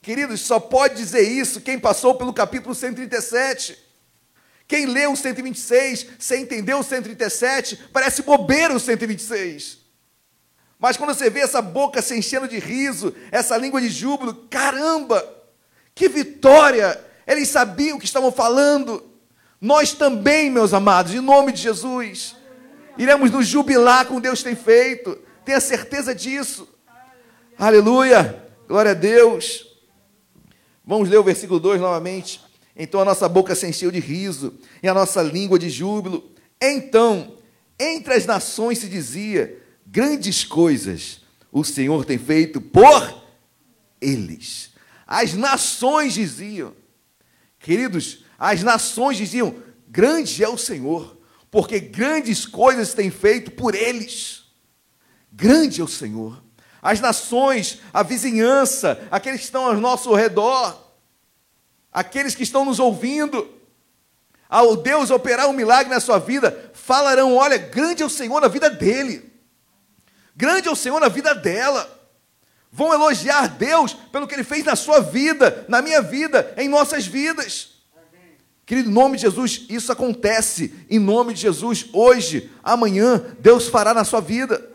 Queridos, 0.01 0.41
só 0.41 0.59
pode 0.59 0.95
dizer 0.95 1.21
isso 1.21 1.61
quem 1.61 1.77
passou 1.77 2.15
pelo 2.15 2.33
capítulo 2.33 2.73
137. 2.73 3.77
Quem 4.65 4.85
leu 4.85 5.11
o 5.11 5.17
126 5.17 6.07
sem 6.17 6.43
entender 6.43 6.73
o 6.73 6.83
137, 6.83 7.77
parece 7.91 8.21
bobeira 8.21 8.73
o 8.73 8.79
126. 8.79 9.80
Mas 10.81 10.97
quando 10.97 11.13
você 11.13 11.29
vê 11.29 11.41
essa 11.41 11.61
boca 11.61 12.01
se 12.01 12.17
enchendo 12.17 12.47
de 12.47 12.57
riso, 12.57 13.13
essa 13.31 13.55
língua 13.55 13.79
de 13.79 13.87
júbilo, 13.87 14.33
caramba, 14.49 15.23
que 15.93 16.09
vitória! 16.09 16.99
Eles 17.27 17.49
sabiam 17.49 17.97
o 17.97 17.99
que 17.99 18.05
estavam 18.07 18.31
falando. 18.31 19.03
Nós 19.61 19.93
também, 19.93 20.49
meus 20.49 20.73
amados, 20.73 21.13
em 21.13 21.21
nome 21.21 21.51
de 21.51 21.61
Jesus, 21.61 22.35
iremos 22.97 23.29
nos 23.29 23.45
jubilar 23.45 24.07
com 24.07 24.19
Deus 24.19 24.41
tem 24.41 24.55
feito. 24.55 25.19
Tenha 25.45 25.59
certeza 25.59 26.15
disso. 26.15 26.67
Aleluia. 27.59 28.43
Glória 28.67 28.91
a 28.91 28.95
Deus. 28.95 29.77
Vamos 30.83 31.07
ler 31.09 31.17
o 31.19 31.23
versículo 31.23 31.59
2 31.59 31.79
novamente. 31.79 32.41
Então 32.75 32.99
a 32.99 33.05
nossa 33.05 33.29
boca 33.29 33.53
se 33.53 33.67
encheu 33.67 33.91
de 33.91 33.99
riso 33.99 34.55
e 34.81 34.89
a 34.89 34.95
nossa 34.95 35.21
língua 35.21 35.59
de 35.59 35.69
júbilo. 35.69 36.31
Então, 36.59 37.37
entre 37.79 38.15
as 38.15 38.25
nações 38.25 38.79
se 38.79 38.89
dizia: 38.89 39.60
grandes 39.91 40.45
coisas 40.45 41.19
o 41.51 41.65
Senhor 41.65 42.05
tem 42.05 42.17
feito 42.17 42.61
por 42.61 43.23
eles. 43.99 44.71
As 45.05 45.33
nações 45.33 46.13
diziam, 46.13 46.73
queridos, 47.59 48.23
as 48.39 48.63
nações 48.63 49.17
diziam: 49.17 49.53
Grande 49.85 50.41
é 50.41 50.47
o 50.47 50.57
Senhor, 50.57 51.17
porque 51.51 51.79
grandes 51.79 52.45
coisas 52.45 52.93
tem 52.93 53.11
feito 53.11 53.51
por 53.51 53.75
eles. 53.75 54.45
Grande 55.29 55.81
é 55.81 55.83
o 55.83 55.87
Senhor. 55.87 56.41
As 56.81 57.01
nações, 57.01 57.79
a 57.93 58.01
vizinhança, 58.01 59.05
aqueles 59.11 59.41
que 59.41 59.45
estão 59.45 59.65
ao 59.65 59.75
nosso 59.75 60.15
redor, 60.15 60.89
aqueles 61.91 62.33
que 62.33 62.43
estão 62.43 62.63
nos 62.63 62.79
ouvindo, 62.79 63.47
ao 64.49 64.77
Deus 64.77 65.11
operar 65.11 65.47
um 65.47 65.53
milagre 65.53 65.93
na 65.93 65.99
sua 65.99 66.17
vida, 66.17 66.71
falarão: 66.73 67.35
olha, 67.35 67.57
grande 67.57 68.01
é 68.01 68.05
o 68.05 68.09
Senhor 68.09 68.39
na 68.39 68.47
vida 68.47 68.69
dele, 68.69 69.30
grande 70.35 70.67
é 70.67 70.71
o 70.71 70.75
Senhor 70.75 70.99
na 70.99 71.07
vida 71.07 71.33
dela. 71.33 71.99
Vão 72.71 72.93
elogiar 72.93 73.47
Deus 73.47 73.93
pelo 73.93 74.27
que 74.27 74.33
ele 74.33 74.43
fez 74.43 74.63
na 74.63 74.75
sua 74.75 75.01
vida, 75.01 75.65
na 75.67 75.81
minha 75.81 76.01
vida, 76.01 76.53
em 76.57 76.69
nossas 76.69 77.05
vidas. 77.05 77.71
Querido, 78.65 78.89
em 78.89 78.93
nome 78.93 79.17
de 79.17 79.23
Jesus, 79.23 79.65
isso 79.67 79.91
acontece. 79.91 80.73
Em 80.89 80.97
nome 80.97 81.33
de 81.33 81.41
Jesus, 81.41 81.87
hoje, 81.91 82.49
amanhã, 82.63 83.21
Deus 83.39 83.67
fará 83.67 83.93
na 83.93 84.05
sua 84.05 84.21
vida. 84.21 84.69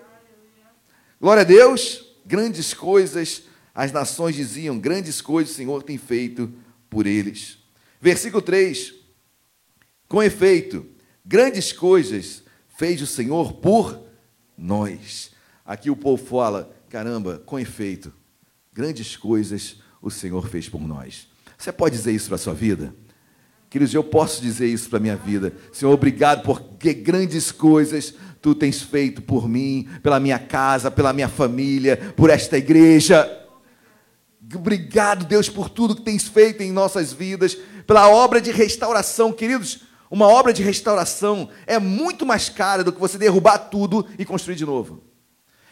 Glória 1.18 1.40
a 1.40 1.44
Deus. 1.44 2.04
grandes 2.26 2.74
coisas, 2.74 3.44
as 3.74 3.92
nações 3.92 4.34
diziam, 4.34 4.78
grandes 4.78 5.20
coisas 5.20 5.54
o 5.54 5.56
Senhor 5.56 5.82
tem 5.82 5.96
feito 5.96 6.52
por 6.90 7.06
eles. 7.06 7.58
Versículo 8.00 8.42
3: 8.42 8.92
Com 10.08 10.22
efeito, 10.22 10.84
grandes 11.24 11.72
coisas 11.72 12.42
fez 12.76 13.00
o 13.00 13.06
Senhor 13.06 13.54
por 13.54 13.98
nós. 14.58 15.30
Aqui 15.66 15.90
o 15.90 15.96
povo 15.96 16.24
fala, 16.24 16.70
caramba, 16.88 17.42
com 17.44 17.58
efeito, 17.58 18.12
grandes 18.72 19.16
coisas 19.16 19.76
o 20.00 20.10
Senhor 20.10 20.46
fez 20.46 20.68
por 20.68 20.80
nós. 20.80 21.26
Você 21.58 21.72
pode 21.72 21.96
dizer 21.96 22.12
isso 22.12 22.26
para 22.26 22.36
a 22.36 22.38
sua 22.38 22.54
vida? 22.54 22.94
Queridos, 23.68 23.92
eu 23.92 24.04
posso 24.04 24.40
dizer 24.40 24.68
isso 24.68 24.88
para 24.88 24.98
a 24.98 25.02
minha 25.02 25.16
vida. 25.16 25.52
Senhor, 25.72 25.92
obrigado 25.92 26.42
porque 26.42 26.94
grandes 26.94 27.50
coisas 27.50 28.14
tu 28.40 28.54
tens 28.54 28.80
feito 28.80 29.20
por 29.20 29.48
mim, 29.48 29.88
pela 30.02 30.20
minha 30.20 30.38
casa, 30.38 30.90
pela 30.90 31.12
minha 31.12 31.28
família, 31.28 31.96
por 32.16 32.30
esta 32.30 32.56
igreja. 32.56 33.28
Obrigado, 34.54 35.24
Deus, 35.24 35.48
por 35.48 35.68
tudo 35.68 35.96
que 35.96 36.02
tens 36.02 36.28
feito 36.28 36.62
em 36.62 36.70
nossas 36.70 37.12
vidas, 37.12 37.58
pela 37.86 38.08
obra 38.08 38.40
de 38.40 38.52
restauração. 38.52 39.32
Queridos, 39.32 39.80
uma 40.08 40.28
obra 40.28 40.52
de 40.52 40.62
restauração 40.62 41.48
é 41.66 41.78
muito 41.80 42.24
mais 42.24 42.48
cara 42.48 42.84
do 42.84 42.92
que 42.92 43.00
você 43.00 43.18
derrubar 43.18 43.58
tudo 43.58 44.06
e 44.16 44.24
construir 44.24 44.54
de 44.54 44.64
novo. 44.64 45.02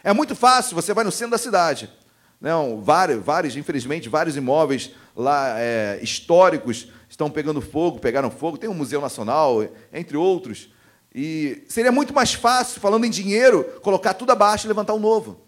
É 0.05 0.13
muito 0.13 0.37
fácil, 0.37 0.75
você 0.75 0.93
vai 0.93 1.03
no 1.03 1.11
centro 1.11 1.33
da 1.33 1.39
cidade. 1.39 1.91
Não, 2.39 2.83
vários, 2.83 3.25
vários, 3.25 3.57
infelizmente, 3.57 4.07
vários 4.07 4.37
imóveis 4.37 4.91
lá 5.17 5.59
é, 5.59 5.99
históricos 6.03 6.89
estão 7.09 7.31
pegando 7.31 7.63
fogo, 7.63 7.99
pegaram 7.99 8.31
fogo. 8.31 8.59
Tem 8.59 8.69
um 8.69 8.75
Museu 8.75 9.01
Nacional, 9.01 9.67
entre 9.91 10.15
outros. 10.15 10.69
E 11.15 11.65
seria 11.69 11.91
muito 11.91 12.13
mais 12.13 12.35
fácil, 12.35 12.83
falando 12.83 13.07
em 13.07 13.11
dinheiro, 13.11 13.65
colocar 13.81 14.13
tudo 14.13 14.31
abaixo 14.31 14.67
e 14.67 14.69
levantar 14.69 14.93
um 14.93 14.99
novo. 14.99 15.41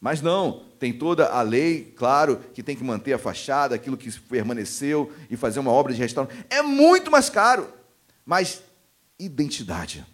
Mas 0.00 0.22
não, 0.22 0.62
tem 0.78 0.92
toda 0.92 1.28
a 1.28 1.42
lei, 1.42 1.92
claro, 1.94 2.40
que 2.54 2.62
tem 2.62 2.74
que 2.74 2.82
manter 2.82 3.12
a 3.12 3.18
fachada, 3.18 3.74
aquilo 3.74 3.96
que 3.96 4.10
permaneceu 4.20 5.12
e 5.28 5.36
fazer 5.36 5.60
uma 5.60 5.70
obra 5.70 5.92
de 5.92 6.00
restauração. 6.00 6.40
É 6.48 6.62
muito 6.62 7.10
mais 7.10 7.28
caro. 7.28 7.70
Mas 8.24 8.62
identidade. 9.18 10.06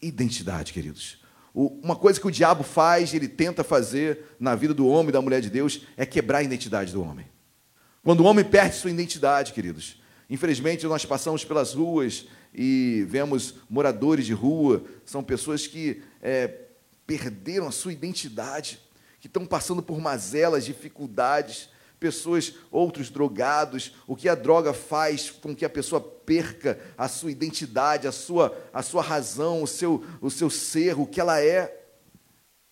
Identidade, 0.00 0.72
queridos. 0.72 1.25
Uma 1.58 1.96
coisa 1.96 2.20
que 2.20 2.26
o 2.26 2.30
diabo 2.30 2.62
faz, 2.62 3.14
ele 3.14 3.26
tenta 3.26 3.64
fazer 3.64 4.36
na 4.38 4.54
vida 4.54 4.74
do 4.74 4.86
homem 4.86 5.08
e 5.08 5.12
da 5.12 5.22
mulher 5.22 5.40
de 5.40 5.48
Deus, 5.48 5.80
é 5.96 6.04
quebrar 6.04 6.40
a 6.40 6.42
identidade 6.42 6.92
do 6.92 7.02
homem. 7.02 7.24
Quando 8.04 8.20
o 8.20 8.24
homem 8.24 8.44
perde 8.44 8.76
sua 8.76 8.90
identidade, 8.90 9.54
queridos, 9.54 9.98
infelizmente 10.28 10.84
nós 10.84 11.06
passamos 11.06 11.46
pelas 11.46 11.72
ruas 11.72 12.26
e 12.54 13.06
vemos 13.08 13.54
moradores 13.70 14.26
de 14.26 14.34
rua, 14.34 14.84
são 15.02 15.24
pessoas 15.24 15.66
que 15.66 16.02
é, 16.20 16.46
perderam 17.06 17.66
a 17.66 17.72
sua 17.72 17.94
identidade, 17.94 18.78
que 19.18 19.26
estão 19.26 19.46
passando 19.46 19.82
por 19.82 19.98
mazelas, 19.98 20.62
dificuldades, 20.62 21.70
pessoas, 21.98 22.54
outros 22.70 23.10
drogados, 23.10 23.94
o 24.06 24.14
que 24.14 24.28
a 24.28 24.34
droga 24.34 24.72
faz 24.72 25.30
com 25.30 25.54
que 25.54 25.64
a 25.64 25.70
pessoa 25.70 26.00
perca 26.00 26.78
a 26.96 27.08
sua 27.08 27.30
identidade, 27.30 28.06
a 28.06 28.12
sua, 28.12 28.56
a 28.72 28.82
sua 28.82 29.02
razão, 29.02 29.62
o 29.62 29.66
seu, 29.66 30.04
o 30.20 30.30
seu 30.30 30.50
ser, 30.50 30.98
o 30.98 31.06
que 31.06 31.20
ela 31.20 31.40
é. 31.40 31.84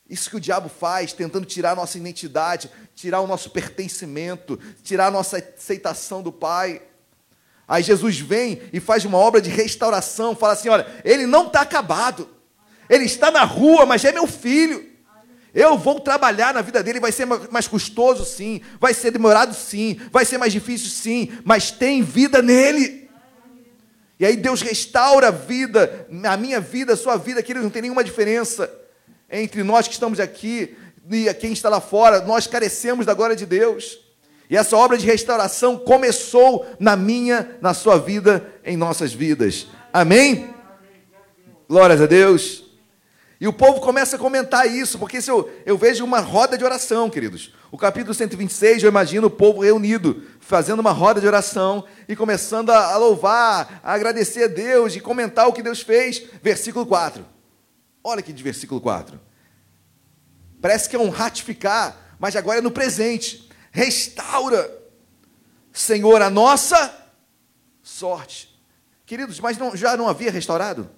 Isso 0.08 0.28
que 0.28 0.36
o 0.36 0.40
diabo 0.40 0.68
faz, 0.68 1.12
tentando 1.12 1.46
tirar 1.46 1.72
a 1.72 1.76
nossa 1.76 1.96
identidade, 1.96 2.70
tirar 2.94 3.20
o 3.20 3.26
nosso 3.26 3.50
pertencimento, 3.50 4.58
tirar 4.82 5.06
a 5.06 5.10
nossa 5.10 5.38
aceitação 5.38 6.22
do 6.22 6.30
Pai. 6.30 6.82
Aí 7.66 7.82
Jesus 7.82 8.18
vem 8.18 8.60
e 8.72 8.80
faz 8.80 9.06
uma 9.06 9.16
obra 9.16 9.40
de 9.40 9.48
restauração, 9.48 10.36
fala 10.36 10.52
assim: 10.52 10.68
olha, 10.68 10.86
ele 11.02 11.26
não 11.26 11.46
está 11.46 11.62
acabado, 11.62 12.28
ele 12.90 13.04
está 13.04 13.30
na 13.30 13.44
rua, 13.44 13.86
mas 13.86 14.04
é 14.04 14.12
meu 14.12 14.26
filho. 14.26 14.93
Eu 15.54 15.78
vou 15.78 16.00
trabalhar 16.00 16.52
na 16.52 16.62
vida 16.62 16.82
dele, 16.82 16.98
vai 16.98 17.12
ser 17.12 17.26
mais 17.26 17.68
custoso, 17.68 18.24
sim, 18.24 18.60
vai 18.80 18.92
ser 18.92 19.12
demorado, 19.12 19.54
sim, 19.54 20.00
vai 20.10 20.24
ser 20.24 20.36
mais 20.36 20.52
difícil, 20.52 20.88
sim, 20.88 21.30
mas 21.44 21.70
tem 21.70 22.02
vida 22.02 22.42
nele. 22.42 23.08
E 24.18 24.26
aí 24.26 24.36
Deus 24.36 24.62
restaura 24.62 25.28
a 25.28 25.30
vida, 25.30 26.08
a 26.24 26.36
minha 26.36 26.60
vida, 26.60 26.94
a 26.94 26.96
sua 26.96 27.16
vida, 27.16 27.42
que 27.42 27.52
ele 27.52 27.60
não 27.60 27.70
tem 27.70 27.82
nenhuma 27.82 28.02
diferença 28.02 28.68
entre 29.30 29.62
nós 29.62 29.86
que 29.86 29.94
estamos 29.94 30.18
aqui 30.18 30.76
e 31.10 31.32
quem 31.34 31.52
está 31.52 31.68
lá 31.68 31.80
fora, 31.80 32.20
nós 32.22 32.46
carecemos 32.46 33.06
da 33.06 33.14
glória 33.14 33.36
de 33.36 33.46
Deus. 33.46 33.98
E 34.48 34.56
essa 34.56 34.76
obra 34.76 34.98
de 34.98 35.06
restauração 35.06 35.78
começou 35.78 36.66
na 36.78 36.96
minha, 36.96 37.56
na 37.60 37.74
sua 37.74 37.96
vida, 37.96 38.44
em 38.64 38.76
nossas 38.76 39.12
vidas. 39.12 39.68
Amém? 39.92 40.52
Glórias 41.68 42.00
a 42.00 42.06
Deus. 42.06 42.63
E 43.44 43.46
o 43.46 43.52
povo 43.52 43.78
começa 43.78 44.16
a 44.16 44.18
comentar 44.18 44.66
isso, 44.66 44.98
porque 44.98 45.20
se 45.20 45.30
eu, 45.30 45.52
eu 45.66 45.76
vejo 45.76 46.02
uma 46.02 46.18
roda 46.18 46.56
de 46.56 46.64
oração, 46.64 47.10
queridos. 47.10 47.52
O 47.70 47.76
capítulo 47.76 48.14
126, 48.14 48.82
eu 48.82 48.88
imagino 48.88 49.26
o 49.26 49.30
povo 49.30 49.60
reunido, 49.60 50.26
fazendo 50.40 50.80
uma 50.80 50.92
roda 50.92 51.20
de 51.20 51.26
oração 51.26 51.84
e 52.08 52.16
começando 52.16 52.70
a, 52.70 52.94
a 52.94 52.96
louvar, 52.96 53.82
a 53.84 53.92
agradecer 53.92 54.44
a 54.44 54.46
Deus 54.46 54.96
e 54.96 55.00
comentar 55.00 55.46
o 55.46 55.52
que 55.52 55.62
Deus 55.62 55.82
fez. 55.82 56.22
Versículo 56.42 56.86
4. 56.86 57.22
Olha 58.02 58.20
aqui 58.20 58.32
de 58.32 58.42
versículo 58.42 58.80
4. 58.80 59.20
Parece 60.58 60.88
que 60.88 60.96
é 60.96 60.98
um 60.98 61.10
ratificar, 61.10 62.16
mas 62.18 62.36
agora 62.36 62.60
é 62.60 62.62
no 62.62 62.70
presente 62.70 63.50
restaura, 63.70 64.74
Senhor, 65.70 66.22
a 66.22 66.30
nossa 66.30 66.96
sorte. 67.82 68.58
Queridos, 69.04 69.38
mas 69.38 69.58
não, 69.58 69.76
já 69.76 69.98
não 69.98 70.08
havia 70.08 70.30
restaurado? 70.30 70.88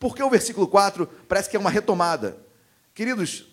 Porque 0.00 0.22
o 0.22 0.30
versículo 0.30 0.66
4 0.66 1.06
parece 1.28 1.48
que 1.50 1.56
é 1.56 1.60
uma 1.60 1.70
retomada. 1.70 2.44
Queridos, 2.94 3.46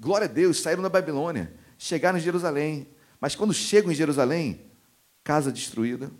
glória 0.00 0.26
a 0.26 0.30
Deus, 0.30 0.60
saíram 0.62 0.82
da 0.82 0.88
Babilônia, 0.88 1.52
chegaram 1.76 2.16
em 2.16 2.22
Jerusalém, 2.22 2.88
mas 3.20 3.34
quando 3.34 3.52
chegam 3.52 3.90
em 3.90 3.94
Jerusalém, 3.94 4.70
casa 5.24 5.50
destruída, 5.50 6.12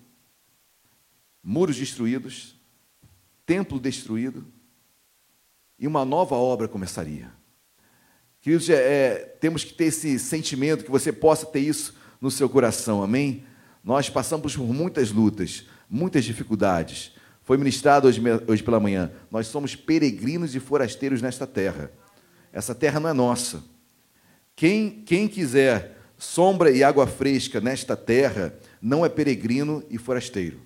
muros 1.41 1.77
destruídos, 1.77 2.57
templo 3.47 3.79
destruído, 3.79 4.45
e 5.79 5.87
uma 5.87 6.05
nova 6.05 6.35
obra 6.35 6.67
começaria. 6.67 7.31
Queridos, 8.41 8.69
é, 8.69 8.75
é, 8.75 9.15
temos 9.41 9.63
que 9.63 9.73
ter 9.73 9.85
esse 9.85 10.19
sentimento, 10.19 10.85
que 10.85 10.91
você 10.91 11.13
possa 11.13 11.47
ter 11.47 11.61
isso 11.61 11.95
no 12.21 12.31
seu 12.31 12.49
coração, 12.49 13.03
amém? 13.03 13.47
Nós 13.85 14.11
passamos 14.11 14.57
por 14.57 14.67
muitas 14.67 15.13
lutas, 15.13 15.65
muitas 15.89 16.25
dificuldades. 16.25 17.14
Foi 17.45 17.57
ministrado 17.57 18.09
hoje, 18.09 18.21
hoje 18.49 18.63
pela 18.63 18.81
manhã. 18.81 19.13
Nós 19.31 19.47
somos 19.47 19.77
peregrinos 19.77 20.55
e 20.55 20.61
forasteiros 20.61 21.23
nesta 21.23 21.47
terra. 21.47 21.91
Essa 22.53 22.75
terra 22.75 22.99
não 22.99 23.09
é 23.09 23.13
nossa. 23.13 23.63
Quem, 24.57 25.03
quem 25.05 25.29
quiser 25.29 25.95
sombra 26.17 26.71
e 26.71 26.83
água 26.83 27.07
fresca 27.07 27.61
nesta 27.61 27.97
terra, 27.97 28.55
não 28.81 29.05
é 29.05 29.09
peregrino 29.09 29.83
e 29.91 29.99
forasteiro. 29.99 30.61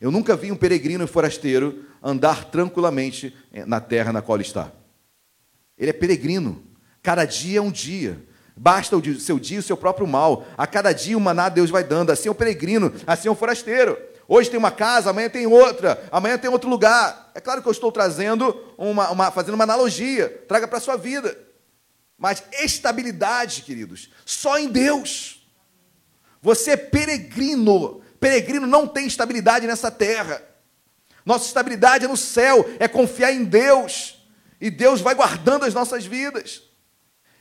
Eu 0.00 0.10
nunca 0.10 0.36
vi 0.36 0.50
um 0.52 0.56
peregrino 0.56 1.04
e 1.04 1.06
forasteiro 1.06 1.84
andar 2.02 2.44
tranquilamente 2.44 3.34
na 3.66 3.80
terra 3.80 4.12
na 4.12 4.22
qual 4.22 4.40
está. 4.40 4.72
Ele 5.76 5.90
é 5.90 5.94
peregrino. 5.94 6.62
Cada 7.02 7.24
dia 7.24 7.58
é 7.58 7.62
um 7.62 7.70
dia. 7.70 8.22
Basta 8.56 8.96
o 8.96 9.20
seu 9.20 9.38
dia 9.38 9.58
o 9.58 9.62
seu 9.62 9.76
próprio 9.76 10.06
mal. 10.06 10.46
A 10.56 10.66
cada 10.66 10.92
dia 10.92 11.16
uma 11.16 11.34
nada 11.34 11.54
Deus 11.56 11.70
vai 11.70 11.82
dando. 11.82 12.10
Assim 12.10 12.28
é 12.28 12.30
o 12.30 12.34
peregrino, 12.34 12.92
assim 13.06 13.28
é 13.28 13.30
o 13.30 13.34
forasteiro. 13.34 13.96
Hoje 14.32 14.48
tem 14.48 14.60
uma 14.60 14.70
casa, 14.70 15.10
amanhã 15.10 15.28
tem 15.28 15.44
outra, 15.44 16.08
amanhã 16.08 16.38
tem 16.38 16.48
outro 16.48 16.70
lugar. 16.70 17.32
É 17.34 17.40
claro 17.40 17.60
que 17.60 17.66
eu 17.66 17.72
estou 17.72 17.90
trazendo 17.90 18.72
uma, 18.78 19.10
uma 19.10 19.30
fazendo 19.32 19.54
uma 19.54 19.64
analogia. 19.64 20.28
Traga 20.46 20.68
para 20.68 20.78
a 20.78 20.80
sua 20.80 20.96
vida. 20.96 21.36
Mas 22.16 22.44
estabilidade, 22.52 23.62
queridos, 23.62 24.08
só 24.24 24.56
em 24.56 24.68
Deus. 24.68 25.44
Você 26.40 26.70
é 26.70 26.76
peregrino. 26.76 28.02
Peregrino 28.20 28.68
não 28.68 28.86
tem 28.86 29.04
estabilidade 29.04 29.66
nessa 29.66 29.90
terra. 29.90 30.40
Nossa 31.26 31.46
estabilidade 31.46 32.04
é 32.04 32.08
no 32.08 32.16
céu, 32.16 32.64
é 32.78 32.86
confiar 32.86 33.32
em 33.32 33.42
Deus. 33.42 34.24
E 34.60 34.70
Deus 34.70 35.00
vai 35.00 35.16
guardando 35.16 35.64
as 35.64 35.74
nossas 35.74 36.06
vidas. 36.06 36.62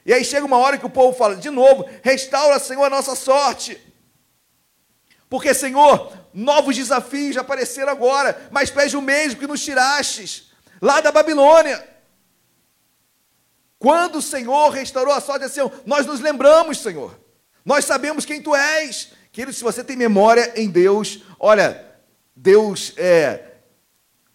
E 0.04 0.12
aí 0.12 0.26
chega 0.26 0.44
uma 0.44 0.58
hora 0.58 0.80
que 0.80 0.88
o 0.88 0.90
povo 0.90 1.16
fala, 1.16 1.36
de 1.36 1.52
novo, 1.52 1.88
restaura, 2.02 2.58
Senhor, 2.58 2.84
a 2.84 2.90
nossa 2.90 3.14
sorte. 3.14 3.80
Porque, 5.30 5.54
Senhor, 5.54 6.18
novos 6.34 6.76
desafios 6.76 7.38
apareceram 7.38 7.92
agora, 7.92 8.50
mas 8.52 8.70
pede 8.70 8.96
o 8.96 9.02
mesmo 9.02 9.40
que 9.40 9.48
nos 9.48 9.64
tirastes, 9.64 10.52
lá 10.82 11.02
da 11.02 11.12
Babilônia. 11.12 11.88
Quando 13.78 14.18
o 14.18 14.22
Senhor 14.22 14.70
restaurou 14.70 15.14
a 15.14 15.22
sorte, 15.22 15.46
assim, 15.46 15.62
nós 15.86 16.06
nos 16.06 16.20
lembramos, 16.20 16.80
Senhor. 16.80 17.18
Nós 17.64 17.86
sabemos 17.86 18.26
quem 18.26 18.42
Tu 18.42 18.54
és. 18.54 19.10
Querido, 19.32 19.54
se 19.54 19.64
você 19.64 19.84
tem 19.84 19.96
memória 19.96 20.54
em 20.56 20.70
Deus, 20.70 21.24
olha, 21.40 21.86
Deus 22.36 22.94
é. 22.98 23.46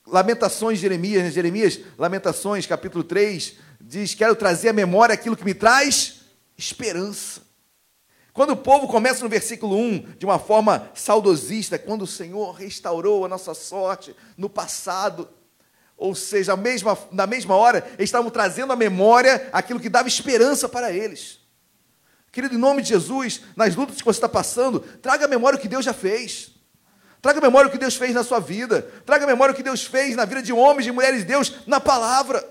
Lamentações 0.07 0.79
de 0.79 0.83
Jeremias, 0.83 1.23
né? 1.25 1.31
Jeremias, 1.31 1.81
Lamentações, 1.99 2.67
capítulo 2.67 3.05
3, 3.05 3.55
diz: 3.81 4.15
Quero 4.15 4.35
trazer 4.35 4.69
à 4.69 4.73
memória 4.73 5.15
aquilo 5.15 5.37
que 5.37 5.45
me 5.45 5.55
traz 5.55 6.21
esperança. 6.57 7.44
Quando 8.35 8.51
o 8.51 8.57
povo 8.57 8.89
começa 8.89 9.23
no 9.23 9.31
versículo 9.31 9.77
1 9.77 10.17
de 10.19 10.27
uma 10.27 10.41
forma 10.41 10.91
saudosista, 10.93 11.79
quando 11.79 12.03
o 12.03 12.07
Senhor 12.07 12.51
restaurou 12.53 13.25
a 13.25 13.29
nossa 13.29 13.55
sorte 13.55 14.15
no 14.37 14.51
passado, 14.51 15.29
Ou 15.97 16.17
seja, 16.17 16.57
mesma, 16.57 16.99
na 17.13 17.25
mesma 17.25 17.55
hora, 17.55 17.87
eles 17.97 18.09
estavam 18.09 18.29
trazendo 18.29 18.73
à 18.73 18.77
memória 18.77 19.49
aquilo 19.53 19.79
que 19.79 19.89
dava 19.89 20.09
esperança 20.09 20.69
para 20.69 20.93
eles. 20.93 21.39
Querido, 22.33 22.57
em 22.57 22.59
nome 22.59 22.83
de 22.83 22.89
Jesus, 22.89 23.43
nas 23.55 23.77
lutas 23.77 23.99
que 23.99 24.05
você 24.05 24.17
está 24.17 24.29
passando, 24.29 24.81
traga 24.81 25.27
à 25.27 25.29
memória 25.29 25.57
o 25.57 25.63
que 25.63 25.69
Deus 25.69 25.85
já 25.85 25.93
fez. 25.95 26.51
Traga 27.23 27.39
à 27.39 27.41
memória 27.43 27.69
o 27.69 27.71
que 27.71 27.79
Deus 27.79 27.95
fez 27.95 28.13
na 28.13 28.25
sua 28.25 28.41
vida. 28.41 28.83
Traga 29.07 29.23
à 29.23 29.29
memória 29.29 29.53
o 29.53 29.57
que 29.57 29.63
Deus 29.63 29.85
fez 29.85 30.17
na 30.17 30.25
vida 30.25 30.43
de 30.43 30.53
homens 30.53 30.89
e 30.89 30.91
mulheres 30.91 31.21
de 31.21 31.27
Deus 31.27 31.53
na 31.69 31.79
palavra. 31.79 32.45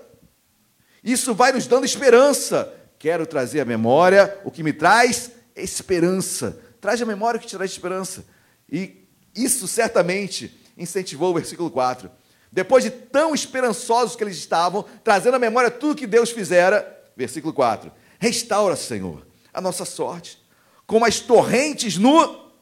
Isso 1.02 1.34
vai 1.34 1.52
nos 1.52 1.66
dando 1.66 1.84
esperança. 1.84 2.72
Quero 2.98 3.26
trazer 3.26 3.60
à 3.60 3.64
memória 3.66 4.40
o 4.42 4.50
que 4.50 4.62
me 4.62 4.72
traz 4.72 5.30
esperança. 5.56 6.58
Traz 6.80 7.00
à 7.00 7.06
memória 7.06 7.40
que 7.40 7.46
te 7.46 7.56
traz 7.56 7.70
esperança. 7.70 8.24
E 8.70 9.06
isso 9.34 9.66
certamente 9.66 10.60
incentivou 10.76 11.30
o 11.30 11.34
versículo 11.34 11.70
4. 11.70 12.10
Depois 12.50 12.84
de 12.84 12.90
tão 12.90 13.34
esperançosos 13.34 14.14
que 14.14 14.22
eles 14.22 14.36
estavam, 14.36 14.84
trazendo 15.02 15.34
à 15.34 15.38
memória 15.38 15.70
tudo 15.70 15.96
que 15.96 16.06
Deus 16.06 16.30
fizera, 16.30 17.04
versículo 17.16 17.52
4: 17.52 17.90
Restaura, 18.18 18.76
Senhor, 18.76 19.26
a 19.52 19.60
nossa 19.60 19.84
sorte, 19.84 20.38
como 20.86 21.04
as 21.04 21.18
torrentes 21.20 21.96
no, 21.96 22.52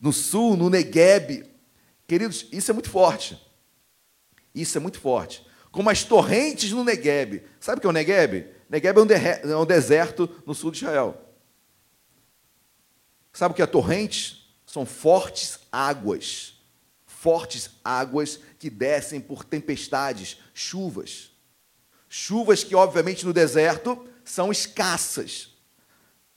no 0.00 0.12
sul, 0.12 0.56
no 0.56 0.68
Negueb. 0.68 1.50
Queridos, 2.06 2.46
isso 2.52 2.70
é 2.70 2.74
muito 2.74 2.90
forte. 2.90 3.40
Isso 4.54 4.76
é 4.76 4.80
muito 4.80 5.00
forte. 5.00 5.44
Como 5.70 5.88
as 5.88 6.04
torrentes 6.04 6.70
no 6.70 6.84
Negueb. 6.84 7.42
Sabe 7.58 7.78
o 7.78 7.80
que 7.80 7.86
é 7.86 7.90
o 7.90 7.92
Negueb? 7.92 8.46
Negueb 8.68 8.98
é 8.98 9.02
um, 9.02 9.50
é 9.52 9.56
um 9.56 9.66
deserto 9.66 10.28
no 10.46 10.54
sul 10.54 10.70
de 10.70 10.78
Israel. 10.78 11.23
Sabe 13.34 13.52
o 13.52 13.54
que 13.56 13.62
é 13.62 13.66
torrente? 13.66 14.48
São 14.64 14.86
fortes 14.86 15.58
águas. 15.70 16.54
Fortes 17.04 17.70
águas 17.84 18.38
que 18.58 18.70
descem 18.70 19.20
por 19.20 19.44
tempestades, 19.44 20.38
chuvas. 20.54 21.32
Chuvas 22.08 22.62
que, 22.62 22.76
obviamente, 22.76 23.26
no 23.26 23.32
deserto 23.32 24.08
são 24.24 24.52
escassas. 24.52 25.48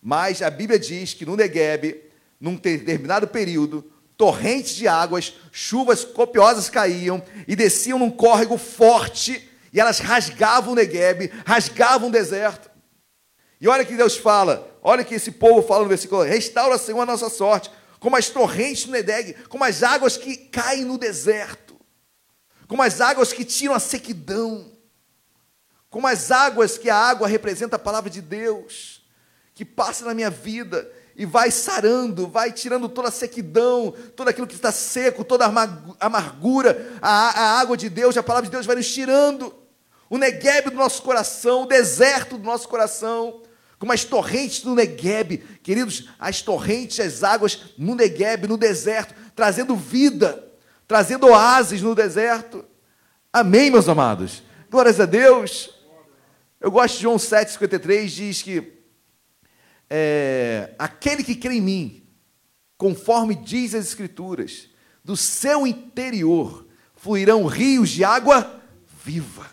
Mas 0.02 0.42
a 0.42 0.50
Bíblia 0.50 0.80
diz 0.80 1.14
que 1.14 1.26
no 1.26 1.36
Negueb, 1.36 2.04
num 2.40 2.56
determinado 2.56 3.28
período, 3.28 3.92
torrentes 4.18 4.76
de 4.76 4.88
águas, 4.88 5.36
chuvas 5.52 6.04
copiosas 6.04 6.68
caíam 6.70 7.24
e 7.48 7.56
desciam 7.56 8.00
num 8.00 8.10
córrego 8.10 8.58
forte 8.58 9.48
e 9.72 9.80
elas 9.80 10.00
rasgavam 10.00 10.72
o 10.72 10.76
Negueb, 10.76 11.32
rasgavam 11.46 12.10
o 12.10 12.12
deserto. 12.12 12.72
E 13.62 13.68
olha 13.68 13.86
que 13.86 13.96
Deus 13.96 14.18
fala, 14.18 14.77
olha 14.88 15.04
que 15.04 15.16
esse 15.16 15.32
povo 15.32 15.62
fala 15.62 15.84
no 15.84 15.90
versículo: 15.90 16.22
restaura, 16.24 16.78
Senhor, 16.78 17.02
a 17.02 17.06
nossa 17.06 17.30
sorte, 17.30 17.70
como 18.00 18.16
as 18.16 18.30
torrentes 18.30 18.86
no 18.86 18.94
Nedeg, 18.94 19.34
como 19.50 19.64
as 19.64 19.84
águas 19.84 20.16
que 20.16 20.38
caem 20.38 20.86
no 20.86 20.98
deserto, 20.98 21.78
como 22.68 22.82
as 22.82 23.02
águas 23.02 23.34
que 23.34 23.44
tiram 23.44 23.74
a 23.74 23.80
sequidão, 23.80 24.72
como 25.90 26.08
as 26.08 26.32
águas 26.32 26.78
que 26.78 26.90
a 26.90 26.96
água 26.96 27.28
representa 27.28 27.76
a 27.76 27.80
palavra 27.80 28.10
de 28.10 28.22
Deus 28.22 29.06
que 29.54 29.66
passa 29.66 30.06
na 30.06 30.14
minha 30.14 30.30
vida 30.30 30.88
e 31.16 31.26
vai 31.26 31.50
sarando, 31.50 32.28
vai 32.28 32.52
tirando 32.52 32.88
toda 32.88 33.08
a 33.08 33.12
sequidão, 33.12 33.92
todo 34.16 34.28
aquilo 34.28 34.46
que 34.46 34.54
está 34.54 34.72
seco, 34.72 35.24
toda 35.24 35.48
a 35.48 36.06
amargura, 36.06 36.96
a, 37.02 37.42
a 37.42 37.60
água 37.60 37.76
de 37.76 37.90
Deus, 37.90 38.16
a 38.16 38.22
palavra 38.22 38.46
de 38.46 38.52
Deus 38.52 38.68
vai 38.68 38.76
nos 38.76 38.94
tirando. 38.94 39.52
O 40.12 40.18
neguebe 40.20 40.70
do 40.70 40.76
nosso 40.76 41.02
coração, 41.02 41.64
o 41.64 41.66
deserto 41.66 42.38
do 42.38 42.44
nosso 42.44 42.70
coração, 42.70 43.42
como 43.80 43.92
as 43.92 44.04
torrentes 44.04 44.62
do 44.62 44.74
Negueb, 44.74 45.38
queridos, 45.62 46.10
as 46.18 46.42
torrentes, 46.42 47.00
as 47.00 47.24
águas 47.24 47.74
no 47.78 47.94
Negueb, 47.96 48.48
no 48.48 48.58
deserto, 48.58 49.14
trazendo 49.36 49.76
vida, 49.76 50.52
trazendo 50.88 51.28
oásis 51.28 51.82
no 51.82 51.94
deserto. 51.94 52.66
Amém, 53.32 53.70
meus 53.70 53.88
amados? 53.88 54.42
Glórias 54.70 55.00
a 55.00 55.06
Deus. 55.06 55.70
Eu 56.60 56.72
gosto 56.72 56.96
de 56.96 57.04
João 57.04 57.18
7,53, 57.18 58.08
diz 58.08 58.42
que 58.42 58.74
é, 59.90 60.74
aquele 60.80 61.24
que 61.24 61.36
crê 61.36 61.56
em 61.56 61.62
mim, 61.62 62.04
conforme 62.78 63.36
diz 63.36 63.76
as 63.76 63.86
Escrituras, 63.86 64.70
do 65.04 65.16
seu 65.16 65.68
interior 65.68 66.68
fluirão 66.96 67.46
rios 67.46 67.90
de 67.90 68.04
água 68.04 68.62
viva. 69.04 69.50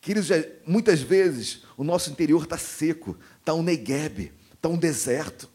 Queridos, 0.00 0.28
muitas 0.66 1.00
vezes 1.00 1.64
o 1.82 1.84
nosso 1.84 2.10
interior 2.10 2.44
está 2.44 2.56
seco, 2.56 3.18
está 3.40 3.52
um 3.52 3.62
neguebe, 3.62 4.32
está 4.54 4.68
um 4.68 4.78
deserto. 4.78 5.50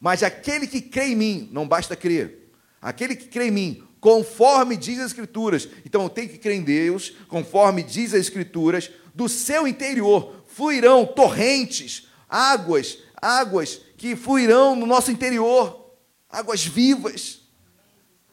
Mas 0.00 0.22
aquele 0.22 0.68
que 0.68 0.80
crê 0.80 1.06
em 1.06 1.16
mim, 1.16 1.48
não 1.52 1.66
basta 1.66 1.96
crer, 1.96 2.48
aquele 2.80 3.16
que 3.16 3.26
crê 3.26 3.48
em 3.48 3.50
mim, 3.50 3.82
conforme 3.98 4.76
diz 4.76 5.00
as 5.00 5.06
Escrituras, 5.06 5.68
então 5.84 6.04
eu 6.04 6.08
tenho 6.08 6.28
que 6.28 6.38
crer 6.38 6.54
em 6.56 6.62
Deus, 6.62 7.14
conforme 7.26 7.82
diz 7.82 8.14
as 8.14 8.20
Escrituras, 8.20 8.88
do 9.12 9.28
seu 9.28 9.66
interior 9.66 10.44
fluirão 10.46 11.04
torrentes, 11.04 12.06
águas, 12.28 12.98
águas 13.20 13.80
que 13.96 14.14
fluirão 14.14 14.76
no 14.76 14.86
nosso 14.86 15.10
interior, 15.10 15.92
águas 16.30 16.64
vivas. 16.64 17.40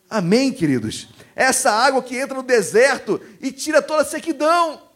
Amém, 0.08 0.52
queridos? 0.52 1.08
Essa 1.36 1.72
água 1.72 2.04
que 2.04 2.18
entra 2.18 2.36
no 2.36 2.44
deserto 2.44 3.20
e 3.40 3.52
tira 3.52 3.82
toda 3.82 4.04
a 4.04 4.06
sequidão. 4.06 4.91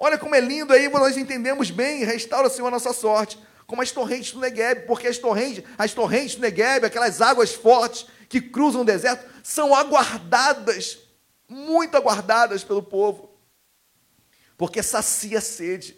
Olha 0.00 0.16
como 0.16 0.36
é 0.36 0.40
lindo 0.40 0.72
aí, 0.72 0.88
nós 0.88 1.16
entendemos 1.16 1.72
bem, 1.72 2.04
restaura, 2.04 2.48
Senhor, 2.48 2.68
a 2.68 2.70
nossa 2.70 2.92
sorte, 2.92 3.36
como 3.66 3.82
as 3.82 3.90
torrentes 3.90 4.32
do 4.32 4.38
Negueb, 4.38 4.86
porque 4.86 5.08
as 5.08 5.18
torrentes, 5.18 5.64
as 5.76 5.92
torrentes 5.92 6.36
do 6.36 6.40
Negueb, 6.40 6.84
aquelas 6.84 7.20
águas 7.20 7.52
fortes 7.52 8.06
que 8.28 8.40
cruzam 8.40 8.82
o 8.82 8.84
deserto, 8.84 9.28
são 9.42 9.74
aguardadas, 9.74 10.98
muito 11.48 11.96
aguardadas 11.96 12.62
pelo 12.62 12.80
povo, 12.80 13.28
porque 14.56 14.84
sacia 14.84 15.38
a 15.38 15.40
sede. 15.40 15.96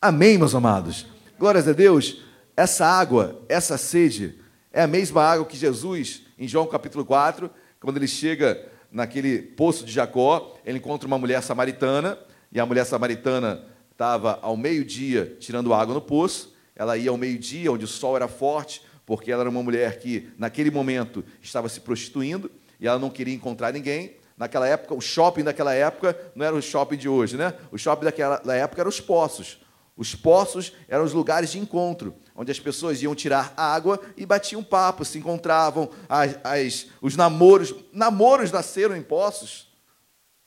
Amém, 0.00 0.38
meus 0.38 0.54
amados? 0.54 1.04
Glórias 1.36 1.66
a 1.66 1.72
Deus. 1.72 2.22
Essa 2.56 2.86
água, 2.86 3.42
essa 3.48 3.76
sede, 3.76 4.40
é 4.72 4.82
a 4.82 4.86
mesma 4.86 5.22
água 5.22 5.46
que 5.46 5.56
Jesus, 5.56 6.22
em 6.38 6.46
João 6.46 6.66
capítulo 6.66 7.04
4, 7.04 7.50
quando 7.80 7.96
ele 7.96 8.06
chega 8.06 8.70
naquele 8.92 9.42
poço 9.42 9.84
de 9.84 9.92
Jacó, 9.92 10.56
ele 10.64 10.78
encontra 10.78 11.06
uma 11.06 11.18
mulher 11.18 11.42
samaritana, 11.42 12.18
e 12.52 12.58
a 12.58 12.66
mulher 12.66 12.84
samaritana 12.84 13.64
estava 13.90 14.38
ao 14.42 14.56
meio-dia 14.56 15.36
tirando 15.38 15.74
água 15.74 15.94
no 15.94 16.00
poço. 16.00 16.54
Ela 16.74 16.96
ia 16.96 17.10
ao 17.10 17.16
meio-dia, 17.16 17.70
onde 17.70 17.84
o 17.84 17.88
sol 17.88 18.16
era 18.16 18.26
forte, 18.26 18.82
porque 19.04 19.30
ela 19.30 19.42
era 19.42 19.50
uma 19.50 19.62
mulher 19.62 19.98
que, 19.98 20.30
naquele 20.38 20.70
momento, 20.70 21.24
estava 21.42 21.68
se 21.68 21.80
prostituindo 21.80 22.50
e 22.80 22.86
ela 22.86 22.98
não 22.98 23.10
queria 23.10 23.34
encontrar 23.34 23.72
ninguém. 23.72 24.16
Naquela 24.36 24.66
época, 24.66 24.94
o 24.94 25.00
shopping 25.00 25.44
daquela 25.44 25.74
época 25.74 26.18
não 26.34 26.46
era 26.46 26.56
o 26.56 26.62
shopping 26.62 26.96
de 26.96 27.08
hoje, 27.08 27.36
né? 27.36 27.54
O 27.70 27.76
shopping 27.76 28.06
daquela 28.06 28.56
época 28.56 28.80
eram 28.80 28.88
os 28.88 29.00
poços. 29.00 29.60
Os 30.00 30.14
poços 30.14 30.72
eram 30.88 31.04
os 31.04 31.12
lugares 31.12 31.52
de 31.52 31.58
encontro, 31.58 32.14
onde 32.34 32.50
as 32.50 32.58
pessoas 32.58 33.02
iam 33.02 33.14
tirar 33.14 33.52
água 33.54 34.00
e 34.16 34.24
batiam 34.24 34.62
papo, 34.62 35.04
se 35.04 35.18
encontravam. 35.18 35.90
As, 36.08 36.38
as, 36.42 36.86
os 37.02 37.16
namoros, 37.16 37.74
namoros 37.92 38.50
nasceram 38.50 38.96
em 38.96 39.02
poços. 39.02 39.68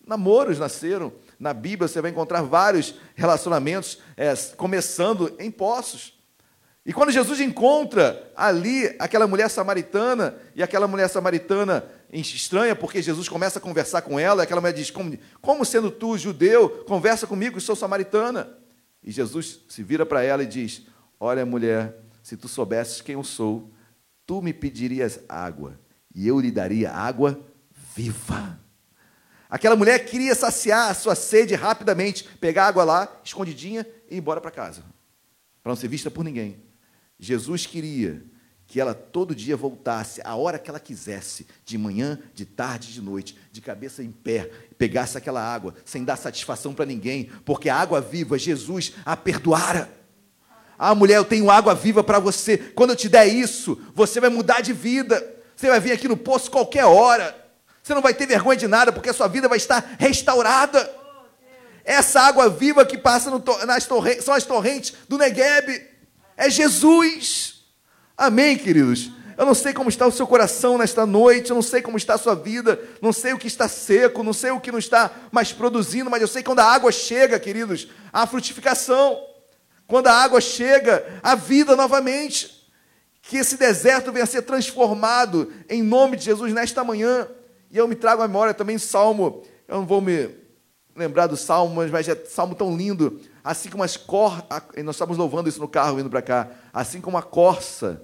Namoros 0.04 0.58
nasceram. 0.58 1.14
Na 1.44 1.54
Bíblia 1.54 1.90
você 1.90 2.00
vai 2.00 2.10
encontrar 2.10 2.42
vários 2.42 2.96
relacionamentos 3.16 4.00
é, 4.16 4.34
começando 4.56 5.36
em 5.38 5.52
poços. 5.52 6.18
E 6.86 6.94
quando 6.94 7.12
Jesus 7.12 7.42
encontra 7.42 8.32
ali 8.34 8.96
aquela 8.98 9.28
mulher 9.28 9.50
samaritana, 9.50 10.38
e 10.56 10.64
aquela 10.64 10.88
mulher 10.88 11.10
samaritana 11.10 11.84
estranha, 12.14 12.74
porque 12.78 13.02
Jesus 13.02 13.28
começa 13.28 13.60
a 13.60 13.62
conversar 13.62 14.04
com 14.04 14.18
ela, 14.18 14.44
aquela 14.44 14.62
mulher 14.62 14.72
diz: 14.72 14.90
Como, 14.90 15.18
como 15.42 15.66
sendo 15.66 15.92
tu 15.92 16.18
judeu, 16.18 16.70
conversa 16.88 17.28
comigo, 17.28 17.60
sou 17.60 17.76
samaritana. 17.76 18.48
E 19.04 19.12
Jesus 19.12 19.60
se 19.68 19.84
vira 19.84 20.06
para 20.06 20.24
ela 20.24 20.44
e 20.44 20.48
diz: 20.48 20.84
Olha, 21.20 21.46
mulher, 21.46 22.00
se 22.22 22.38
tu 22.38 22.48
soubesses 22.48 23.02
quem 23.02 23.16
eu 23.16 23.24
sou, 23.26 23.70
tu 24.26 24.42
me 24.42 24.54
pedirias 24.54 25.20
água, 25.28 25.78
e 26.16 26.26
eu 26.26 26.40
lhe 26.40 26.52
daria 26.52 26.90
água 26.90 27.38
viva. 27.94 28.63
Aquela 29.54 29.76
mulher 29.76 30.04
queria 30.04 30.34
saciar 30.34 30.90
a 30.90 30.96
sua 30.96 31.14
sede 31.14 31.54
rapidamente, 31.54 32.24
pegar 32.42 32.66
água 32.66 32.84
lá, 32.84 33.22
escondidinha, 33.24 33.86
e 34.10 34.16
ir 34.16 34.18
embora 34.18 34.42
para 34.42 34.50
casa, 34.50 34.82
para 35.62 35.70
não 35.70 35.76
ser 35.76 35.88
vista 35.88 36.10
por 36.10 36.26
ninguém. 36.26 36.58
Jesus 37.20 37.68
queria 37.68 38.26
que 38.66 38.82
ela 38.82 38.96
todo 38.96 39.36
dia 39.36 39.56
voltasse 39.56 40.22
a 40.26 40.36
hora 40.36 40.58
que 40.58 40.72
ela 40.72 40.80
quisesse, 40.80 41.46
de 41.64 41.78
manhã, 41.78 42.18
de 42.34 42.46
tarde, 42.46 42.92
de 42.92 43.00
noite, 43.00 43.38
de 43.52 43.62
cabeça 43.62 44.02
em 44.02 44.12
pé, 44.12 44.50
pegasse 44.76 45.20
aquela 45.20 45.40
água, 45.40 45.76
sem 45.86 46.04
dar 46.04 46.16
satisfação 46.16 46.74
para 46.74 46.88
ninguém, 46.88 47.26
porque 47.46 47.70
a 47.70 47.76
água 47.76 48.02
viva, 48.02 48.40
Jesus 48.40 48.94
a 49.06 49.16
perdoara. 49.16 49.88
Ah, 50.80 50.96
mulher, 50.96 51.18
eu 51.18 51.26
tenho 51.26 51.52
água 51.52 51.76
viva 51.76 52.04
para 52.04 52.18
você. 52.18 52.58
Quando 52.58 52.90
eu 52.90 52.96
te 52.96 53.08
der 53.08 53.28
isso, 53.28 53.80
você 53.94 54.20
vai 54.20 54.32
mudar 54.32 54.62
de 54.62 54.74
vida. 54.74 55.24
Você 55.56 55.70
vai 55.70 55.80
vir 55.80 55.92
aqui 55.92 56.08
no 56.08 56.18
poço 56.18 56.50
qualquer 56.50 56.86
hora. 56.86 57.43
Você 57.84 57.94
não 57.94 58.02
vai 58.02 58.14
ter 58.14 58.26
vergonha 58.26 58.58
de 58.58 58.68
nada, 58.68 58.94
porque 58.94 59.10
a 59.10 59.14
sua 59.14 59.28
vida 59.28 59.50
vai 59.50 59.58
estar 59.58 59.96
restaurada. 60.00 60.90
Essa 61.84 62.22
água 62.22 62.50
viva 62.50 62.86
que 62.86 62.98
passa 62.98 63.30
no, 63.30 63.44
nas 63.66 63.86
torrentes, 63.86 64.24
são 64.24 64.34
as 64.34 64.46
torrentes 64.46 64.94
do 65.10 65.18
Negueb. 65.18 65.86
É 66.38 66.50
Jesus. 66.50 67.66
Amém, 68.18 68.58
queridos? 68.58 69.12
Eu 69.38 69.46
não 69.46 69.54
sei 69.54 69.74
como 69.74 69.90
está 69.90 70.08
o 70.08 70.12
seu 70.12 70.26
coração 70.26 70.78
nesta 70.78 71.06
noite, 71.06 71.50
eu 71.50 71.56
não 71.56 71.62
sei 71.62 71.82
como 71.82 71.98
está 71.98 72.14
a 72.14 72.18
sua 72.18 72.36
vida, 72.36 72.80
não 73.02 73.12
sei 73.12 73.34
o 73.34 73.38
que 73.38 73.48
está 73.48 73.68
seco, 73.68 74.24
não 74.24 74.32
sei 74.32 74.52
o 74.52 74.62
que 74.62 74.72
não 74.72 74.80
está 74.80 75.12
mais 75.30 75.52
produzindo, 75.52 76.10
mas 76.10 76.22
eu 76.22 76.28
sei 76.28 76.42
que 76.42 76.50
quando 76.50 76.60
a 76.60 76.72
água 76.72 76.92
chega, 76.92 77.38
queridos, 77.38 77.90
há 78.14 78.26
frutificação. 78.26 79.20
Quando 79.88 80.08
a 80.08 80.14
água 80.14 80.40
chega, 80.40 81.20
a 81.22 81.36
vida 81.36 81.76
novamente. 81.76 82.64
Que 83.22 83.38
esse 83.38 83.58
deserto 83.58 84.12
venha 84.12 84.24
a 84.24 84.28
ser 84.28 84.44
transformado 84.44 85.52
em 85.68 85.82
nome 85.82 86.16
de 86.16 86.26
Jesus 86.26 86.54
nesta 86.54 86.82
manhã. 86.84 87.28
E 87.74 87.78
eu 87.80 87.88
me 87.88 87.96
trago 87.96 88.22
à 88.22 88.28
memória 88.28 88.54
também 88.54 88.78
Salmo, 88.78 89.42
eu 89.68 89.78
não 89.78 89.86
vou 89.88 90.00
me 90.00 90.30
lembrar 90.96 91.26
do 91.26 91.36
Salmo, 91.36 91.74
mas 91.74 92.08
é 92.08 92.14
Salmo 92.24 92.54
tão 92.54 92.78
lindo. 92.78 93.20
Assim 93.44 93.68
como 93.68 93.82
as 93.84 93.98
cor, 93.98 94.46
nós 94.86 94.94
estávamos 94.94 95.18
louvando 95.18 95.50
isso 95.50 95.60
no 95.60 95.68
carro 95.68 96.00
indo 96.00 96.08
para 96.08 96.22
cá, 96.22 96.52
assim 96.72 97.02
como 97.02 97.18
a 97.18 97.24
corça, 97.24 98.04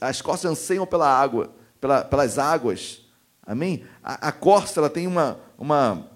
as 0.00 0.22
corças 0.22 0.50
anseiam 0.50 0.86
pela 0.86 1.06
água, 1.06 1.52
pela, 1.78 2.02
pelas 2.02 2.38
águas. 2.38 3.02
Amém? 3.46 3.84
A, 4.02 4.28
a 4.28 4.32
corça 4.32 4.80
ela 4.80 4.88
tem 4.88 5.06
uma, 5.06 5.38
uma 5.58 6.08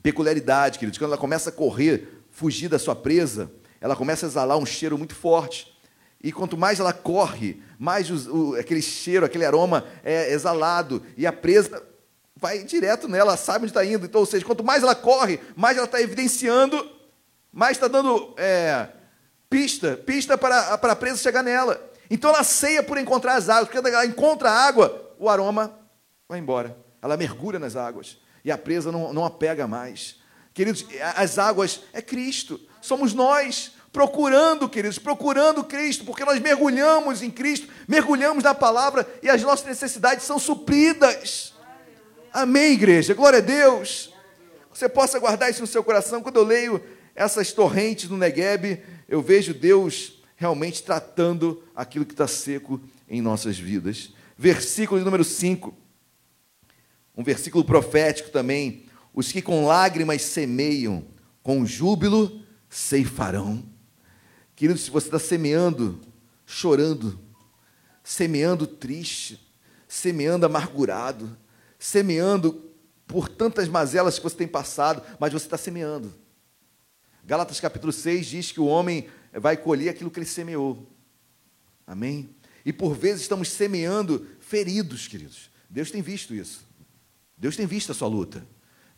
peculiaridade, 0.00 0.78
queridos. 0.78 0.98
Quando 0.98 1.10
ela 1.10 1.20
começa 1.20 1.50
a 1.50 1.52
correr, 1.52 2.22
fugir 2.30 2.68
da 2.68 2.78
sua 2.78 2.94
presa, 2.94 3.50
ela 3.80 3.96
começa 3.96 4.26
a 4.26 4.28
exalar 4.28 4.56
um 4.56 4.64
cheiro 4.64 4.96
muito 4.96 5.16
forte. 5.16 5.76
E 6.22 6.30
quanto 6.30 6.56
mais 6.56 6.78
ela 6.78 6.92
corre, 6.92 7.60
mais 7.76 8.08
o, 8.10 8.52
o, 8.52 8.54
aquele 8.54 8.80
cheiro, 8.80 9.26
aquele 9.26 9.44
aroma 9.44 9.84
é 10.04 10.32
exalado. 10.32 11.02
E 11.16 11.26
a 11.26 11.32
presa 11.32 11.82
vai 12.36 12.62
direto 12.64 13.08
nela, 13.08 13.36
sabe 13.36 13.64
onde 13.64 13.70
está 13.70 13.84
indo. 13.84 14.04
Então, 14.04 14.20
ou 14.20 14.26
seja, 14.26 14.44
quanto 14.44 14.62
mais 14.62 14.82
ela 14.82 14.94
corre, 14.94 15.40
mais 15.56 15.76
ela 15.76 15.86
está 15.86 16.00
evidenciando, 16.00 16.88
mais 17.50 17.76
está 17.76 17.88
dando 17.88 18.34
é, 18.36 18.88
pista, 19.48 19.96
pista 19.96 20.36
para, 20.36 20.76
para 20.76 20.92
a 20.92 20.96
presa 20.96 21.22
chegar 21.22 21.42
nela. 21.42 21.90
Então 22.10 22.30
ela 22.30 22.44
ceia 22.44 22.82
por 22.82 22.98
encontrar 22.98 23.34
as 23.34 23.48
águas, 23.48 23.68
porque 23.68 23.88
ela 23.88 24.06
encontra 24.06 24.50
a 24.50 24.66
água, 24.66 25.14
o 25.18 25.28
aroma 25.28 25.76
vai 26.28 26.38
embora. 26.38 26.76
Ela 27.02 27.16
mergulha 27.16 27.58
nas 27.58 27.74
águas 27.74 28.18
e 28.44 28.52
a 28.52 28.58
presa 28.58 28.92
não, 28.92 29.12
não 29.12 29.24
a 29.24 29.30
pega 29.30 29.66
mais. 29.66 30.16
Queridos, 30.54 30.86
as 31.16 31.38
águas 31.38 31.82
é 31.92 32.00
Cristo, 32.00 32.60
somos 32.80 33.12
nós 33.12 33.72
procurando, 33.92 34.68
queridos, 34.68 34.98
procurando 34.98 35.64
Cristo, 35.64 36.04
porque 36.04 36.24
nós 36.24 36.38
mergulhamos 36.38 37.22
em 37.22 37.30
Cristo, 37.30 37.68
mergulhamos 37.88 38.44
na 38.44 38.54
palavra 38.54 39.08
e 39.22 39.28
as 39.30 39.42
nossas 39.42 39.66
necessidades 39.66 40.24
são 40.24 40.38
supridas. 40.38 41.55
Amém, 42.36 42.74
igreja? 42.74 43.14
Glória 43.14 43.38
a 43.38 43.40
Deus. 43.40 44.12
Você 44.70 44.90
possa 44.90 45.18
guardar 45.18 45.50
isso 45.50 45.62
no 45.62 45.66
seu 45.66 45.82
coração. 45.82 46.22
Quando 46.22 46.36
eu 46.36 46.44
leio 46.44 46.84
essas 47.14 47.50
torrentes 47.50 48.10
no 48.10 48.18
Negueb, 48.18 48.82
eu 49.08 49.22
vejo 49.22 49.54
Deus 49.54 50.22
realmente 50.36 50.82
tratando 50.82 51.64
aquilo 51.74 52.04
que 52.04 52.12
está 52.12 52.28
seco 52.28 52.78
em 53.08 53.22
nossas 53.22 53.58
vidas. 53.58 54.12
Versículo 54.36 55.02
número 55.02 55.24
5. 55.24 55.74
Um 57.16 57.24
versículo 57.24 57.64
profético 57.64 58.28
também. 58.28 58.84
Os 59.14 59.32
que 59.32 59.40
com 59.40 59.64
lágrimas 59.64 60.20
semeiam, 60.20 61.06
com 61.42 61.64
júbilo 61.64 62.42
ceifarão. 62.68 63.64
Querido, 64.54 64.78
se 64.78 64.90
você 64.90 65.06
está 65.06 65.18
semeando, 65.18 65.98
chorando, 66.44 67.18
semeando 68.04 68.66
triste, 68.66 69.40
semeando 69.88 70.44
amargurado, 70.44 71.34
semeando 71.86 72.68
por 73.06 73.28
tantas 73.28 73.68
mazelas 73.68 74.18
que 74.18 74.24
você 74.24 74.34
tem 74.34 74.48
passado, 74.48 75.00
mas 75.20 75.32
você 75.32 75.46
está 75.46 75.56
semeando. 75.56 76.12
Gálatas 77.24 77.60
capítulo 77.60 77.92
6 77.92 78.26
diz 78.26 78.50
que 78.50 78.58
o 78.58 78.66
homem 78.66 79.08
vai 79.32 79.56
colher 79.56 79.90
aquilo 79.90 80.10
que 80.10 80.18
ele 80.18 80.26
semeou. 80.26 80.84
Amém? 81.86 82.34
E 82.64 82.72
por 82.72 82.92
vezes 82.92 83.22
estamos 83.22 83.50
semeando 83.50 84.26
feridos, 84.40 85.06
queridos. 85.06 85.48
Deus 85.70 85.92
tem 85.92 86.02
visto 86.02 86.34
isso. 86.34 86.66
Deus 87.36 87.56
tem 87.56 87.66
visto 87.66 87.92
a 87.92 87.94
sua 87.94 88.08
luta. 88.08 88.44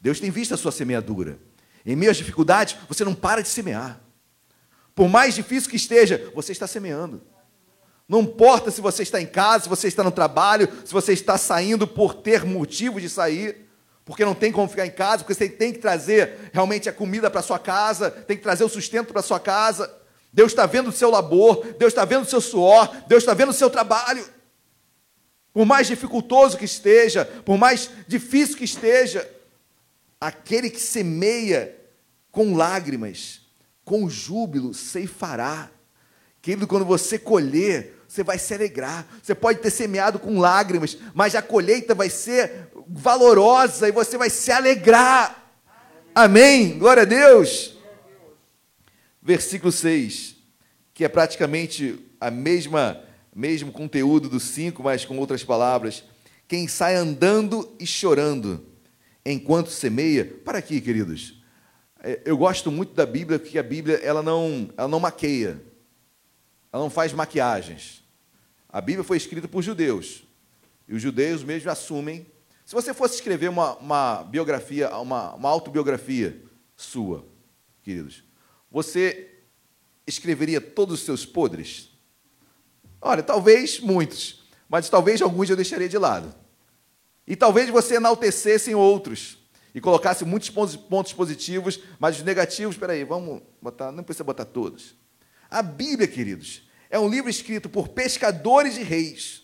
Deus 0.00 0.18
tem 0.18 0.30
visto 0.30 0.54
a 0.54 0.56
sua 0.56 0.72
semeadura. 0.72 1.38
Em 1.84 1.94
meio 1.94 2.10
às 2.10 2.16
dificuldades, 2.16 2.74
você 2.88 3.04
não 3.04 3.14
para 3.14 3.42
de 3.42 3.48
semear. 3.48 4.00
Por 4.94 5.10
mais 5.10 5.34
difícil 5.34 5.68
que 5.68 5.76
esteja, 5.76 6.32
você 6.34 6.52
está 6.52 6.66
semeando. 6.66 7.20
Não 8.08 8.20
importa 8.20 8.70
se 8.70 8.80
você 8.80 9.02
está 9.02 9.20
em 9.20 9.26
casa, 9.26 9.64
se 9.64 9.68
você 9.68 9.86
está 9.86 10.02
no 10.02 10.10
trabalho, 10.10 10.66
se 10.84 10.92
você 10.92 11.12
está 11.12 11.36
saindo 11.36 11.86
por 11.86 12.14
ter 12.14 12.42
motivo 12.44 12.98
de 12.98 13.08
sair, 13.08 13.68
porque 14.02 14.24
não 14.24 14.34
tem 14.34 14.50
como 14.50 14.66
ficar 14.66 14.86
em 14.86 14.90
casa, 14.90 15.18
porque 15.18 15.34
você 15.34 15.46
tem 15.46 15.70
que 15.70 15.78
trazer 15.78 16.50
realmente 16.50 16.88
a 16.88 16.92
comida 16.92 17.30
para 17.30 17.42
sua 17.42 17.58
casa, 17.58 18.10
tem 18.10 18.38
que 18.38 18.42
trazer 18.42 18.64
o 18.64 18.68
sustento 18.68 19.12
para 19.12 19.20
sua 19.20 19.38
casa. 19.38 19.94
Deus 20.32 20.52
está 20.52 20.64
vendo 20.64 20.88
o 20.88 20.92
seu 20.92 21.10
labor, 21.10 21.74
Deus 21.78 21.92
está 21.92 22.06
vendo 22.06 22.22
o 22.22 22.28
seu 22.28 22.40
suor, 22.40 22.90
Deus 23.06 23.22
está 23.22 23.34
vendo 23.34 23.50
o 23.50 23.54
seu 23.54 23.68
trabalho. 23.68 24.24
Por 25.52 25.66
mais 25.66 25.86
dificultoso 25.86 26.56
que 26.56 26.64
esteja, 26.64 27.26
por 27.44 27.58
mais 27.58 27.90
difícil 28.06 28.56
que 28.56 28.64
esteja, 28.64 29.28
aquele 30.18 30.70
que 30.70 30.80
semeia 30.80 31.76
com 32.32 32.56
lágrimas, 32.56 33.42
com 33.84 34.08
júbilo, 34.08 34.72
ceifará. 34.72 35.70
Querido, 36.40 36.66
quando 36.66 36.86
você 36.86 37.18
colher, 37.18 37.97
você 38.08 38.24
vai 38.24 38.38
se 38.38 38.54
alegrar. 38.54 39.06
Você 39.22 39.34
pode 39.34 39.60
ter 39.60 39.70
semeado 39.70 40.18
com 40.18 40.40
lágrimas, 40.40 40.96
mas 41.14 41.34
a 41.34 41.42
colheita 41.42 41.94
vai 41.94 42.08
ser 42.08 42.68
valorosa 42.88 43.86
e 43.86 43.92
você 43.92 44.16
vai 44.16 44.30
se 44.30 44.50
alegrar. 44.50 45.52
Amém? 46.14 46.78
Glória 46.78 47.02
a 47.02 47.06
Deus. 47.06 47.76
Versículo 49.22 49.70
6, 49.70 50.36
que 50.94 51.04
é 51.04 51.08
praticamente 51.08 52.00
a 52.18 52.30
mesma 52.30 53.04
mesmo 53.38 53.70
conteúdo 53.70 54.28
do 54.28 54.40
5, 54.40 54.82
mas 54.82 55.04
com 55.04 55.16
outras 55.16 55.44
palavras. 55.44 56.02
Quem 56.48 56.66
sai 56.66 56.96
andando 56.96 57.72
e 57.78 57.86
chorando 57.86 58.66
enquanto 59.24 59.70
semeia. 59.70 60.24
Para 60.44 60.58
aqui, 60.58 60.80
queridos. 60.80 61.40
É, 62.02 62.20
eu 62.24 62.36
gosto 62.36 62.72
muito 62.72 62.94
da 62.94 63.06
Bíblia, 63.06 63.38
porque 63.38 63.56
a 63.56 63.62
Bíblia 63.62 64.00
ela 64.02 64.24
não, 64.24 64.70
ela 64.76 64.88
não 64.88 64.98
maqueia. 64.98 65.62
Ela 66.72 66.82
não 66.82 66.90
faz 66.90 67.12
maquiagens. 67.12 68.02
A 68.68 68.80
Bíblia 68.80 69.04
foi 69.04 69.16
escrita 69.16 69.48
por 69.48 69.62
judeus. 69.62 70.24
E 70.86 70.94
os 70.94 71.02
judeus 71.02 71.42
mesmo 71.42 71.70
assumem. 71.70 72.26
Se 72.64 72.74
você 72.74 72.92
fosse 72.92 73.14
escrever 73.14 73.48
uma, 73.48 73.76
uma 73.76 74.22
biografia, 74.24 74.94
uma, 74.96 75.34
uma 75.34 75.48
autobiografia 75.48 76.42
sua, 76.76 77.24
queridos, 77.82 78.22
você 78.70 79.38
escreveria 80.06 80.60
todos 80.60 81.00
os 81.00 81.04
seus 81.06 81.24
podres? 81.24 81.90
Olha, 83.00 83.22
talvez 83.22 83.80
muitos, 83.80 84.44
mas 84.68 84.88
talvez 84.88 85.22
alguns 85.22 85.48
eu 85.48 85.56
deixaria 85.56 85.88
de 85.88 85.96
lado. 85.96 86.34
E 87.26 87.36
talvez 87.36 87.70
você 87.70 87.96
enaltecesse 87.96 88.70
em 88.70 88.74
outros 88.74 89.38
e 89.74 89.80
colocasse 89.80 90.24
muitos 90.24 90.50
pontos 90.50 91.12
positivos, 91.12 91.80
mas 91.98 92.16
os 92.16 92.22
negativos, 92.22 92.74
espera 92.74 92.94
aí, 92.94 93.04
vamos 93.04 93.42
botar, 93.60 93.92
não 93.92 94.02
precisa 94.02 94.24
botar 94.24 94.44
todos. 94.44 94.94
A 95.50 95.62
Bíblia, 95.62 96.06
queridos, 96.06 96.62
é 96.90 96.98
um 96.98 97.08
livro 97.08 97.30
escrito 97.30 97.68
por 97.68 97.88
pescadores 97.88 98.76
e 98.76 98.82
reis. 98.82 99.42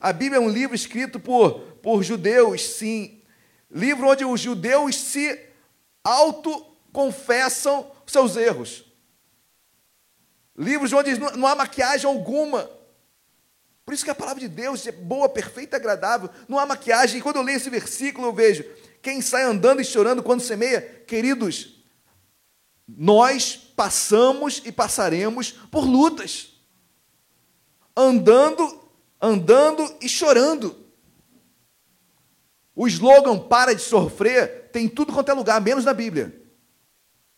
A 0.00 0.12
Bíblia 0.12 0.38
é 0.38 0.40
um 0.40 0.48
livro 0.48 0.74
escrito 0.74 1.20
por, 1.20 1.60
por 1.82 2.02
judeus, 2.02 2.62
sim. 2.62 3.22
Livro 3.70 4.08
onde 4.08 4.24
os 4.24 4.40
judeus 4.40 4.96
se 4.96 5.38
autoconfessam 6.02 7.90
seus 8.06 8.36
erros. 8.36 8.84
Livros 10.56 10.92
onde 10.92 11.18
não 11.18 11.46
há 11.46 11.54
maquiagem 11.54 12.06
alguma. 12.06 12.68
Por 13.84 13.94
isso 13.94 14.04
que 14.04 14.10
a 14.10 14.14
palavra 14.14 14.40
de 14.40 14.48
Deus 14.48 14.86
é 14.86 14.92
boa, 14.92 15.28
perfeita, 15.28 15.76
agradável, 15.76 16.30
não 16.48 16.58
há 16.58 16.66
maquiagem. 16.66 17.18
E 17.18 17.22
quando 17.22 17.36
eu 17.36 17.42
leio 17.42 17.56
esse 17.56 17.70
versículo, 17.70 18.28
eu 18.28 18.32
vejo 18.32 18.64
quem 19.00 19.20
sai 19.20 19.42
andando 19.42 19.80
e 19.80 19.84
chorando 19.84 20.22
quando 20.22 20.40
semeia, 20.40 20.80
queridos, 21.06 21.82
nós 22.86 23.61
passamos 23.74 24.62
e 24.64 24.72
passaremos 24.72 25.52
por 25.70 25.84
lutas. 25.84 26.52
Andando, 27.96 28.88
andando 29.20 29.82
e 30.00 30.08
chorando. 30.08 30.76
O 32.74 32.86
slogan 32.86 33.38
para 33.38 33.74
de 33.74 33.82
sofrer 33.82 34.70
tem 34.72 34.88
tudo 34.88 35.12
quanto 35.12 35.30
é 35.30 35.34
lugar, 35.34 35.60
menos 35.60 35.84
na 35.84 35.92
Bíblia. 35.92 36.40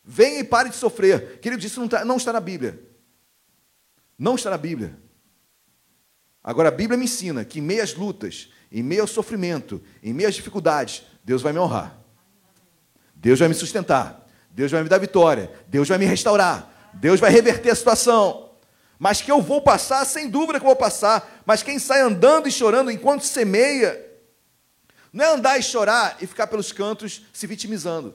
Venha 0.04 0.40
e 0.40 0.44
pare 0.44 0.68
de 0.68 0.76
sofrer. 0.76 1.40
Queridos, 1.40 1.64
isso 1.64 1.80
não, 1.80 1.88
tá, 1.88 2.04
não 2.04 2.16
está 2.16 2.32
na 2.32 2.40
Bíblia. 2.40 2.80
Não 4.18 4.34
está 4.34 4.50
na 4.50 4.58
Bíblia. 4.58 4.98
Agora, 6.42 6.68
a 6.68 6.72
Bíblia 6.72 6.98
me 6.98 7.04
ensina 7.04 7.44
que 7.44 7.58
em 7.58 7.62
meio 7.62 7.82
às 7.82 7.94
lutas, 7.94 8.52
em 8.70 8.82
meio 8.82 9.00
ao 9.00 9.06
sofrimento, 9.06 9.82
em 10.02 10.12
meio 10.12 10.28
às 10.28 10.34
dificuldades, 10.34 11.02
Deus 11.24 11.40
vai 11.40 11.52
me 11.52 11.58
honrar. 11.58 11.98
Deus 13.14 13.38
vai 13.38 13.48
me 13.48 13.54
sustentar. 13.54 14.23
Deus 14.54 14.70
vai 14.70 14.84
me 14.84 14.88
dar 14.88 14.98
vitória. 14.98 15.50
Deus 15.66 15.88
vai 15.88 15.98
me 15.98 16.04
restaurar. 16.04 16.70
Deus 16.94 17.18
vai 17.18 17.30
reverter 17.30 17.70
a 17.70 17.74
situação. 17.74 18.50
Mas 18.98 19.20
que 19.20 19.30
eu 19.30 19.42
vou 19.42 19.60
passar, 19.60 20.04
sem 20.04 20.30
dúvida 20.30 20.60
que 20.60 20.64
eu 20.64 20.68
vou 20.68 20.76
passar. 20.76 21.42
Mas 21.44 21.62
quem 21.62 21.78
sai 21.80 22.00
andando 22.00 22.48
e 22.48 22.52
chorando 22.52 22.88
enquanto 22.88 23.24
semeia, 23.24 24.00
não 25.12 25.24
é 25.24 25.28
andar 25.34 25.58
e 25.58 25.62
chorar 25.62 26.16
e 26.20 26.26
ficar 26.26 26.46
pelos 26.46 26.70
cantos 26.70 27.22
se 27.32 27.48
vitimizando. 27.48 28.14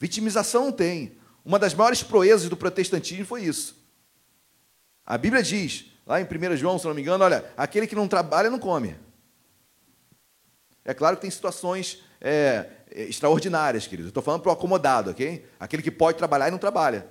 Vitimização 0.00 0.64
não 0.64 0.72
tem. 0.72 1.18
Uma 1.44 1.58
das 1.58 1.74
maiores 1.74 2.02
proezas 2.02 2.48
do 2.48 2.56
protestantismo 2.56 3.26
foi 3.26 3.42
isso. 3.42 3.76
A 5.04 5.18
Bíblia 5.18 5.42
diz: 5.42 5.84
Lá 6.06 6.18
em 6.18 6.24
1 6.24 6.56
João, 6.56 6.78
se 6.78 6.86
não 6.86 6.94
me 6.94 7.02
engano, 7.02 7.24
olha, 7.24 7.44
aquele 7.58 7.86
que 7.86 7.94
não 7.94 8.08
trabalha 8.08 8.48
não 8.48 8.58
come. 8.58 8.96
É 10.84 10.92
claro 10.92 11.16
que 11.16 11.22
tem 11.22 11.30
situações 11.30 12.02
é, 12.20 12.66
extraordinárias, 12.90 13.86
querido. 13.86 14.08
Estou 14.08 14.22
falando 14.22 14.42
para 14.42 14.50
o 14.50 14.52
acomodado, 14.52 15.10
ok? 15.10 15.44
Aquele 15.58 15.82
que 15.82 15.90
pode 15.90 16.18
trabalhar 16.18 16.48
e 16.48 16.50
não 16.50 16.58
trabalha, 16.58 17.06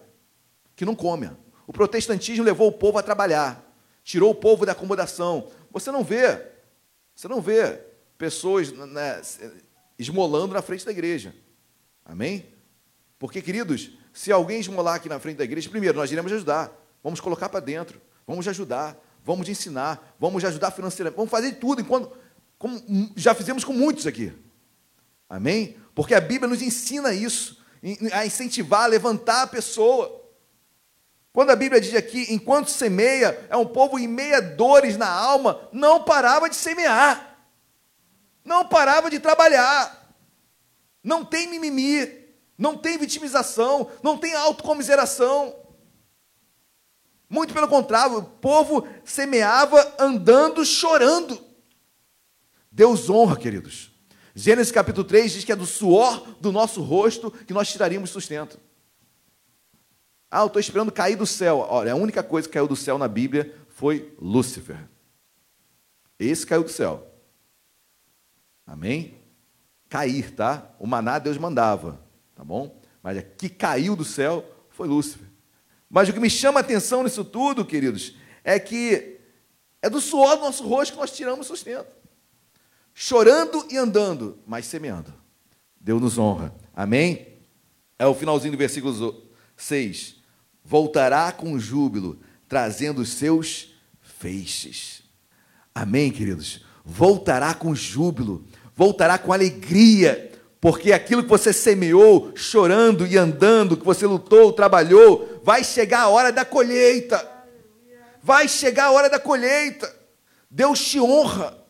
que 0.76 0.86
não 0.86 0.96
come. 0.96 1.30
O 1.66 1.74
protestantismo 1.74 2.44
levou 2.44 2.68
o 2.68 2.72
povo 2.72 2.98
a 2.98 3.04
trabalhar, 3.04 3.64
tirou 4.04 4.32
o 4.32 4.36
povo 4.36 4.66
da 4.66 4.74
acomodação. 4.74 5.50
Você 5.72 5.92
não 5.92 6.04
vê, 6.04 6.40
você 7.16 7.28
não 7.28 7.42
vê 7.42 7.80
pessoas 8.18 8.72
né, 8.72 9.22
esmolando 9.98 10.54
na 10.54 10.62
frente 10.62 10.86
da 10.86 10.92
igreja. 10.92 11.34
Amém? 12.06 12.46
Porque, 13.18 13.42
queridos, 13.42 13.92
se 14.14 14.32
alguém 14.32 14.60
esmolar 14.60 14.96
aqui 14.96 15.10
na 15.10 15.20
frente 15.20 15.38
da 15.38 15.44
igreja, 15.44 15.70
primeiro, 15.70 15.98
nós 15.98 16.12
iremos 16.12 16.32
ajudar. 16.32 16.72
Vamos 17.02 17.20
colocar 17.20 17.50
para 17.50 17.60
dentro. 17.60 18.02
Vamos 18.28 18.48
ajudar. 18.48 18.98
Vamos 19.24 19.48
ensinar. 19.48 20.16
Vamos 20.20 20.44
ajudar 20.44 20.72
financeiramente. 20.72 21.18
Vamos 21.18 21.32
fazer 21.32 21.54
tudo 21.54 21.82
enquanto. 21.82 22.12
Como 22.64 23.12
já 23.18 23.36
fizemos 23.36 23.66
com 23.66 23.74
muitos 23.74 24.08
aqui. 24.08 24.32
Amém? 25.30 25.76
Porque 25.94 26.16
a 26.16 26.22
Bíblia 26.22 26.48
nos 26.48 26.62
ensina 26.62 27.14
isso. 27.14 27.62
A 28.14 28.26
incentivar, 28.26 28.84
a 28.84 28.88
levantar 28.88 29.42
a 29.42 29.48
pessoa. 29.48 30.24
Quando 31.34 31.50
a 31.50 31.58
Bíblia 31.58 31.82
diz 31.82 31.94
aqui, 31.94 32.26
enquanto 32.30 32.70
semeia, 32.70 33.46
é 33.50 33.58
um 33.58 33.66
povo 33.66 34.00
em 34.00 34.08
meia 34.08 34.42
dores 34.42 34.96
na 34.96 35.10
alma, 35.10 35.68
não 35.74 36.06
parava 36.06 36.50
de 36.50 36.56
semear. 36.56 37.38
Não 38.46 38.66
parava 38.66 39.10
de 39.10 39.20
trabalhar. 39.20 40.16
Não 41.04 41.26
tem 41.26 41.50
mimimi 41.50 42.24
não 42.58 42.78
tem 42.78 42.98
vitimização, 42.98 43.90
não 44.02 44.18
tem 44.18 44.34
autocomiseração. 44.36 45.54
Muito 47.30 47.54
pelo 47.54 47.68
contrário, 47.68 48.20
o 48.20 48.24
povo 48.24 48.88
semeava 49.04 49.96
andando, 50.00 50.64
chorando. 50.64 51.53
Deus 52.74 53.10
honra, 53.10 53.38
queridos. 53.38 53.94
Gênesis 54.34 54.72
capítulo 54.72 55.06
3 55.06 55.32
diz 55.32 55.44
que 55.46 55.52
é 55.52 55.56
do 55.56 55.66
suor 55.66 56.36
do 56.42 56.52
nosso 56.52 56.82
rosto 56.82 57.30
que 57.30 57.54
nós 57.54 57.72
tiraríamos 57.72 58.10
sustento. 58.10 58.60
Ah, 60.30 60.42
eu 60.42 60.48
estou 60.48 60.60
esperando 60.60 60.92
cair 60.92 61.16
do 61.16 61.28
céu. 61.28 61.60
Olha, 61.70 61.94
a 61.94 61.96
única 61.96 62.24
coisa 62.24 62.48
que 62.48 62.54
caiu 62.56 62.68
do 62.68 62.76
céu 62.76 62.98
na 62.98 63.08
Bíblia 63.08 63.56
foi 63.70 64.12
Lúcifer. 64.20 64.90
Esse 66.18 66.46
caiu 66.48 66.64
do 66.64 66.70
céu. 66.70 67.08
Amém? 68.66 69.22
Cair, 69.88 70.32
tá? 70.32 70.74
O 70.80 70.88
maná 70.88 71.20
Deus 71.20 71.38
mandava 71.38 72.04
tá 72.36 72.44
bom? 72.44 72.82
Mas 73.02 73.24
que 73.38 73.50
caiu 73.50 73.96
do 73.96 74.04
céu 74.04 74.46
foi 74.70 74.88
Lúcifer. 74.88 75.28
Mas 75.90 76.10
o 76.10 76.14
que 76.14 76.20
me 76.20 76.30
chama 76.30 76.60
a 76.60 76.62
atenção 76.62 77.04
nisso 77.04 77.24
tudo, 77.24 77.66
queridos, 77.66 78.16
é 78.44 78.60
que 78.60 79.20
é 79.82 79.90
do 79.90 80.02
suor 80.02 80.38
do 80.38 80.42
nosso 80.42 80.68
rosto 80.68 80.94
que 80.94 81.00
nós 81.00 81.12
tiramos 81.12 81.48
sustento. 81.48 82.03
Chorando 82.94 83.66
e 83.70 83.78
andando, 83.78 84.38
mas 84.46 84.66
semeando. 84.66 85.14
Deus 85.80 86.02
nos 86.02 86.18
honra. 86.18 86.54
Amém? 86.76 87.28
É 87.98 88.06
o 88.06 88.14
finalzinho 88.14 88.52
do 88.52 88.58
versículo 88.58 89.24
6. 89.58 90.18
Voltará 90.64 91.32
com 91.32 91.60
júbilo, 91.60 92.20
trazendo 92.48 93.02
os 93.02 93.10
seus 93.10 93.74
feixes. 94.02 95.04
Amém, 95.74 96.12
queridos? 96.12 96.64
Voltará 96.86 97.54
com 97.54 97.74
júbilo, 97.74 98.46
voltará 98.76 99.18
com 99.18 99.34
alegria, 99.34 100.32
porque 100.62 100.94
aquilo 100.94 101.24
que 101.24 101.30
você 101.30 101.52
semeou, 101.52 102.32
chorando 102.36 103.06
e 103.08 103.18
andando, 103.18 103.76
que 103.76 103.86
você 103.86 104.06
lutou, 104.06 104.54
trabalhou, 104.54 105.42
vai 105.44 105.64
chegar 105.64 106.02
a 106.02 106.10
hora 106.10 106.32
da 106.32 106.46
colheita. 106.46 107.30
Vai 108.22 108.48
chegar 108.48 108.86
a 108.86 108.92
hora 108.92 109.10
da 109.10 109.20
colheita. 109.20 109.94
Deus 110.50 110.80
te 110.80 111.00
honra. 111.00 111.63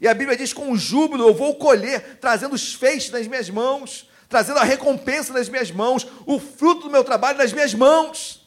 E 0.00 0.06
a 0.06 0.14
Bíblia 0.14 0.36
diz: 0.36 0.52
com 0.52 0.76
júbilo 0.76 1.28
eu 1.28 1.34
vou 1.34 1.56
colher, 1.56 2.18
trazendo 2.20 2.54
os 2.54 2.74
feixes 2.74 3.10
nas 3.10 3.26
minhas 3.26 3.48
mãos, 3.48 4.08
trazendo 4.28 4.58
a 4.58 4.64
recompensa 4.64 5.32
nas 5.32 5.48
minhas 5.48 5.70
mãos, 5.70 6.06
o 6.26 6.38
fruto 6.38 6.82
do 6.82 6.90
meu 6.90 7.04
trabalho 7.04 7.38
nas 7.38 7.52
minhas 7.52 7.74
mãos. 7.74 8.44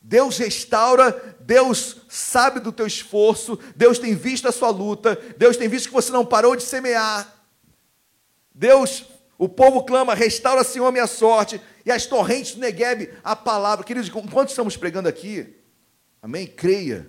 Deus 0.00 0.38
restaura, 0.38 1.36
Deus 1.40 1.98
sabe 2.08 2.60
do 2.60 2.72
teu 2.72 2.86
esforço, 2.86 3.58
Deus 3.76 3.98
tem 3.98 4.14
visto 4.14 4.48
a 4.48 4.52
sua 4.52 4.70
luta, 4.70 5.20
Deus 5.36 5.56
tem 5.56 5.68
visto 5.68 5.88
que 5.88 5.94
você 5.94 6.10
não 6.10 6.24
parou 6.24 6.56
de 6.56 6.62
semear. 6.62 7.34
Deus, 8.54 9.04
o 9.36 9.48
povo 9.48 9.84
clama, 9.84 10.14
restaura, 10.14 10.64
Senhor, 10.64 10.90
minha 10.90 11.06
sorte. 11.06 11.60
E 11.84 11.92
as 11.92 12.06
torrentes 12.06 12.54
do 12.54 12.60
Negueb, 12.60 13.12
a 13.22 13.36
palavra. 13.36 13.84
Queridos, 13.84 14.08
enquanto 14.08 14.48
estamos 14.48 14.76
pregando 14.76 15.08
aqui, 15.08 15.54
amém? 16.22 16.46
Creia, 16.46 17.08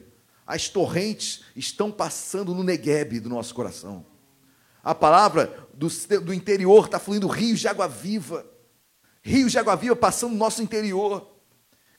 as 0.49 0.67
torrentes 0.67 1.41
estão 1.55 1.91
passando 1.91 2.55
no 2.55 2.63
Negueb 2.63 3.19
do 3.19 3.29
nosso 3.29 3.53
coração. 3.53 4.03
A 4.83 4.95
palavra 4.95 5.67
do, 5.75 5.87
do 6.21 6.33
interior 6.33 6.85
está 6.85 6.97
fluindo 6.97 7.27
rios 7.27 7.59
de 7.59 7.67
água 7.67 7.87
viva. 7.87 8.43
Rios 9.21 9.51
de 9.51 9.59
água 9.59 9.75
viva 9.75 9.95
passando 9.95 10.31
no 10.31 10.37
nosso 10.37 10.63
interior. 10.63 11.29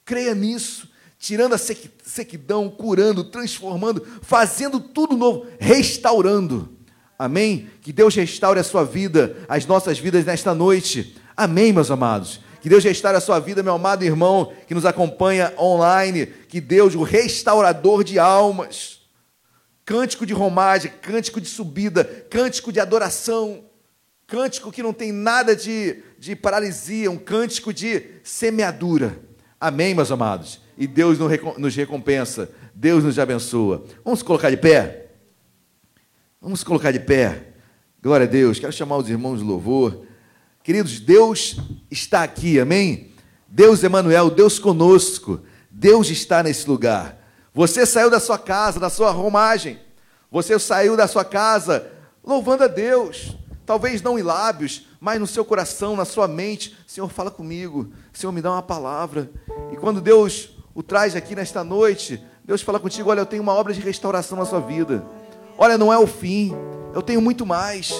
Creia 0.03 0.35
nisso 0.35 0.91
tirando 1.17 1.53
a 1.53 1.57
sequidão, 1.57 2.67
curando, 2.69 3.23
transformando, 3.23 4.05
fazendo 4.21 4.79
tudo 4.79 5.15
novo, 5.15 5.47
restaurando. 5.57 6.77
Amém? 7.17 7.69
Que 7.81 7.93
Deus 7.93 8.15
restaure 8.15 8.59
a 8.59 8.63
sua 8.63 8.83
vida, 8.83 9.37
as 9.47 9.65
nossas 9.65 9.97
vidas 9.97 10.25
nesta 10.25 10.53
noite. 10.53 11.15
Amém, 11.37 11.71
meus 11.71 11.89
amados. 11.89 12.41
Que 12.61 12.69
Deus 12.69 12.83
restaure 12.83 13.17
a 13.17 13.21
sua 13.21 13.39
vida, 13.39 13.63
meu 13.63 13.73
amado 13.73 14.03
irmão 14.03 14.53
que 14.67 14.75
nos 14.75 14.85
acompanha 14.85 15.51
online. 15.57 16.27
Que 16.27 16.61
Deus, 16.61 16.93
o 16.93 17.01
restaurador 17.01 18.03
de 18.03 18.19
almas, 18.19 19.01
cântico 19.83 20.25
de 20.25 20.33
romagem, 20.33 20.91
cântico 21.01 21.41
de 21.41 21.49
subida, 21.49 22.03
cântico 22.03 22.71
de 22.71 22.79
adoração, 22.79 23.65
cântico 24.27 24.71
que 24.71 24.83
não 24.83 24.93
tem 24.93 25.11
nada 25.11 25.55
de, 25.55 26.03
de 26.19 26.35
paralisia, 26.35 27.09
um 27.09 27.17
cântico 27.17 27.73
de 27.73 28.03
semeadura. 28.23 29.19
Amém, 29.59 29.95
meus 29.95 30.11
amados? 30.11 30.61
E 30.77 30.85
Deus 30.87 31.17
nos 31.57 31.75
recompensa, 31.75 32.49
Deus 32.73 33.03
nos 33.03 33.17
abençoa. 33.19 33.83
Vamos 34.05 34.21
colocar 34.21 34.49
de 34.51 34.57
pé? 34.57 35.07
Vamos 36.39 36.63
colocar 36.63 36.91
de 36.91 36.99
pé. 36.99 37.47
Glória 38.01 38.25
a 38.25 38.29
Deus. 38.29 38.59
Quero 38.59 38.71
chamar 38.71 38.97
os 38.97 39.09
irmãos 39.09 39.39
de 39.39 39.43
louvor. 39.43 40.05
Queridos, 40.63 40.99
Deus 40.99 41.57
está 41.89 42.21
aqui, 42.21 42.59
amém? 42.59 43.11
Deus 43.47 43.83
Emanuel, 43.83 44.29
Deus 44.29 44.59
conosco. 44.59 45.41
Deus 45.71 46.09
está 46.11 46.43
nesse 46.43 46.69
lugar. 46.69 47.17
Você 47.51 47.83
saiu 47.83 48.11
da 48.11 48.19
sua 48.19 48.37
casa, 48.37 48.79
da 48.79 48.89
sua 48.89 49.09
romagem. 49.09 49.79
Você 50.31 50.59
saiu 50.59 50.95
da 50.95 51.07
sua 51.07 51.25
casa 51.25 51.91
louvando 52.23 52.63
a 52.63 52.67
Deus. 52.67 53.35
Talvez 53.65 54.03
não 54.03 54.19
em 54.19 54.21
lábios, 54.21 54.87
mas 54.99 55.19
no 55.19 55.25
seu 55.25 55.43
coração, 55.43 55.95
na 55.95 56.05
sua 56.05 56.27
mente. 56.27 56.77
Senhor, 56.85 57.09
fala 57.09 57.31
comigo. 57.31 57.91
Senhor, 58.13 58.31
me 58.31 58.41
dá 58.41 58.51
uma 58.51 58.61
palavra. 58.61 59.31
E 59.71 59.75
quando 59.77 59.99
Deus 59.99 60.49
o 60.75 60.83
traz 60.83 61.15
aqui 61.15 61.35
nesta 61.35 61.63
noite, 61.63 62.23
Deus 62.45 62.61
fala 62.61 62.79
contigo: 62.79 63.09
olha, 63.09 63.21
eu 63.21 63.25
tenho 63.25 63.41
uma 63.41 63.53
obra 63.53 63.73
de 63.73 63.81
restauração 63.81 64.37
na 64.37 64.45
sua 64.45 64.59
vida. 64.59 65.03
Olha, 65.57 65.75
não 65.75 65.91
é 65.91 65.97
o 65.97 66.05
fim, 66.05 66.53
eu 66.93 67.01
tenho 67.01 67.19
muito 67.19 67.47
mais. 67.47 67.91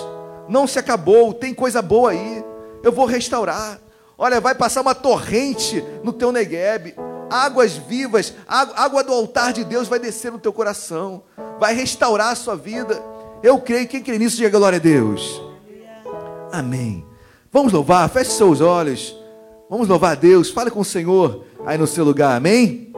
Não 0.47 0.67
se 0.67 0.77
acabou, 0.77 1.33
tem 1.33 1.53
coisa 1.53 1.81
boa 1.81 2.11
aí. 2.11 2.50
Eu 2.83 2.91
vou 2.91 3.05
restaurar. 3.05 3.79
Olha, 4.17 4.39
vai 4.39 4.53
passar 4.53 4.81
uma 4.81 4.93
torrente 4.93 5.83
no 6.03 6.13
teu 6.13 6.31
Negueb. 6.31 6.95
Águas 7.29 7.73
vivas, 7.73 8.33
água 8.47 9.03
do 9.03 9.13
altar 9.13 9.53
de 9.53 9.63
Deus 9.63 9.87
vai 9.87 9.99
descer 9.99 10.31
no 10.31 10.39
teu 10.39 10.51
coração. 10.51 11.23
Vai 11.59 11.73
restaurar 11.73 12.29
a 12.29 12.35
sua 12.35 12.55
vida. 12.55 13.01
Eu 13.41 13.59
creio, 13.59 13.87
quem 13.87 14.03
crê 14.03 14.17
nisso, 14.17 14.37
diga 14.37 14.57
glória 14.57 14.77
a 14.77 14.81
Deus. 14.81 15.41
Amém. 16.51 17.05
Vamos 17.51 17.71
louvar, 17.71 18.07
feche 18.09 18.31
seus 18.31 18.61
olhos. 18.61 19.15
Vamos 19.69 19.87
louvar 19.87 20.11
a 20.11 20.15
Deus. 20.15 20.49
Fale 20.49 20.69
com 20.69 20.81
o 20.81 20.85
Senhor 20.85 21.45
aí 21.65 21.77
no 21.77 21.87
seu 21.87 22.03
lugar. 22.03 22.35
Amém. 22.35 22.90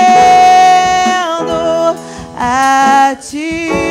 a 2.38 3.16
ti. 3.20 3.85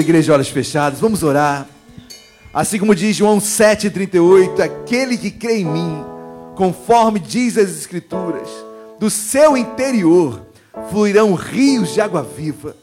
Toda 0.00 0.08
igreja, 0.08 0.32
olhos 0.32 0.48
fechados, 0.48 0.98
vamos 0.98 1.22
orar. 1.22 1.66
Assim 2.54 2.78
como 2.78 2.94
diz 2.94 3.14
João 3.14 3.36
7,38, 3.36 4.58
aquele 4.58 5.18
que 5.18 5.30
crê 5.30 5.58
em 5.58 5.66
mim, 5.66 6.02
conforme 6.56 7.20
diz 7.20 7.58
as 7.58 7.68
Escrituras, 7.68 8.48
do 8.98 9.10
seu 9.10 9.58
interior 9.58 10.40
fluirão 10.88 11.34
rios 11.34 11.92
de 11.92 12.00
água 12.00 12.22
viva. 12.22 12.74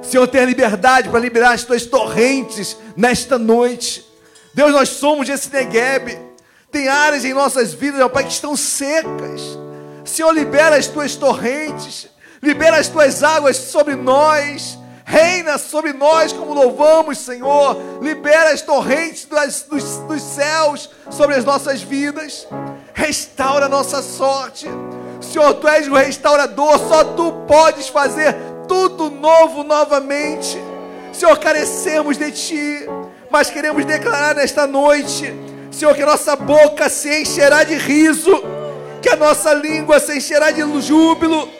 Senhor, 0.00 0.26
tenha 0.26 0.46
liberdade 0.46 1.10
para 1.10 1.20
liberar 1.20 1.52
as 1.52 1.62
tuas 1.62 1.84
torrentes 1.84 2.74
nesta 2.96 3.36
noite. 3.36 4.02
Deus, 4.54 4.72
nós 4.72 4.88
somos 4.88 5.28
esse 5.28 5.52
Negueb. 5.52 6.18
Tem 6.70 6.88
áreas 6.88 7.22
em 7.26 7.34
nossas 7.34 7.74
vidas, 7.74 7.98
meu 7.98 8.08
Pai, 8.08 8.24
que 8.24 8.32
estão 8.32 8.56
secas. 8.56 9.42
Senhor, 10.06 10.32
libera 10.32 10.76
as 10.76 10.86
tuas 10.86 11.16
torrentes, 11.16 12.08
libera 12.42 12.78
as 12.78 12.88
tuas 12.88 13.22
águas 13.22 13.58
sobre 13.58 13.94
nós. 13.94 14.78
Reina 15.12 15.58
sobre 15.58 15.92
nós 15.92 16.32
como 16.32 16.54
louvamos, 16.54 17.18
Senhor. 17.18 17.76
Libera 18.00 18.50
as 18.50 18.62
torrentes 18.62 19.26
das- 19.26 19.60
dos, 19.68 19.84
dos 20.08 20.22
céus 20.22 20.88
sobre 21.10 21.34
as 21.36 21.44
nossas 21.44 21.82
vidas. 21.82 22.48
Restaura 22.94 23.66
a 23.66 23.68
nossa 23.68 24.00
sorte. 24.00 24.66
Senhor, 25.20 25.52
Tu 25.54 25.68
és 25.68 25.86
o 25.86 25.92
restaurador. 25.94 26.78
Só 26.78 27.04
Tu 27.04 27.30
podes 27.46 27.88
fazer 27.88 28.34
tudo 28.66 29.10
novo 29.10 29.62
novamente. 29.62 30.56
Senhor, 31.12 31.38
carecemos 31.38 32.16
de 32.16 32.30
Ti, 32.32 32.86
mas 33.30 33.50
queremos 33.50 33.84
declarar 33.84 34.34
nesta 34.34 34.66
noite, 34.66 35.30
Senhor, 35.70 35.94
que 35.94 36.02
a 36.02 36.06
nossa 36.06 36.34
boca 36.36 36.88
se 36.88 37.20
encherá 37.20 37.64
de 37.64 37.74
riso, 37.74 38.32
que 39.02 39.10
a 39.10 39.16
nossa 39.16 39.52
língua 39.52 40.00
se 40.00 40.16
encherá 40.16 40.50
de 40.50 40.62
júbilo. 40.80 41.50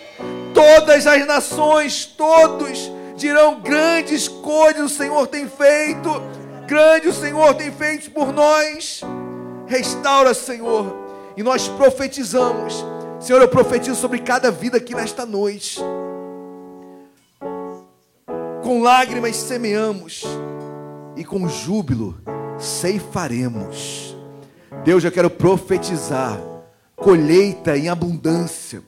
Todas 0.54 1.06
as 1.06 1.26
nações, 1.26 2.06
todos 2.06 2.90
dirão: 3.22 3.60
grandes 3.60 4.28
coisas 4.28 4.92
o 4.92 4.94
Senhor 4.94 5.26
tem 5.26 5.48
feito, 5.48 6.10
grande 6.66 7.08
o 7.08 7.12
Senhor 7.12 7.54
tem 7.54 7.70
feito 7.70 8.10
por 8.10 8.32
nós. 8.32 9.00
Restaura, 9.66 10.34
Senhor, 10.34 10.94
e 11.36 11.42
nós 11.42 11.68
profetizamos. 11.68 12.84
Senhor, 13.20 13.40
eu 13.40 13.48
profetizo 13.48 13.98
sobre 13.98 14.18
cada 14.18 14.50
vida 14.50 14.76
aqui 14.76 14.94
nesta 14.94 15.24
noite. 15.24 15.80
Com 18.62 18.82
lágrimas 18.82 19.36
semeamos 19.36 20.24
e 21.16 21.24
com 21.24 21.48
júbilo 21.48 22.20
ceifaremos. 22.58 24.16
Deus, 24.84 25.04
eu 25.04 25.12
quero 25.12 25.30
profetizar 25.30 26.38
colheita 26.96 27.76
em 27.76 27.88
abundância, 27.88 28.82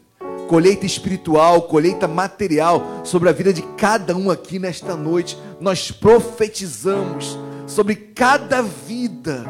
colheita 0.49 0.87
espiritual, 0.87 1.63
colheita 1.63 2.07
material 2.07 3.03
sobre 3.05 3.29
a 3.29 3.33
vida 3.33 3.53
de 3.53 3.63
cada 3.77 4.17
um 4.17 4.31
aqui 4.31 4.59
nesta 4.59 4.97
noite. 4.97 5.39
Nós 5.61 5.91
profetizamos 5.91 7.39
sobre 7.67 7.95
cada 7.95 8.63
vida. 8.63 9.45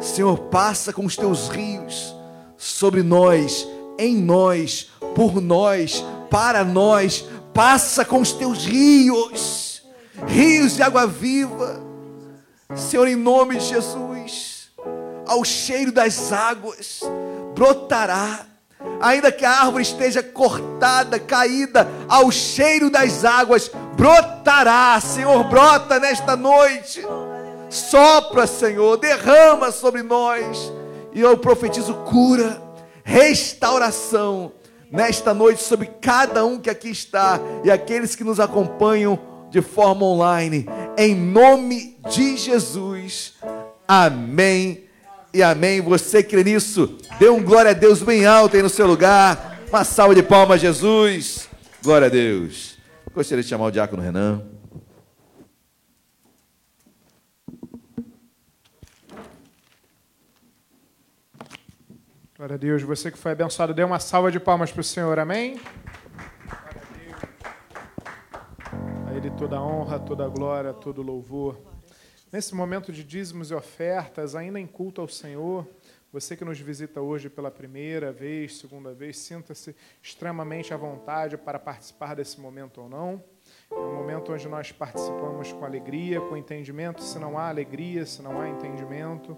Senhor, 0.00 0.38
passa 0.50 0.92
com 0.92 1.04
os 1.04 1.16
teus 1.16 1.48
rios 1.48 2.14
sobre 2.56 3.02
nós, 3.02 3.66
em 3.98 4.16
nós, 4.16 4.90
por 5.14 5.40
nós, 5.40 6.04
para 6.30 6.64
nós. 6.64 7.24
Passa 7.52 8.04
com 8.04 8.20
os 8.20 8.32
teus 8.32 8.64
rios, 8.64 9.82
rios 10.26 10.74
de 10.76 10.82
água 10.82 11.06
viva. 11.06 11.80
Senhor, 12.74 13.06
em 13.06 13.16
nome 13.16 13.58
de 13.58 13.66
Jesus, 13.66 14.68
ao 15.26 15.44
cheiro 15.44 15.92
das 15.92 16.32
águas 16.32 17.00
brotará 17.54 18.46
ainda 19.00 19.30
que 19.30 19.44
a 19.44 19.50
árvore 19.50 19.82
esteja 19.82 20.22
cortada, 20.22 21.18
caída, 21.18 21.88
ao 22.08 22.30
cheiro 22.30 22.90
das 22.90 23.24
águas, 23.24 23.70
brotará. 23.96 25.00
Senhor, 25.00 25.44
brota 25.44 25.98
nesta 25.98 26.36
noite. 26.36 27.04
Sopra, 27.68 28.46
Senhor, 28.46 28.96
derrama 28.96 29.70
sobre 29.70 30.02
nós. 30.02 30.72
E 31.12 31.20
eu 31.20 31.36
profetizo 31.36 31.94
cura, 32.06 32.62
restauração 33.02 34.52
nesta 34.90 35.34
noite 35.34 35.62
sobre 35.62 35.86
cada 36.00 36.44
um 36.44 36.58
que 36.58 36.70
aqui 36.70 36.90
está 36.90 37.40
e 37.62 37.70
aqueles 37.70 38.14
que 38.14 38.24
nos 38.24 38.40
acompanham 38.40 39.18
de 39.50 39.60
forma 39.60 40.04
online. 40.04 40.66
Em 40.96 41.14
nome 41.14 41.98
de 42.08 42.36
Jesus. 42.36 43.34
Amém 43.86 44.83
e 45.34 45.42
amém. 45.42 45.80
Você 45.80 46.22
crê 46.22 46.44
nisso? 46.44 46.96
Dê 47.18 47.28
um 47.28 47.42
glória 47.42 47.72
a 47.72 47.74
Deus 47.74 48.00
bem 48.00 48.24
alto 48.24 48.56
aí 48.56 48.62
no 48.62 48.68
seu 48.68 48.86
lugar. 48.86 49.60
Uma 49.68 49.82
salva 49.82 50.14
de 50.14 50.22
palmas, 50.22 50.60
Jesus. 50.60 51.48
Glória 51.82 52.06
a 52.06 52.10
Deus. 52.10 52.78
Gostaria 53.12 53.42
de 53.42 53.48
chamar 53.48 53.66
o 53.66 53.70
diácono 53.72 54.00
Renan. 54.00 54.42
Glória 62.36 62.54
a 62.54 62.58
Deus. 62.58 62.82
Você 62.82 63.10
que 63.10 63.18
foi 63.18 63.32
abençoado, 63.32 63.74
dê 63.74 63.82
uma 63.82 63.98
salva 63.98 64.30
de 64.30 64.38
palmas 64.38 64.70
para 64.70 64.80
o 64.80 64.84
Senhor. 64.84 65.18
Amém? 65.18 65.60
A 69.08 69.14
Ele 69.14 69.30
toda 69.30 69.56
a 69.56 69.62
honra, 69.62 69.98
toda 69.98 70.24
a 70.24 70.28
glória, 70.28 70.72
todo 70.72 71.00
o 71.00 71.02
louvor. 71.02 71.73
Nesse 72.34 72.52
momento 72.52 72.90
de 72.90 73.04
dízimos 73.04 73.52
e 73.52 73.54
ofertas, 73.54 74.34
ainda 74.34 74.58
em 74.58 74.66
culto 74.66 75.00
ao 75.00 75.06
Senhor, 75.06 75.64
você 76.12 76.36
que 76.36 76.44
nos 76.44 76.58
visita 76.58 77.00
hoje 77.00 77.30
pela 77.30 77.48
primeira 77.48 78.10
vez, 78.10 78.58
segunda 78.58 78.92
vez, 78.92 79.18
sinta-se 79.18 79.72
extremamente 80.02 80.74
à 80.74 80.76
vontade 80.76 81.38
para 81.38 81.60
participar 81.60 82.16
desse 82.16 82.40
momento 82.40 82.80
ou 82.80 82.88
não. 82.88 83.22
É 83.70 83.76
um 83.76 83.94
momento 83.94 84.32
onde 84.32 84.48
nós 84.48 84.72
participamos 84.72 85.52
com 85.52 85.64
alegria, 85.64 86.20
com 86.22 86.36
entendimento. 86.36 87.04
Se 87.04 87.20
não 87.20 87.38
há 87.38 87.48
alegria, 87.48 88.04
se 88.04 88.20
não 88.20 88.40
há 88.40 88.48
entendimento, 88.48 89.36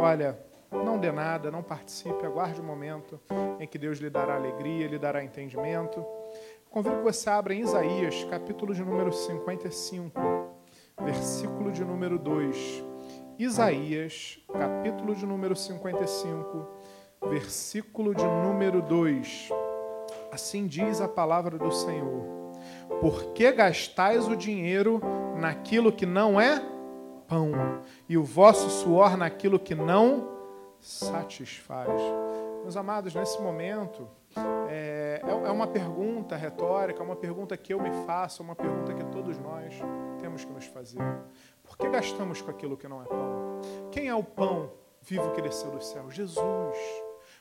olha, 0.00 0.42
não 0.72 0.98
dê 0.98 1.12
nada, 1.12 1.50
não 1.50 1.62
participe, 1.62 2.24
aguarde 2.24 2.62
o 2.62 2.64
momento 2.64 3.20
em 3.60 3.66
que 3.66 3.76
Deus 3.76 3.98
lhe 3.98 4.08
dará 4.08 4.36
alegria, 4.36 4.88
lhe 4.88 4.98
dará 4.98 5.22
entendimento. 5.22 6.02
Convido 6.70 6.96
que 6.96 7.02
você 7.02 7.28
abra 7.28 7.52
em 7.52 7.60
Isaías, 7.60 8.24
capítulo 8.24 8.74
de 8.74 8.82
número 8.82 9.12
55 9.12 10.47
versículo 11.00 11.70
de 11.72 11.84
número 11.84 12.18
2. 12.18 12.84
Isaías, 13.38 14.38
capítulo 14.52 15.14
de 15.14 15.24
número 15.24 15.54
55, 15.54 16.68
versículo 17.28 18.14
de 18.14 18.24
número 18.24 18.82
2. 18.82 19.50
Assim 20.32 20.66
diz 20.66 21.00
a 21.00 21.08
palavra 21.08 21.56
do 21.56 21.70
Senhor: 21.70 22.52
Por 23.00 23.32
que 23.32 23.52
gastais 23.52 24.26
o 24.26 24.36
dinheiro 24.36 25.00
naquilo 25.36 25.92
que 25.92 26.04
não 26.04 26.40
é 26.40 26.60
pão, 27.28 27.52
e 28.08 28.16
o 28.16 28.24
vosso 28.24 28.68
suor 28.70 29.16
naquilo 29.16 29.58
que 29.58 29.74
não 29.74 30.28
satisfaz? 30.80 31.88
Meus 32.62 32.76
amados, 32.76 33.14
nesse 33.14 33.40
momento, 33.40 34.08
é, 34.68 35.22
é, 35.24 35.30
é 35.30 35.50
uma 35.50 35.66
pergunta 35.66 36.36
retórica, 36.36 37.02
uma 37.02 37.16
pergunta 37.16 37.56
que 37.56 37.72
eu 37.72 37.80
me 37.80 37.90
faço, 38.06 38.42
uma 38.42 38.54
pergunta 38.54 38.92
que 38.94 39.04
todos 39.06 39.38
nós 39.38 39.74
temos 40.20 40.44
que 40.44 40.52
nos 40.52 40.66
fazer. 40.66 41.02
Por 41.62 41.76
que 41.76 41.88
gastamos 41.88 42.40
com 42.40 42.50
aquilo 42.50 42.76
que 42.76 42.88
não 42.88 43.02
é 43.02 43.06
pão? 43.06 43.60
Quem 43.90 44.08
é 44.08 44.14
o 44.14 44.22
pão 44.22 44.72
vivo 45.02 45.30
que 45.32 45.42
desceu 45.42 45.70
do 45.70 45.82
céu? 45.82 46.10
Jesus. 46.10 46.78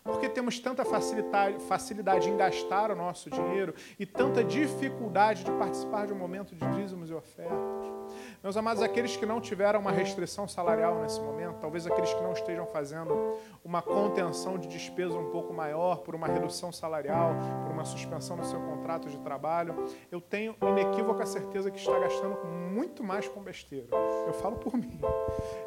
Por 0.04 0.22
que 0.22 0.30
temos 0.30 0.58
tanta 0.58 0.86
facilidade 0.86 2.30
em 2.30 2.38
gastar 2.38 2.92
o 2.92 2.96
nosso 2.96 3.30
dinheiro 3.30 3.74
e 4.00 4.06
tanta 4.06 4.42
dificuldade 4.42 5.44
de 5.44 5.52
participar 5.52 6.08
de 6.08 6.14
um 6.14 6.18
momento 6.18 6.56
de 6.56 6.66
dízimos 6.76 7.10
e 7.10 7.14
ofertas? 7.14 7.97
Meus 8.44 8.56
amados, 8.56 8.84
aqueles 8.84 9.18
que 9.18 9.26
não 9.26 9.42
tiveram 9.42 9.80
uma 9.80 9.92
restrição 9.92 10.48
salarial 10.48 11.02
nesse 11.02 11.20
momento, 11.20 11.58
talvez 11.60 11.88
aqueles 11.88 12.14
que 12.14 12.22
não 12.22 12.34
estejam 12.34 12.68
fazendo 12.68 13.36
uma 13.64 13.82
contenção 13.82 14.60
de 14.60 14.68
despesa 14.68 15.18
um 15.18 15.32
pouco 15.32 15.54
maior 15.54 15.98
por 15.98 16.14
uma 16.14 16.28
redução 16.28 16.72
salarial, 16.72 17.32
por 17.66 17.74
uma 17.74 17.84
suspensão 17.84 18.38
no 18.38 18.46
seu 18.46 18.60
contrato 18.62 19.10
de 19.10 19.18
trabalho, 19.20 19.88
eu 20.12 20.22
tenho 20.22 20.56
inequívoca 20.62 21.26
certeza 21.26 21.72
que 21.72 21.80
está 21.80 21.98
gastando 21.98 22.38
muito 22.46 23.04
mais 23.04 23.28
com 23.28 23.42
besteira. 23.42 23.88
Eu 24.28 24.34
falo 24.34 24.58
por 24.58 24.78
mim. 24.78 25.02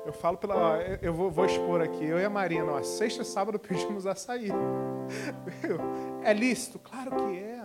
Eu 0.07 0.13
falo 0.13 0.37
pela. 0.37 0.79
Eu 1.03 1.13
vou, 1.13 1.31
vou 1.31 1.45
expor 1.45 1.81
aqui. 1.81 2.05
Eu 2.05 2.19
e 2.21 2.25
a 2.25 2.31
Marina, 2.31 2.73
ó, 2.73 2.83
sexta 2.83 3.23
e 3.23 3.25
sábado 3.25 3.59
pedimos 3.61 4.07
açaí. 4.07 4.49
É 6.23 6.33
lícito? 6.33 6.79
Claro 6.79 7.11
que 7.17 7.39
é. 7.39 7.65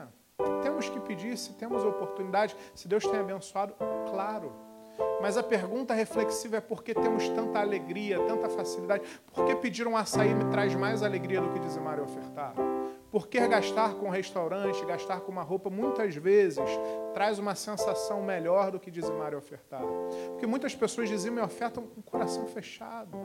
Temos 0.62 0.90
que 0.90 1.00
pedir 1.00 1.38
se 1.38 1.54
temos 1.54 1.84
oportunidade, 1.84 2.56
se 2.74 2.88
Deus 2.88 3.06
tem 3.06 3.20
abençoado, 3.20 3.76
claro. 4.10 4.65
Mas 5.22 5.38
a 5.38 5.44
pergunta 5.44 5.94
reflexiva 5.94 6.58
é 6.58 6.62
por 6.62 6.84
que 6.84 6.94
temos 6.94 7.28
tanta 7.30 7.60
alegria, 7.60 8.20
tanta 8.20 8.50
facilidade? 8.50 9.04
Por 9.34 9.46
que 9.46 9.56
pedir 9.56 9.88
um 9.88 9.98
açaí 9.98 10.34
me 10.34 10.46
traz 10.52 10.76
mais 10.76 11.02
alegria 11.02 11.42
do 11.42 11.50
que 11.50 11.60
dizimar 11.60 11.98
e 11.98 12.02
ofertar? 12.02 12.54
Por 13.10 13.28
que 13.28 13.40
gastar 13.48 13.96
com 13.96 14.08
um 14.08 14.10
restaurante, 14.10 14.86
gastar 14.86 15.22
com 15.22 15.32
uma 15.32 15.42
roupa, 15.42 15.70
muitas 15.70 16.16
vezes 16.16 16.66
traz 17.14 17.40
uma 17.40 17.56
sensação 17.56 18.22
melhor 18.22 18.72
do 18.72 18.80
que 18.80 18.92
dizimar 18.92 19.32
e 19.34 19.36
ofertar? 19.36 19.82
Porque 20.32 20.46
muitas 20.46 20.76
pessoas 20.76 21.08
dizimam 21.08 21.44
e 21.44 21.46
ofertam 21.46 21.84
com 21.88 22.02
o 22.02 22.04
coração 22.04 22.46
fechado, 22.46 23.18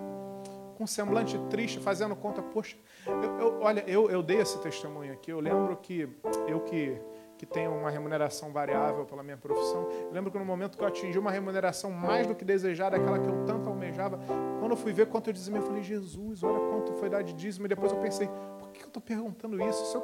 com 0.77 0.85
um 0.85 0.87
semblante 0.87 1.37
triste, 1.51 1.81
fazendo 1.81 2.15
conta, 2.15 2.41
poxa, 2.41 2.77
eu, 3.07 3.39
eu, 3.39 3.61
olha, 3.61 3.85
eu, 3.87 4.11
eu 4.11 4.23
dei 4.23 4.39
esse 4.39 4.59
testemunho 4.61 5.13
aqui, 5.13 5.33
eu 5.33 5.41
lembro 5.41 5.77
que 5.77 6.09
eu 6.47 6.61
que 6.61 6.97
que 7.41 7.47
tenho 7.47 7.75
uma 7.75 7.89
remuneração 7.89 8.53
variável 8.53 9.07
pela 9.07 9.23
minha 9.23 9.39
profissão. 9.39 9.89
Eu 9.91 10.13
lembro 10.13 10.31
que 10.31 10.39
no 10.39 10.45
momento 10.45 10.77
que 10.77 10.85
eu 10.85 10.87
atingi 10.87 11.19
uma 11.19 11.31
remuneração 11.31 11.91
mais 11.91 12.27
do 12.27 12.35
que 12.35 12.45
desejada, 12.45 12.99
aquela 12.99 13.19
que 13.19 13.27
eu 13.27 13.47
tanto 13.47 13.67
almejava, 13.67 14.21
quando 14.59 14.73
eu 14.73 14.77
fui 14.77 14.93
ver 14.93 15.07
quanto 15.07 15.31
eu 15.31 15.33
dizia, 15.33 15.57
eu 15.57 15.63
falei, 15.63 15.83
Jesus, 15.83 16.43
olha 16.43 16.61
quanto 16.69 16.93
foi 16.93 17.09
dar 17.09 17.23
de 17.23 17.33
dízimo. 17.33 17.65
E 17.65 17.69
depois 17.71 17.93
eu 17.93 17.99
pensei, 17.99 18.29
por 18.59 18.69
que 18.69 18.83
eu 18.83 18.89
estou 18.89 19.03
perguntando 19.03 19.59
isso? 19.67 19.87
Se 19.87 19.97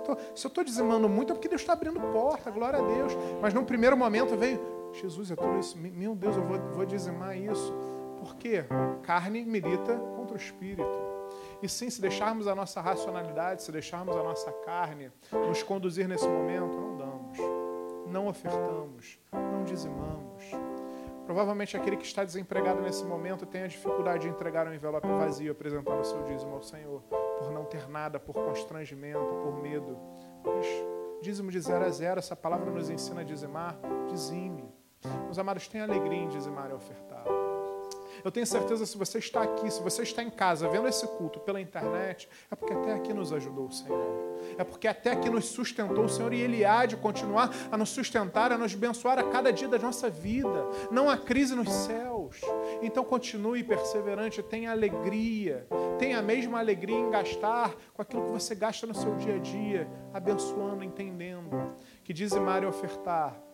eu 0.46 0.48
estou 0.48 0.64
dizimando 0.64 1.10
muito, 1.10 1.32
é 1.32 1.34
porque 1.34 1.46
Deus 1.46 1.60
está 1.60 1.74
abrindo 1.74 2.00
porta, 2.10 2.50
glória 2.50 2.78
a 2.78 2.82
Deus. 2.82 3.12
Mas 3.42 3.52
num 3.52 3.66
primeiro 3.66 3.98
momento 3.98 4.34
veio, 4.34 4.58
Jesus, 4.94 5.30
é 5.30 5.36
tudo 5.36 5.58
isso. 5.58 5.76
Meu 5.76 6.14
Deus, 6.14 6.38
eu 6.38 6.42
vou, 6.42 6.58
vou 6.72 6.86
dizimar 6.86 7.36
isso. 7.36 7.70
Por 8.18 8.34
quê? 8.36 8.64
Carne 9.02 9.44
milita 9.44 9.94
contra 10.16 10.32
o 10.32 10.38
espírito. 10.38 11.04
E 11.62 11.68
sim, 11.68 11.90
se 11.90 12.00
deixarmos 12.00 12.48
a 12.48 12.54
nossa 12.54 12.80
racionalidade, 12.80 13.62
se 13.62 13.70
deixarmos 13.70 14.16
a 14.16 14.22
nossa 14.22 14.50
carne 14.64 15.12
nos 15.46 15.62
conduzir 15.62 16.08
nesse 16.08 16.26
momento, 16.26 16.96
não 16.98 17.05
não 18.06 18.28
ofertamos, 18.28 19.18
não 19.32 19.64
dizimamos. 19.64 20.44
Provavelmente 21.24 21.76
aquele 21.76 21.96
que 21.96 22.06
está 22.06 22.24
desempregado 22.24 22.80
nesse 22.80 23.04
momento 23.04 23.44
tem 23.44 23.64
a 23.64 23.66
dificuldade 23.66 24.22
de 24.22 24.28
entregar 24.28 24.66
um 24.68 24.72
envelope 24.72 25.08
vazio 25.08 25.50
apresentando 25.50 26.00
o 26.00 26.04
seu 26.04 26.22
dízimo 26.22 26.54
ao 26.54 26.62
Senhor, 26.62 27.02
por 27.38 27.50
não 27.50 27.64
ter 27.64 27.88
nada, 27.88 28.20
por 28.20 28.34
constrangimento, 28.34 29.34
por 29.42 29.60
medo. 29.60 29.98
Mas 30.44 30.66
dízimo 31.20 31.50
de 31.50 31.60
zero 31.60 31.84
a 31.84 31.90
zero, 31.90 32.20
essa 32.20 32.36
palavra 32.36 32.70
nos 32.70 32.88
ensina 32.88 33.22
a 33.22 33.24
dizimar, 33.24 33.76
dizime. 34.08 34.72
Meus 35.24 35.38
amados, 35.38 35.66
tenham 35.66 35.86
alegria 35.86 36.18
em 36.18 36.28
dizimar 36.28 36.70
e 36.70 36.74
ofertar. 36.74 37.24
Eu 38.24 38.30
tenho 38.30 38.46
certeza 38.46 38.86
se 38.86 38.96
você 38.96 39.18
está 39.18 39.42
aqui, 39.42 39.70
se 39.70 39.82
você 39.82 40.02
está 40.02 40.22
em 40.22 40.30
casa 40.30 40.68
vendo 40.68 40.88
esse 40.88 41.06
culto 41.06 41.40
pela 41.40 41.60
internet, 41.60 42.28
é 42.50 42.54
porque 42.54 42.72
até 42.72 42.94
aqui 42.94 43.12
nos 43.12 43.32
ajudou 43.32 43.66
o 43.66 43.72
Senhor. 43.72 44.36
É 44.58 44.64
porque 44.64 44.88
até 44.88 45.12
aqui 45.12 45.28
nos 45.28 45.46
sustentou 45.46 46.04
o 46.04 46.08
Senhor 46.08 46.32
e 46.32 46.40
Ele 46.40 46.64
há 46.64 46.86
de 46.86 46.96
continuar 46.96 47.50
a 47.70 47.76
nos 47.76 47.90
sustentar, 47.90 48.52
a 48.52 48.58
nos 48.58 48.74
abençoar 48.74 49.18
a 49.18 49.24
cada 49.24 49.52
dia 49.52 49.68
da 49.68 49.78
nossa 49.78 50.08
vida. 50.08 50.66
Não 50.90 51.08
há 51.08 51.16
crise 51.16 51.54
nos 51.54 51.70
céus. 51.70 52.40
Então 52.82 53.04
continue 53.04 53.62
perseverante, 53.62 54.42
tenha 54.42 54.70
alegria, 54.70 55.66
tenha 55.98 56.18
a 56.18 56.22
mesma 56.22 56.58
alegria 56.58 56.96
em 56.96 57.10
gastar 57.10 57.74
com 57.94 58.02
aquilo 58.02 58.24
que 58.24 58.32
você 58.32 58.54
gasta 58.54 58.86
no 58.86 58.94
seu 58.94 59.14
dia 59.16 59.36
a 59.36 59.38
dia, 59.38 59.88
abençoando, 60.12 60.82
entendendo 60.84 61.74
que 62.02 62.12
dizimar 62.12 62.62
e 62.62 62.66
ofertar 62.66 63.45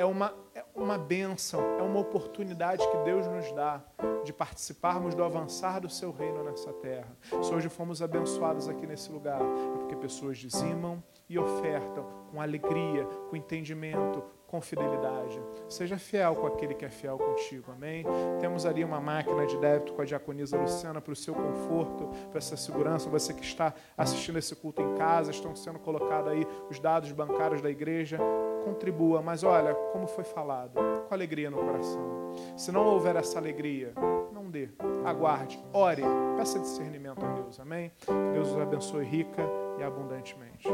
é 0.00 0.04
uma, 0.06 0.34
é 0.54 0.64
uma 0.74 0.96
bênção, 0.96 1.60
é 1.78 1.82
uma 1.82 2.00
oportunidade 2.00 2.82
que 2.90 2.96
Deus 3.04 3.26
nos 3.26 3.52
dá 3.52 3.82
de 4.24 4.32
participarmos 4.32 5.14
do 5.14 5.22
avançar 5.22 5.78
do 5.78 5.90
seu 5.90 6.10
reino 6.10 6.42
nessa 6.42 6.72
terra. 6.72 7.14
Se 7.42 7.52
hoje 7.54 7.68
fomos 7.68 8.00
abençoados 8.00 8.66
aqui 8.66 8.86
nesse 8.86 9.12
lugar, 9.12 9.42
é 9.42 9.76
porque 9.76 9.94
pessoas 9.96 10.38
dizimam 10.38 11.04
e 11.28 11.38
ofertam 11.38 12.06
com 12.32 12.40
alegria, 12.40 13.04
com 13.28 13.36
entendimento, 13.36 14.24
com 14.46 14.58
fidelidade. 14.62 15.38
Seja 15.68 15.98
fiel 15.98 16.34
com 16.34 16.46
aquele 16.46 16.74
que 16.74 16.86
é 16.86 16.90
fiel 16.90 17.18
contigo, 17.18 17.70
amém? 17.70 18.04
Temos 18.40 18.64
ali 18.64 18.82
uma 18.82 19.02
máquina 19.02 19.46
de 19.46 19.58
débito 19.58 19.92
com 19.92 20.00
a 20.00 20.06
diaconisa 20.06 20.56
Luciana 20.56 21.02
para 21.02 21.12
o 21.12 21.16
seu 21.16 21.34
conforto, 21.34 22.08
para 22.30 22.38
essa 22.38 22.56
segurança. 22.56 23.10
Você 23.10 23.34
que 23.34 23.44
está 23.44 23.74
assistindo 23.98 24.38
esse 24.38 24.56
culto 24.56 24.80
em 24.80 24.94
casa, 24.94 25.30
estão 25.30 25.54
sendo 25.54 25.78
colocados 25.78 26.32
aí 26.32 26.46
os 26.70 26.80
dados 26.80 27.12
bancários 27.12 27.60
da 27.60 27.70
igreja. 27.70 28.18
Contribua, 28.64 29.22
mas 29.22 29.42
olha, 29.42 29.74
como 29.92 30.06
foi 30.06 30.24
falado, 30.24 30.72
com 31.08 31.14
alegria 31.14 31.50
no 31.50 31.58
coração. 31.58 32.32
Se 32.56 32.70
não 32.70 32.86
houver 32.86 33.16
essa 33.16 33.38
alegria, 33.38 33.92
não 34.32 34.50
dê. 34.50 34.68
Aguarde, 35.04 35.62
ore, 35.72 36.02
peça 36.36 36.58
discernimento 36.58 37.24
a 37.24 37.28
Deus, 37.32 37.58
amém? 37.58 37.92
Deus 38.32 38.50
os 38.50 38.58
abençoe 38.58 39.04
rica 39.04 39.42
e 39.78 39.82
abundantemente. 39.82 40.68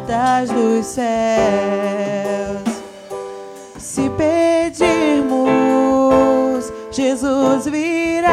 portas 0.00 0.50
dos 0.50 0.86
céus. 0.86 2.62
Se 3.78 4.08
pedirmos, 4.10 5.50
Jesus 6.90 7.66
virá 7.70 8.30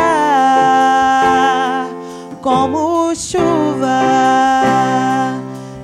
como 2.41 3.13
chuva 3.15 4.01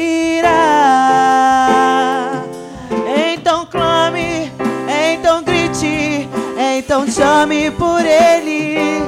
Então 6.98 7.12
chame 7.12 7.70
por 7.70 8.04
ele, 8.04 9.04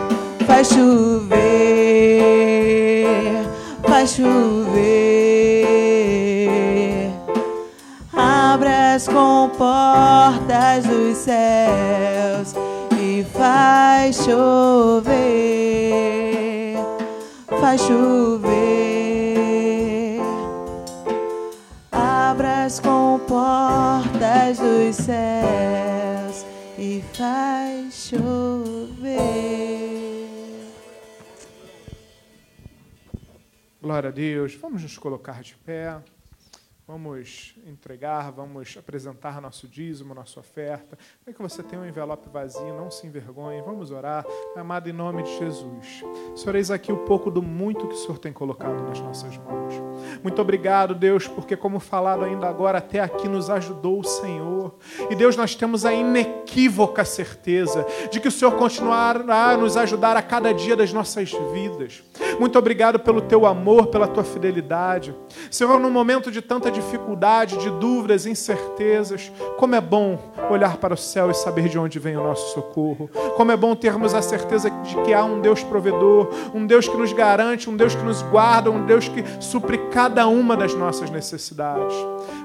faz 0.46 0.68
chover, 0.68 1.34
faz 3.82 4.12
chover. 4.12 4.70
Abra 8.14 8.94
as 8.94 9.08
comportas 9.08 10.86
dos 10.86 11.18
céus 11.18 12.54
e 13.02 13.26
faz 13.36 14.18
chover, 14.18 15.08
faz 17.60 17.82
chover. 17.82 18.60
Abra 21.92 22.66
as 22.66 22.80
comportas 22.80 24.60
dos 24.60 24.96
céus 24.96 25.89
colocar 34.98 35.42
de 35.42 35.54
pé. 35.66 36.19
Vamos 36.92 37.54
entregar, 37.68 38.32
vamos 38.32 38.76
apresentar 38.76 39.40
nosso 39.40 39.68
dízimo, 39.68 40.16
nossa 40.16 40.40
oferta. 40.40 40.98
Para 41.24 41.32
que 41.32 41.40
você 41.40 41.62
tenha 41.62 41.80
um 41.80 41.86
envelope 41.86 42.28
vazio, 42.30 42.74
não 42.74 42.90
se 42.90 43.06
envergonhe. 43.06 43.62
Vamos 43.62 43.92
orar. 43.92 44.26
Amado, 44.56 44.90
em 44.90 44.92
nome 44.92 45.22
de 45.22 45.38
Jesus. 45.38 46.04
Senhor, 46.36 46.56
eis 46.56 46.72
aqui 46.72 46.92
o 46.92 46.98
pouco 46.98 47.30
do 47.30 47.44
muito 47.44 47.88
que 47.88 47.94
o 47.94 47.98
Senhor 47.98 48.18
tem 48.18 48.34
colocado 48.34 48.82
nas 48.88 49.00
nossas 49.02 49.38
mãos. 49.38 49.76
Muito 50.24 50.42
obrigado, 50.42 50.96
Deus, 50.96 51.28
porque, 51.28 51.56
como 51.56 51.80
falado 51.80 52.26
ainda 52.26 52.48
agora, 52.50 52.80
até 52.80 53.00
aqui 53.00 53.28
nos 53.28 53.52
ajudou 53.52 54.00
o 54.00 54.04
Senhor. 54.04 54.74
E, 55.12 55.16
Deus, 55.16 55.38
nós 55.38 55.54
temos 55.54 55.86
a 55.86 55.94
inequívoca 55.94 57.06
certeza 57.06 57.86
de 58.10 58.20
que 58.20 58.30
o 58.30 58.32
Senhor 58.32 58.56
continuará 58.56 59.52
a 59.52 59.58
nos 59.58 59.78
ajudar 59.78 60.18
a 60.18 60.24
cada 60.24 60.52
dia 60.52 60.76
das 60.76 60.92
nossas 60.92 61.32
vidas. 61.54 62.04
Muito 62.40 62.58
obrigado 62.58 63.00
pelo 63.00 63.22
teu 63.22 63.46
amor, 63.46 63.88
pela 63.88 64.08
tua 64.08 64.24
fidelidade. 64.24 65.14
Senhor, 65.52 65.80
no 65.80 65.92
momento 65.92 66.32
de 66.32 66.42
tanta 66.42 66.79
dificuldade, 66.80 67.58
de 67.58 67.70
dúvidas, 67.70 68.26
incertezas, 68.26 69.32
como 69.58 69.76
é 69.76 69.82
bom 69.82 70.18
olhar 70.50 70.78
para 70.78 70.94
o 70.94 70.98
céu 70.98 71.30
e 71.30 71.34
saber 71.34 71.70
de 71.70 71.78
onde 71.78 72.00
vem 72.00 72.18
o 72.18 72.24
nosso 72.24 72.54
socorro. 72.54 73.10
Como 73.36 73.52
é 73.52 73.58
bom 73.58 73.76
termos 73.76 74.14
a 74.14 74.22
certeza 74.22 74.70
de 74.70 74.96
que 75.04 75.14
há 75.14 75.24
um 75.24 75.42
Deus 75.42 75.64
provedor, 75.64 76.30
um 76.54 76.66
Deus 76.66 76.88
que 76.88 76.98
nos 76.98 77.14
garante, 77.14 77.70
um 77.70 77.76
Deus 77.76 77.96
que 77.96 78.04
nos 78.04 78.22
guarda, 78.24 78.72
um 78.72 78.86
Deus 78.86 79.08
que 79.08 79.24
supre 79.40 79.78
cada 79.92 80.28
uma 80.28 80.56
das 80.56 80.74
nossas 80.74 81.10
necessidades. 81.10 81.94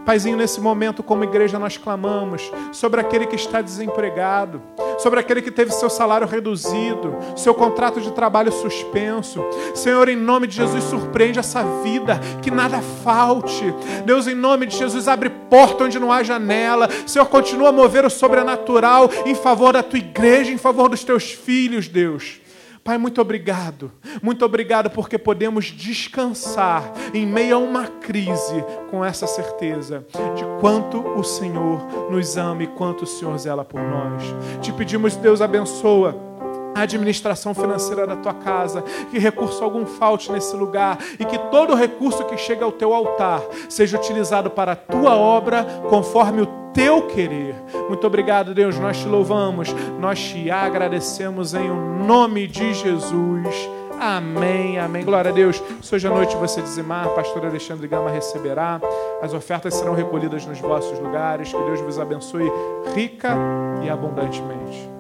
Paizinho, 0.05 0.37
nesse 0.37 0.61
momento, 0.61 1.03
como 1.03 1.25
igreja, 1.25 1.59
nós 1.59 1.77
clamamos 1.77 2.51
sobre 2.73 3.01
aquele 3.01 3.27
que 3.27 3.37
está 3.37 3.61
desempregado, 3.61 4.61
sobre 4.99 5.19
aquele 5.19 5.41
que 5.41 5.51
teve 5.51 5.73
seu 5.73 5.89
salário 5.89 6.27
reduzido, 6.27 7.17
seu 7.37 7.55
contrato 7.55 8.01
de 8.01 8.13
trabalho 8.13 8.53
suspenso. 8.53 9.43
Senhor, 9.75 10.09
em 10.09 10.17
nome 10.17 10.47
de 10.47 10.57
Jesus, 10.57 10.85
surpreende 10.85 11.39
essa 11.39 11.63
vida, 11.83 12.21
que 12.43 12.51
nada 12.51 12.81
falte. 13.03 13.75
Deus, 14.05 14.27
em 14.27 14.35
nome 14.35 14.67
de 14.67 14.77
Jesus, 14.77 15.09
abre 15.09 15.31
porta 15.31 15.85
onde 15.85 15.99
não 15.99 16.13
há 16.13 16.23
janela. 16.23 16.89
Senhor, 17.07 17.27
continua 17.27 17.71
a 17.71 17.73
mover 17.73 18.05
o 18.05 18.11
sobrenatural 18.11 19.11
em 19.25 19.35
favor 19.35 19.73
da 19.73 19.83
tua 19.83 19.99
igreja, 19.99 20.53
em 20.53 20.59
favor 20.59 20.89
dos 20.89 21.03
teus 21.03 21.33
filhos, 21.33 21.89
Deus. 21.89 22.44
Pai, 22.85 22.99
muito 22.99 23.19
obrigado. 23.19 23.91
Muito 24.23 24.45
obrigado 24.45 24.91
porque 24.91 25.17
podemos 25.17 25.65
descansar 25.65 26.93
em 27.15 27.27
meio 27.27 27.57
a 27.57 27.59
uma 27.59 27.87
crise 27.87 28.63
com 28.91 29.03
essa 29.03 29.27
certeza 29.27 30.07
de 30.37 30.45
quanto 30.61 30.99
o 30.99 31.25
Senhor 31.25 32.11
nos 32.11 32.37
ama 32.37 32.63
e 32.63 32.67
quanto 32.67 33.05
o 33.05 33.07
Senhor 33.07 33.37
zela 33.39 33.65
por 33.65 33.81
nós. 33.81 34.23
Te 34.61 34.71
pedimos, 34.71 35.17
Deus 35.17 35.41
abençoa 35.41 36.34
a 36.75 36.83
administração 36.83 37.55
financeira 37.55 38.07
da 38.07 38.17
tua 38.17 38.35
casa, 38.35 38.83
que 39.11 39.19
recurso 39.19 39.63
algum 39.63 39.87
falte 39.87 40.31
nesse 40.33 40.55
lugar 40.57 40.99
e 41.19 41.25
que 41.25 41.39
todo 41.51 41.75
recurso 41.75 42.25
que 42.25 42.37
chega 42.37 42.65
ao 42.65 42.73
teu 42.73 42.93
altar 42.93 43.43
seja 43.69 43.97
utilizado 43.97 44.51
para 44.51 44.73
a 44.73 44.77
tua 44.77 45.17
obra 45.17 45.65
conforme 45.89 46.43
o 46.43 46.65
teu 46.75 47.07
querer. 47.07 47.55
Muito 47.89 48.07
obrigado, 48.07 48.53
Deus. 48.53 48.79
Nós 48.79 48.99
te 48.99 49.07
louvamos, 49.07 49.75
nós 50.01 50.21
te 50.21 50.51
agradecemos 50.51 51.55
em 51.55 51.71
o 51.71 52.05
nome 52.05 52.47
de 52.47 52.75
Jesus. 52.75 53.71
Amém, 54.01 54.79
amém. 54.79 55.05
Glória 55.05 55.31
a 55.31 55.35
Deus. 55.35 55.63
Se 55.81 55.95
hoje 55.95 56.07
à 56.07 56.11
noite 56.11 56.37
você 56.37 56.61
dizimar, 56.61 57.09
pastor 57.11 57.47
Alexandre 57.47 57.87
Gama 57.87 58.11
receberá. 58.11 58.81
As 59.23 59.33
ofertas 59.33 59.75
serão 59.75 59.95
recolhidas 59.95 60.45
nos 60.47 60.59
vossos 60.61 60.99
lugares. 60.99 61.53
Que 61.53 61.63
Deus 61.63 61.81
vos 61.81 61.99
abençoe 61.99 62.51
rica 62.95 63.37
e 63.85 63.89
abundantemente. 63.89 64.94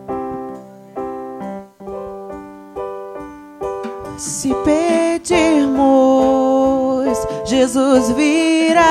Se 4.16 4.54
pedirmos, 4.64 5.84
Jesus 7.44 8.10
virá 8.12 8.90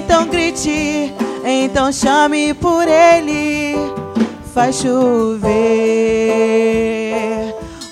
Então 0.10 0.26
grite, 0.28 1.14
então 1.46 1.92
chame 1.92 2.54
por 2.54 2.88
ele. 2.88 3.99
Faz 4.60 4.76
chover, 4.76 5.56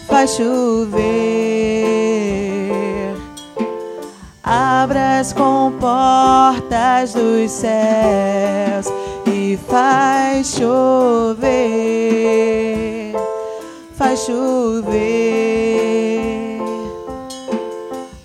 faz 0.06 0.32
chover. 0.32 0.98
Abra 4.44 5.20
as 5.20 5.32
comportas 5.32 7.14
dos 7.14 7.52
céus 7.52 8.92
e 9.26 9.58
faz 9.66 10.48
chover, 10.58 11.46
faz 13.96 14.26
chover. 14.26 15.00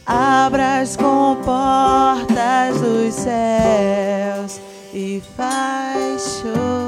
Abra 0.04 0.80
as 0.80 0.96
comportas 0.96 2.80
dos 2.80 3.14
céus 3.14 4.60
e 4.92 5.22
faz 5.36 6.40
chover. 6.42 6.81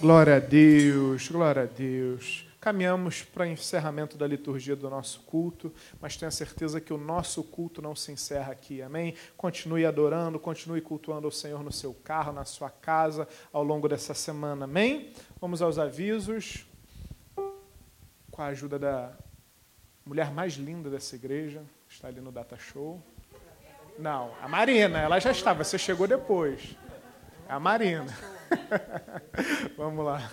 Glória 0.00 0.36
a 0.36 0.38
Deus, 0.38 1.28
glória 1.28 1.64
a 1.64 1.66
Deus. 1.66 2.46
Caminhamos 2.58 3.22
para 3.22 3.46
encerramento 3.46 4.16
da 4.16 4.26
liturgia 4.26 4.74
do 4.74 4.88
nosso 4.88 5.20
culto, 5.20 5.70
mas 6.00 6.16
tenha 6.16 6.30
certeza 6.30 6.80
que 6.80 6.90
o 6.90 6.96
nosso 6.96 7.44
culto 7.44 7.82
não 7.82 7.94
se 7.94 8.10
encerra 8.10 8.50
aqui, 8.50 8.80
amém? 8.80 9.14
Continue 9.36 9.84
adorando, 9.84 10.40
continue 10.40 10.80
cultuando 10.80 11.28
o 11.28 11.30
Senhor 11.30 11.62
no 11.62 11.70
seu 11.70 11.92
carro, 11.92 12.32
na 12.32 12.46
sua 12.46 12.70
casa, 12.70 13.28
ao 13.52 13.62
longo 13.62 13.86
dessa 13.90 14.14
semana, 14.14 14.64
amém? 14.64 15.12
Vamos 15.38 15.60
aos 15.60 15.78
avisos, 15.78 16.66
com 18.30 18.40
a 18.40 18.46
ajuda 18.46 18.78
da 18.78 19.12
mulher 20.02 20.32
mais 20.32 20.54
linda 20.54 20.88
dessa 20.88 21.14
igreja, 21.14 21.62
está 21.86 22.08
ali 22.08 22.22
no 22.22 22.32
Data 22.32 22.56
Show. 22.56 23.02
Não, 23.98 24.32
a 24.40 24.48
Marina, 24.48 24.98
ela 24.98 25.18
já 25.18 25.30
estava, 25.30 25.62
você 25.62 25.76
chegou 25.76 26.06
depois. 26.06 26.74
A 27.46 27.60
Marina. 27.60 28.39
Vamos 29.76 30.04
lá. 30.04 30.30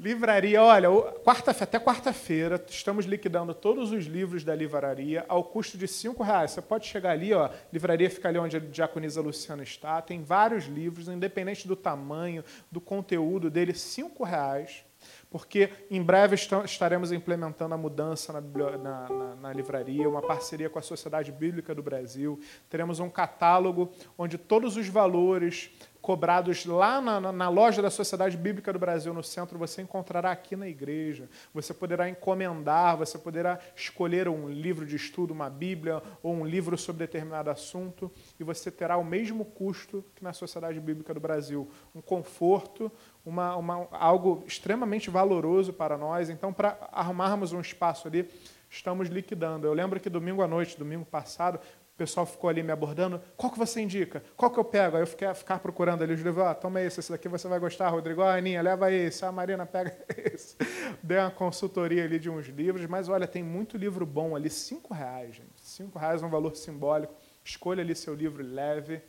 Livraria, 0.00 0.62
olha, 0.62 0.88
quarta, 1.24 1.50
até 1.50 1.80
quarta-feira 1.80 2.64
estamos 2.68 3.04
liquidando 3.04 3.52
todos 3.52 3.90
os 3.90 4.06
livros 4.06 4.44
da 4.44 4.54
livraria 4.54 5.24
ao 5.28 5.42
custo 5.42 5.76
de 5.76 5.88
cinco 5.88 6.22
reais. 6.22 6.52
Você 6.52 6.62
pode 6.62 6.86
chegar 6.86 7.10
ali, 7.10 7.34
ó, 7.34 7.50
livraria 7.72 8.08
fica 8.08 8.28
ali 8.28 8.38
onde 8.38 8.56
a 8.56 8.60
diaconisa 8.60 9.20
Luciana 9.20 9.64
está. 9.64 10.00
Tem 10.00 10.22
vários 10.22 10.66
livros, 10.66 11.08
independente 11.08 11.66
do 11.66 11.74
tamanho, 11.74 12.44
do 12.70 12.80
conteúdo 12.80 13.50
dele, 13.50 13.74
cinco 13.74 14.22
reais 14.22 14.84
porque 15.30 15.70
em 15.90 16.02
breve 16.02 16.36
estaremos 16.64 17.12
implementando 17.12 17.74
a 17.74 17.78
mudança 17.78 18.32
na, 18.32 18.40
na, 18.40 19.08
na, 19.08 19.34
na, 19.34 19.52
livraria, 19.52 20.08
uma 20.08 20.22
parceria 20.22 20.70
com 20.70 20.78
a 20.78 20.82
Sociedade 20.82 21.30
Bíblica 21.30 21.74
do 21.74 21.82
Brasil. 21.82 22.40
Teremos 22.68 22.98
um 23.00 23.10
catálogo 23.10 23.90
onde 24.16 24.38
todos 24.38 24.76
os 24.76 24.88
valores 24.88 25.70
cobrados 26.00 26.64
lá 26.64 27.00
na, 27.00 27.32
na, 27.32 27.48
loja 27.48 27.82
da 27.82 27.90
Sociedade 27.90 28.36
Bíblica 28.36 28.72
do 28.72 28.78
Brasil, 28.78 29.12
no 29.12 29.22
centro, 29.22 29.58
você 29.58 29.82
encontrará 29.82 30.30
aqui 30.30 30.56
na 30.56 30.68
igreja. 30.68 31.28
Você 31.52 31.74
poderá 31.74 32.08
encomendar, 32.08 32.96
você 32.96 33.18
poderá 33.18 33.58
escolher 33.76 34.28
um 34.28 34.48
livro 34.48 34.86
de 34.86 34.96
estudo, 34.96 35.32
uma 35.32 35.50
Bíblia 35.50 36.02
ou 36.22 36.32
um 36.32 36.46
livro 36.46 36.78
sobre 36.78 37.00
determinado 37.00 37.50
assunto, 37.50 38.10
e 38.38 38.44
você 38.44 38.70
terá 38.70 38.96
o 38.96 39.04
mesmo 39.04 39.44
custo 39.44 40.04
que 40.14 40.22
na 40.22 40.32
Sociedade 40.32 40.80
Bíblica 40.80 41.12
do 41.12 41.20
Brasil. 41.20 41.68
Um 41.94 42.00
conforto, 42.00 42.90
uma, 43.28 43.56
uma, 43.56 43.88
algo 43.92 44.42
extremamente 44.46 45.10
valoroso 45.10 45.72
para 45.72 45.98
nós. 45.98 46.30
Então, 46.30 46.52
para 46.52 46.78
arrumarmos 46.90 47.52
um 47.52 47.60
espaço 47.60 48.08
ali, 48.08 48.28
estamos 48.70 49.08
liquidando. 49.08 49.66
Eu 49.66 49.74
lembro 49.74 50.00
que 50.00 50.08
domingo 50.08 50.42
à 50.42 50.48
noite, 50.48 50.78
domingo 50.78 51.04
passado, 51.04 51.56
o 51.56 51.96
pessoal 51.98 52.24
ficou 52.24 52.48
ali 52.48 52.62
me 52.62 52.72
abordando. 52.72 53.20
Qual 53.36 53.52
que 53.52 53.58
você 53.58 53.82
indica? 53.82 54.22
Qual 54.36 54.50
que 54.50 54.58
eu 54.58 54.64
pego? 54.64 54.96
Aí 54.96 55.02
eu 55.02 55.06
fiquei 55.06 55.28
a 55.28 55.34
ficar 55.34 55.58
procurando 55.58 56.02
ali 56.02 56.14
os 56.14 56.20
livros. 56.20 56.44
Ah, 56.46 56.54
toma 56.54 56.80
esse, 56.80 57.00
esse 57.00 57.12
daqui 57.12 57.28
você 57.28 57.46
vai 57.48 57.58
gostar, 57.58 57.90
Rodrigo. 57.90 58.22
Ah, 58.22 58.36
Aninha, 58.36 58.62
leva 58.62 58.90
esse. 58.90 59.24
A 59.24 59.32
Marina, 59.32 59.66
pega 59.66 59.94
esse. 60.32 60.56
Dei 61.02 61.18
uma 61.18 61.30
consultoria 61.30 62.04
ali 62.04 62.18
de 62.18 62.30
uns 62.30 62.46
livros. 62.46 62.86
Mas, 62.86 63.08
olha, 63.08 63.26
tem 63.26 63.42
muito 63.42 63.76
livro 63.76 64.06
bom 64.06 64.34
ali. 64.34 64.48
Cinco 64.48 64.94
reais, 64.94 65.36
gente. 65.36 65.60
Cinco 65.60 65.98
reais 65.98 66.22
é 66.22 66.26
um 66.26 66.30
valor 66.30 66.56
simbólico. 66.56 67.14
Escolha 67.44 67.82
ali 67.82 67.94
seu 67.94 68.14
livro 68.14 68.42
leve. 68.42 69.02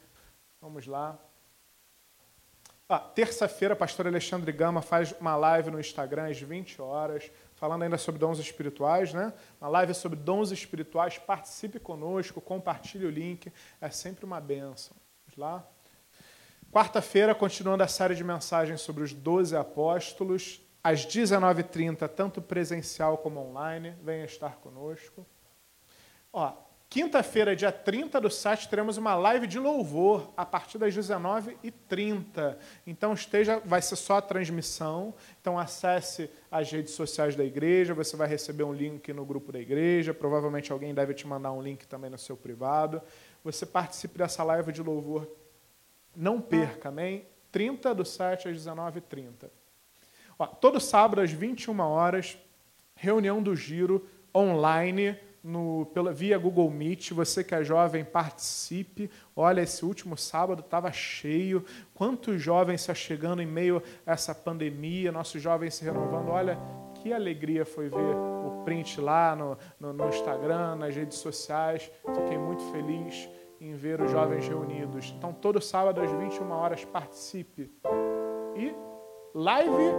Vamos 0.59 0.87
lá. 0.87 1.17
Ah, 2.91 2.97
Terça-feira, 2.97 3.75
pastor 3.75 4.07
Alexandre 4.07 4.51
Gama 4.51 4.81
faz 4.81 5.13
uma 5.21 5.35
live 5.35 5.69
no 5.69 5.79
Instagram 5.79 6.27
às 6.27 6.41
20 6.41 6.81
horas, 6.81 7.31
falando 7.53 7.83
ainda 7.83 7.99
sobre 7.99 8.17
dons 8.19 8.39
espirituais, 8.39 9.13
né? 9.13 9.31
Uma 9.61 9.69
live 9.69 9.93
sobre 9.93 10.17
dons 10.17 10.49
espirituais. 10.49 11.19
Participe 11.19 11.79
conosco, 11.79 12.41
compartilhe 12.41 13.05
o 13.05 13.11
link, 13.11 13.53
é 13.79 13.91
sempre 13.91 14.25
uma 14.25 14.41
benção. 14.41 14.97
Vamos 15.27 15.37
lá. 15.37 15.63
Quarta-feira, 16.71 17.35
continuando 17.35 17.83
a 17.83 17.87
série 17.87 18.15
de 18.15 18.23
mensagens 18.23 18.81
sobre 18.81 19.03
os 19.03 19.13
12 19.13 19.55
apóstolos, 19.55 20.59
às 20.83 21.05
19h30, 21.05 22.07
tanto 22.09 22.41
presencial 22.41 23.19
como 23.19 23.39
online, 23.39 23.95
venha 24.01 24.25
estar 24.25 24.55
conosco. 24.55 25.23
Ó, 26.33 26.53
Quinta-feira, 26.89 27.55
dia 27.55 27.71
30 27.71 28.19
do 28.19 28.31
7, 28.31 28.67
teremos 28.67 28.97
uma 28.97 29.13
live 29.13 29.45
de 29.45 29.59
louvor 29.59 30.33
a 30.35 30.43
partir 30.43 30.79
das 30.79 30.91
19h30. 30.95 32.57
Então 32.87 33.13
esteja, 33.13 33.61
vai 33.63 33.79
ser 33.79 33.95
só 33.95 34.17
a 34.17 34.21
transmissão. 34.23 35.13
Então 35.39 35.59
acesse 35.59 36.31
as 36.49 36.71
redes 36.71 36.93
sociais 36.93 37.35
da 37.35 37.45
igreja, 37.45 37.93
você 37.93 38.17
vai 38.17 38.27
receber 38.27 38.63
um 38.63 38.73
link 38.73 39.13
no 39.13 39.23
grupo 39.23 39.51
da 39.51 39.59
igreja, 39.59 40.15
provavelmente 40.15 40.71
alguém 40.71 40.91
deve 40.91 41.13
te 41.13 41.27
mandar 41.27 41.51
um 41.51 41.61
link 41.61 41.85
também 41.85 42.09
no 42.09 42.17
seu 42.17 42.35
privado. 42.35 43.03
Você 43.43 43.67
participe 43.67 44.17
dessa 44.17 44.43
live 44.43 44.71
de 44.71 44.81
louvor. 44.81 45.29
Não 46.15 46.41
perca, 46.41 46.89
amém? 46.89 47.23
30 47.51 47.93
do 47.93 48.03
7 48.03 48.49
às 48.49 48.57
19h30. 48.57 49.47
Ó, 50.39 50.47
todo 50.47 50.79
sábado 50.79 51.21
às 51.21 51.31
21 51.31 51.79
horas, 51.81 52.35
reunião 52.95 53.43
do 53.43 53.55
giro 53.55 54.09
online 54.33 55.15
no, 55.43 55.85
pela, 55.93 56.11
via 56.11 56.37
Google 56.37 56.69
Meet. 56.69 57.11
Você 57.11 57.43
que 57.43 57.55
é 57.55 57.63
jovem, 57.63 58.03
participe. 58.03 59.09
Olha, 59.35 59.61
esse 59.61 59.85
último 59.85 60.17
sábado 60.17 60.61
estava 60.61 60.91
cheio. 60.91 61.63
Quantos 61.93 62.41
jovens 62.41 62.81
se 62.81 62.93
chegando 62.95 63.41
em 63.41 63.45
meio 63.45 63.81
a 64.05 64.13
essa 64.13 64.33
pandemia, 64.33 65.11
nossos 65.11 65.41
jovens 65.41 65.75
se 65.75 65.83
renovando. 65.83 66.29
Olha, 66.29 66.57
que 66.95 67.13
alegria 67.13 67.65
foi 67.65 67.89
ver 67.89 67.97
o 67.97 68.61
print 68.65 68.99
lá 68.99 69.35
no, 69.35 69.57
no, 69.79 69.93
no 69.93 70.09
Instagram, 70.09 70.75
nas 70.75 70.95
redes 70.95 71.17
sociais. 71.17 71.89
Fiquei 72.15 72.37
muito 72.37 72.63
feliz 72.71 73.29
em 73.61 73.75
ver 73.75 74.01
os 74.01 74.11
jovens 74.11 74.47
reunidos. 74.47 75.13
Então, 75.17 75.33
todo 75.33 75.61
sábado 75.61 76.01
às 76.01 76.11
21 76.11 76.51
horas, 76.51 76.85
participe. 76.85 77.71
E 78.55 78.73
live 79.33 79.93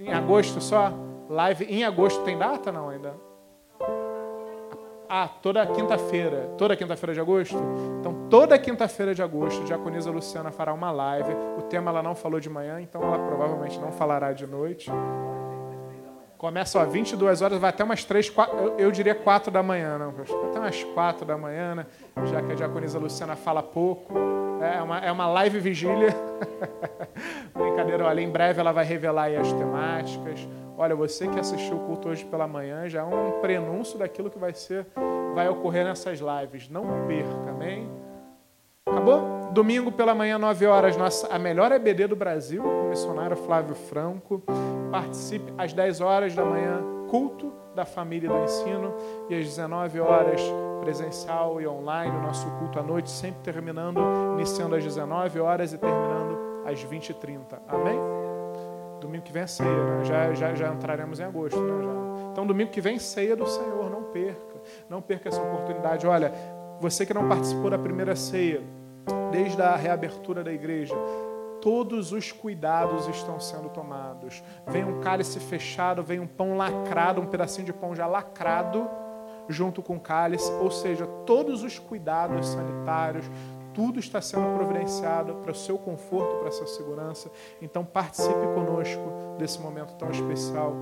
em 0.00 0.12
agosto 0.12 0.60
só? 0.60 0.92
Live 1.28 1.64
em 1.64 1.84
agosto 1.84 2.22
tem 2.24 2.36
data 2.36 2.72
não 2.72 2.88
ainda? 2.88 3.31
Ah, 5.14 5.28
toda 5.28 5.66
quinta-feira. 5.66 6.54
Toda 6.56 6.74
quinta-feira 6.74 7.12
de 7.12 7.20
agosto? 7.20 7.54
Então, 8.00 8.28
toda 8.30 8.58
quinta-feira 8.58 9.14
de 9.14 9.22
agosto, 9.22 9.60
a 9.60 9.64
diaconisa 9.66 10.10
Luciana 10.10 10.50
fará 10.50 10.72
uma 10.72 10.90
live. 10.90 11.34
O 11.58 11.62
tema 11.64 11.90
ela 11.90 12.02
não 12.02 12.14
falou 12.14 12.40
de 12.40 12.48
manhã, 12.48 12.80
então 12.80 13.02
ela 13.02 13.18
provavelmente 13.18 13.78
não 13.78 13.92
falará 13.92 14.32
de 14.32 14.46
noite. 14.46 14.90
Começa 16.38 16.80
às 16.80 16.90
22 16.90 17.42
horas, 17.42 17.58
vai 17.58 17.68
até 17.68 17.84
umas 17.84 18.02
3, 18.06 18.30
4, 18.30 18.76
eu, 18.78 18.90
diria 18.90 19.14
4 19.14 19.50
da 19.50 19.62
manhã, 19.62 19.98
não, 19.98 20.14
até 20.48 20.58
umas 20.58 20.82
4 20.82 21.26
da 21.26 21.36
manhã, 21.36 21.74
né? 21.74 21.86
já 22.24 22.40
que 22.40 22.52
a 22.52 22.54
diaconisa 22.54 22.98
Luciana 22.98 23.36
fala 23.36 23.62
pouco. 23.62 24.14
É 24.62 24.80
uma, 24.80 24.98
é 24.98 25.12
uma 25.12 25.26
live 25.26 25.58
vigília. 25.60 26.16
Brincadeira, 27.52 28.06
olha, 28.06 28.22
em 28.22 28.30
breve 28.30 28.60
ela 28.60 28.72
vai 28.72 28.86
revelar 28.86 29.30
as 29.30 29.52
temáticas. 29.52 30.48
Olha, 30.76 30.94
você 30.94 31.28
que 31.28 31.38
assistiu 31.38 31.76
o 31.76 31.80
culto 31.80 32.08
hoje 32.08 32.24
pela 32.24 32.46
manhã 32.46 32.88
já 32.88 33.00
é 33.00 33.04
um 33.04 33.40
prenúncio 33.40 33.98
daquilo 33.98 34.30
que 34.30 34.38
vai 34.38 34.54
ser, 34.54 34.86
vai 35.34 35.48
ocorrer 35.48 35.84
nessas 35.84 36.18
lives. 36.18 36.68
Não 36.68 36.84
perca, 37.06 37.50
amém? 37.50 37.88
Acabou? 38.86 39.50
Domingo 39.52 39.92
pela 39.92 40.14
manhã, 40.14 40.38
9 40.38 40.66
horas, 40.66 40.96
nossa, 40.96 41.26
a 41.28 41.38
melhor 41.38 41.70
EBD 41.72 42.06
do 42.06 42.16
Brasil, 42.16 42.64
o 42.64 42.88
missionário 42.88 43.36
Flávio 43.36 43.74
Franco. 43.74 44.42
Participe 44.90 45.52
às 45.56 45.72
10 45.72 46.00
horas 46.00 46.34
da 46.34 46.44
manhã, 46.44 46.82
culto 47.08 47.52
da 47.74 47.84
família 47.84 48.28
do 48.28 48.38
ensino, 48.42 48.94
e 49.30 49.34
às 49.34 49.44
19 49.46 50.00
horas, 50.00 50.40
presencial 50.80 51.60
e 51.60 51.66
online, 51.66 52.14
o 52.16 52.22
nosso 52.22 52.46
culto 52.58 52.78
à 52.78 52.82
noite, 52.82 53.10
sempre 53.10 53.40
terminando, 53.42 54.00
iniciando 54.34 54.74
às 54.74 54.82
19 54.82 55.40
horas 55.40 55.72
e 55.72 55.78
terminando 55.78 56.38
às 56.66 56.84
20h30. 56.84 57.60
Amém? 57.68 58.21
Domingo 59.02 59.24
que 59.24 59.32
vem 59.32 59.42
é 59.42 59.46
ceia, 59.48 59.68
né? 59.68 60.04
já, 60.04 60.32
já, 60.32 60.54
já 60.54 60.72
entraremos 60.72 61.18
em 61.18 61.24
agosto. 61.24 61.60
Né? 61.60 61.82
Já. 61.82 62.30
Então, 62.30 62.46
domingo 62.46 62.70
que 62.70 62.80
vem, 62.80 63.00
ceia 63.00 63.34
do 63.34 63.46
Senhor, 63.48 63.90
não 63.90 64.04
perca. 64.04 64.60
Não 64.88 65.02
perca 65.02 65.28
essa 65.28 65.42
oportunidade. 65.42 66.06
Olha, 66.06 66.32
você 66.80 67.04
que 67.04 67.12
não 67.12 67.28
participou 67.28 67.68
da 67.68 67.78
primeira 67.78 68.14
ceia, 68.14 68.62
desde 69.32 69.60
a 69.60 69.74
reabertura 69.74 70.44
da 70.44 70.52
igreja, 70.52 70.94
todos 71.60 72.12
os 72.12 72.30
cuidados 72.30 73.08
estão 73.08 73.40
sendo 73.40 73.70
tomados. 73.70 74.40
Vem 74.68 74.84
um 74.84 75.00
cálice 75.00 75.40
fechado, 75.40 76.04
vem 76.04 76.20
um 76.20 76.26
pão 76.26 76.56
lacrado, 76.56 77.20
um 77.20 77.26
pedacinho 77.26 77.66
de 77.66 77.72
pão 77.72 77.96
já 77.96 78.06
lacrado, 78.06 78.88
junto 79.48 79.82
com 79.82 79.96
o 79.96 80.00
cálice, 80.00 80.50
ou 80.60 80.70
seja, 80.70 81.06
todos 81.26 81.64
os 81.64 81.76
cuidados 81.76 82.46
sanitários, 82.46 83.28
tudo 83.74 83.98
está 83.98 84.20
sendo 84.20 84.54
providenciado 84.56 85.34
para 85.36 85.52
o 85.52 85.54
seu 85.54 85.78
conforto, 85.78 86.38
para 86.38 86.48
a 86.48 86.52
sua 86.52 86.66
segurança. 86.66 87.30
Então 87.60 87.84
participe 87.84 88.46
conosco 88.54 89.36
desse 89.38 89.60
momento 89.60 89.94
tão 89.94 90.10
especial 90.10 90.74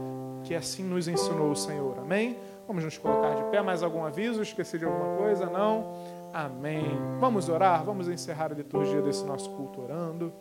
que 0.45 0.55
assim 0.55 0.83
nos 0.83 1.09
ensinou 1.09 1.51
o 1.51 1.57
Senhor. 1.57 1.99
Amém? 1.99 2.39
Vamos 2.67 2.85
nos 2.85 2.97
colocar 2.99 3.35
de 3.35 3.45
pé. 3.51 3.61
Mais 3.63 3.83
algum 3.83 4.05
aviso? 4.05 4.43
Esqueci 4.43 4.79
de 4.79 4.85
alguma 4.85 5.17
coisa? 5.17 5.47
Não? 5.47 5.93
Amém. 6.33 6.85
Vamos 7.19 7.49
orar, 7.49 7.85
vamos 7.85 8.09
encerrar 8.09 8.53
a 8.53 8.55
liturgia 8.55 9.03
desse 9.03 9.25
nosso 9.25 9.51
culto 9.51 9.83
orando 9.83 10.33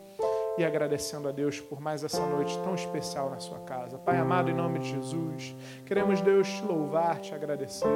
e 0.60 0.64
agradecendo 0.64 1.26
a 1.26 1.32
Deus 1.32 1.58
por 1.58 1.80
mais 1.80 2.04
essa 2.04 2.24
noite 2.26 2.58
tão 2.62 2.74
especial 2.74 3.30
na 3.30 3.40
sua 3.40 3.58
casa. 3.60 3.96
Pai 3.96 4.18
amado, 4.18 4.50
em 4.50 4.54
nome 4.54 4.78
de 4.78 4.90
Jesus, 4.90 5.56
queremos, 5.86 6.20
Deus, 6.20 6.48
te 6.48 6.62
louvar, 6.62 7.18
te 7.18 7.34
agradecer 7.34 7.88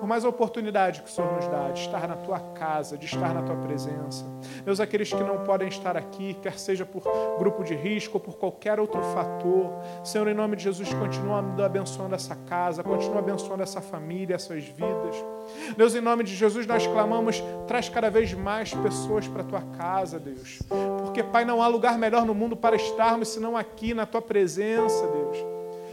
por 0.00 0.06
mais 0.06 0.24
a 0.24 0.30
oportunidade 0.30 1.02
que 1.02 1.10
o 1.10 1.12
Senhor 1.12 1.30
nos 1.34 1.46
dá 1.46 1.70
de 1.70 1.80
estar 1.80 2.08
na 2.08 2.16
tua 2.16 2.40
casa, 2.40 2.96
de 2.96 3.04
estar 3.04 3.34
na 3.34 3.42
tua 3.42 3.54
presença. 3.56 4.24
Deus, 4.64 4.80
aqueles 4.80 5.12
que 5.12 5.22
não 5.22 5.44
podem 5.44 5.68
estar 5.68 5.94
aqui, 5.94 6.32
quer 6.42 6.58
seja 6.58 6.86
por 6.86 7.02
grupo 7.38 7.62
de 7.62 7.74
risco 7.74 8.16
ou 8.16 8.20
por 8.20 8.38
qualquer 8.38 8.80
outro 8.80 9.02
fator, 9.02 9.70
Senhor, 10.02 10.26
em 10.26 10.32
nome 10.32 10.56
de 10.56 10.62
Jesus, 10.62 10.92
continua 10.94 11.44
abençoando 11.62 12.14
essa 12.14 12.34
casa, 12.34 12.82
continua 12.82 13.18
abençoando 13.18 13.62
essa 13.62 13.82
família, 13.82 14.36
essas 14.36 14.64
vidas. 14.64 15.22
Deus, 15.76 15.94
em 15.94 16.00
nome 16.00 16.24
de 16.24 16.34
Jesus, 16.34 16.66
nós 16.66 16.86
clamamos, 16.86 17.42
traz 17.66 17.90
cada 17.90 18.10
vez 18.10 18.32
mais 18.32 18.72
pessoas 18.72 19.28
para 19.28 19.42
a 19.42 19.44
tua 19.44 19.62
casa, 19.76 20.18
Deus. 20.18 20.60
Porque, 21.02 21.22
Pai, 21.22 21.44
não 21.44 21.62
há 21.62 21.66
lugar 21.66 21.98
melhor 22.00 22.24
no 22.24 22.34
mundo 22.34 22.56
para 22.56 22.74
estarmos 22.74 23.28
senão 23.28 23.56
aqui 23.56 23.94
na 23.94 24.06
tua 24.06 24.22
presença, 24.22 25.06
Deus. 25.06 25.36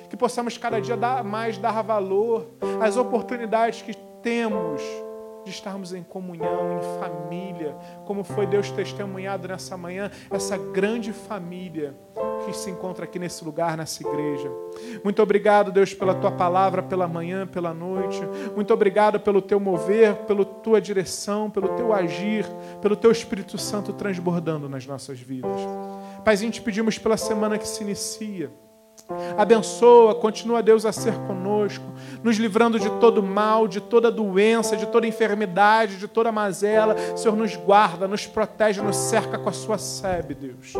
Que 0.09 0.17
possamos 0.17 0.57
cada 0.57 0.79
dia 0.79 0.95
dar 0.95 1.23
mais 1.23 1.57
dar 1.57 1.81
valor 1.81 2.47
às 2.81 2.95
oportunidades 2.97 3.81
que 3.81 3.93
temos 4.23 4.81
de 5.47 5.53
estarmos 5.53 5.93
em 5.93 6.03
comunhão, 6.03 6.77
em 6.77 6.99
família, 6.99 7.73
como 8.05 8.23
foi 8.23 8.45
Deus 8.45 8.69
testemunhado 8.69 9.47
nessa 9.47 9.77
manhã, 9.77 10.11
essa 10.29 10.57
grande 10.57 11.13
família 11.13 11.95
que 12.45 12.53
se 12.55 12.69
encontra 12.69 13.05
aqui 13.05 13.17
nesse 13.17 13.43
lugar, 13.45 13.77
nessa 13.77 14.05
igreja. 14.05 14.51
Muito 15.03 15.21
obrigado, 15.21 15.71
Deus, 15.71 15.93
pela 15.93 16.13
tua 16.13 16.31
palavra, 16.31 16.83
pela 16.83 17.07
manhã, 17.07 17.47
pela 17.47 17.73
noite. 17.73 18.21
Muito 18.55 18.73
obrigado 18.73 19.19
pelo 19.21 19.41
teu 19.41 19.59
mover, 19.59 20.15
pela 20.27 20.43
tua 20.43 20.81
direção, 20.81 21.49
pelo 21.49 21.69
teu 21.69 21.93
agir, 21.93 22.45
pelo 22.81 22.95
teu 22.97 23.11
Espírito 23.11 23.57
Santo 23.57 23.93
transbordando 23.93 24.67
nas 24.67 24.85
nossas 24.85 25.19
vidas. 25.19 25.61
Paizinho, 26.23 26.51
te 26.51 26.61
pedimos 26.61 26.97
pela 26.97 27.17
semana 27.17 27.57
que 27.57 27.67
se 27.67 27.83
inicia. 27.83 28.51
Abençoa, 29.37 30.15
continua 30.15 30.61
Deus 30.61 30.85
a 30.85 30.91
ser 30.91 31.13
conosco, 31.19 31.85
nos 32.21 32.35
livrando 32.35 32.77
de 32.77 32.89
todo 32.99 33.23
mal, 33.23 33.65
de 33.65 33.79
toda 33.79 34.11
doença, 34.11 34.75
de 34.75 34.85
toda 34.87 35.07
enfermidade, 35.07 35.95
de 35.95 36.07
toda 36.09 36.31
mazela. 36.31 36.95
Senhor, 37.15 37.35
nos 37.37 37.55
guarda, 37.55 38.07
nos 38.07 38.27
protege, 38.27 38.81
nos 38.81 38.97
cerca 38.97 39.37
com 39.37 39.47
a 39.47 39.53
sua 39.53 39.77
sebe, 39.77 40.33
Deus. 40.33 40.73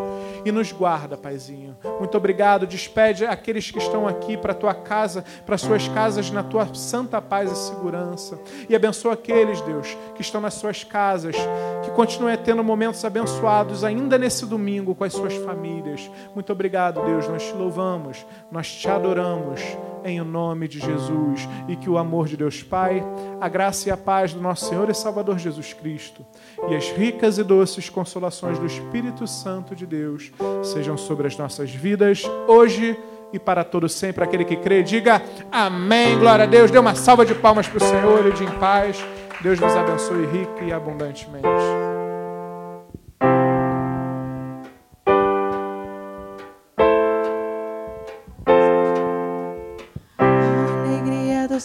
E 0.43 0.51
nos 0.51 0.73
guarda, 0.73 1.15
Paizinho. 1.15 1.77
Muito 1.99 2.17
obrigado. 2.17 2.67
Despede 2.67 3.25
aqueles 3.25 3.71
que 3.71 3.77
estão 3.77 4.05
aqui 4.05 4.35
para 4.35 4.51
a 4.51 4.55
tua 4.55 4.73
casa, 4.73 5.23
para 5.45 5.57
suas 5.57 5.87
casas, 5.87 6.29
na 6.29 6.43
tua 6.43 6.73
santa 6.73 7.21
paz 7.21 7.49
e 7.49 7.55
segurança. 7.55 8.37
E 8.67 8.75
abençoa 8.75 9.13
aqueles, 9.13 9.61
Deus, 9.61 9.95
que 10.15 10.21
estão 10.21 10.41
nas 10.41 10.55
suas 10.55 10.83
casas, 10.83 11.35
que 11.83 11.91
continuem 11.91 12.37
tendo 12.37 12.63
momentos 12.63 13.03
abençoados 13.03 13.83
ainda 13.83 14.17
nesse 14.17 14.45
domingo 14.45 14.95
com 14.95 15.03
as 15.03 15.13
suas 15.13 15.35
famílias. 15.35 16.09
Muito 16.33 16.51
obrigado, 16.51 17.03
Deus. 17.05 17.27
Nós 17.27 17.43
te 17.43 17.53
louvamos 17.53 18.25
nós 18.51 18.71
te 18.71 18.87
adoramos 18.87 19.61
em 20.03 20.21
nome 20.21 20.67
de 20.67 20.79
Jesus 20.79 21.47
e 21.67 21.75
que 21.75 21.89
o 21.89 21.97
amor 21.97 22.27
de 22.27 22.37
Deus 22.37 22.63
Pai, 22.63 23.03
a 23.41 23.49
graça 23.49 23.89
e 23.89 23.91
a 23.91 23.97
paz 23.97 24.33
do 24.33 24.41
nosso 24.41 24.69
Senhor 24.69 24.89
e 24.89 24.93
Salvador 24.93 25.37
Jesus 25.37 25.73
Cristo 25.73 26.25
e 26.69 26.75
as 26.75 26.89
ricas 26.91 27.37
e 27.37 27.43
doces 27.43 27.89
consolações 27.89 28.57
do 28.57 28.65
Espírito 28.65 29.27
Santo 29.27 29.75
de 29.75 29.85
Deus 29.85 30.31
sejam 30.63 30.97
sobre 30.97 31.27
as 31.27 31.37
nossas 31.37 31.71
vidas 31.71 32.23
hoje 32.47 32.97
e 33.33 33.39
para 33.39 33.63
todo 33.65 33.89
sempre. 33.89 34.23
Aquele 34.23 34.45
que 34.45 34.55
crê, 34.55 34.81
diga 34.81 35.21
amém. 35.51 36.17
Glória 36.17 36.45
a 36.45 36.47
Deus. 36.47 36.71
Dê 36.71 36.79
uma 36.79 36.95
salva 36.95 37.25
de 37.25 37.35
palmas 37.35 37.67
para 37.67 37.77
o 37.77 37.81
Senhor 37.81 38.27
e 38.27 38.31
de 38.31 38.45
em 38.45 38.51
paz. 38.51 39.03
Deus 39.41 39.59
vos 39.59 39.75
abençoe 39.75 40.25
rica 40.25 40.63
e 40.63 40.71
abundantemente. 40.71 41.47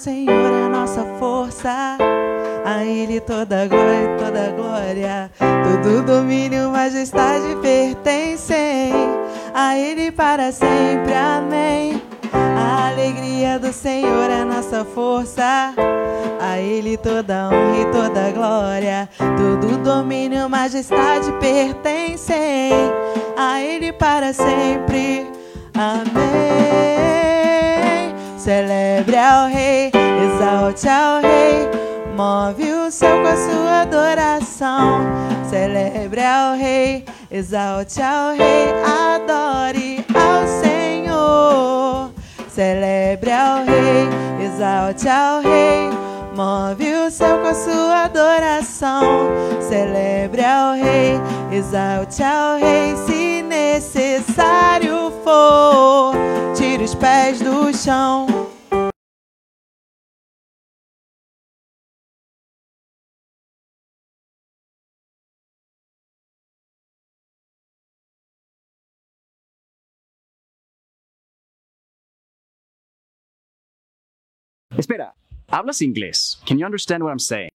Senhor 0.02 0.52
é 0.52 0.64
a 0.64 0.68
nossa 0.68 1.04
força. 1.20 1.96
A 2.64 2.84
Ele 2.84 3.20
toda 3.20 3.68
glória, 3.68 4.16
toda 4.18 4.50
glória, 4.50 5.30
todo 5.38 6.02
domínio, 6.04 6.70
majestade 6.70 7.54
pertencem 7.62 8.92
a 9.54 9.78
Ele 9.78 10.10
para 10.10 10.50
sempre. 10.50 11.14
Amém. 11.14 12.01
Alegria 13.02 13.58
do 13.58 13.72
Senhor 13.72 14.30
é 14.30 14.44
nossa 14.44 14.84
força. 14.84 15.74
A 16.40 16.58
Ele 16.58 16.96
toda 16.96 17.48
honra 17.48 17.80
e 17.80 17.84
toda 17.86 18.30
glória, 18.30 19.08
todo 19.18 19.76
domínio, 19.78 20.48
majestade 20.48 21.32
pertencem 21.40 22.70
a 23.36 23.60
Ele 23.60 23.92
para 23.92 24.32
sempre. 24.32 25.26
Amém. 25.74 26.12
Celebre 28.38 29.16
ao 29.16 29.48
Rei, 29.48 29.90
exalte 30.24 30.88
ao 30.88 31.20
Rei, 31.20 31.68
move 32.16 32.72
o 32.72 32.88
céu 32.88 33.20
com 33.20 33.26
a 33.26 33.36
sua 33.36 33.80
adoração. 33.80 35.00
Celebre 35.50 36.24
ao 36.24 36.54
Rei, 36.54 37.04
exalte 37.32 38.00
ao 38.00 38.30
Rei, 38.36 38.72
adore 38.84 40.06
ao 40.14 40.46
Senhor. 40.46 40.71
Celebre 42.54 43.32
ao 43.32 43.64
Rei, 43.64 44.44
exalte 44.44 45.08
ao 45.08 45.40
Rei. 45.40 45.88
Move 46.36 47.06
o 47.06 47.10
céu 47.10 47.38
com 47.38 47.48
a 47.48 47.54
sua 47.54 48.04
adoração. 48.04 49.00
Celebre 49.58 50.44
ao 50.44 50.74
Rei, 50.74 51.18
exalte 51.50 52.22
ao 52.22 52.58
Rei, 52.58 52.94
se 53.06 53.42
necessário 53.42 55.10
for. 55.24 56.14
Tire 56.54 56.84
os 56.84 56.94
pés 56.94 57.40
do 57.40 57.74
chão. 57.74 58.31
Espera, 74.76 75.14
hablas 75.48 75.82
inglés. 75.82 76.40
Can 76.46 76.58
you 76.58 76.64
understand 76.64 77.02
what 77.02 77.12
I'm 77.12 77.18
saying? 77.18 77.50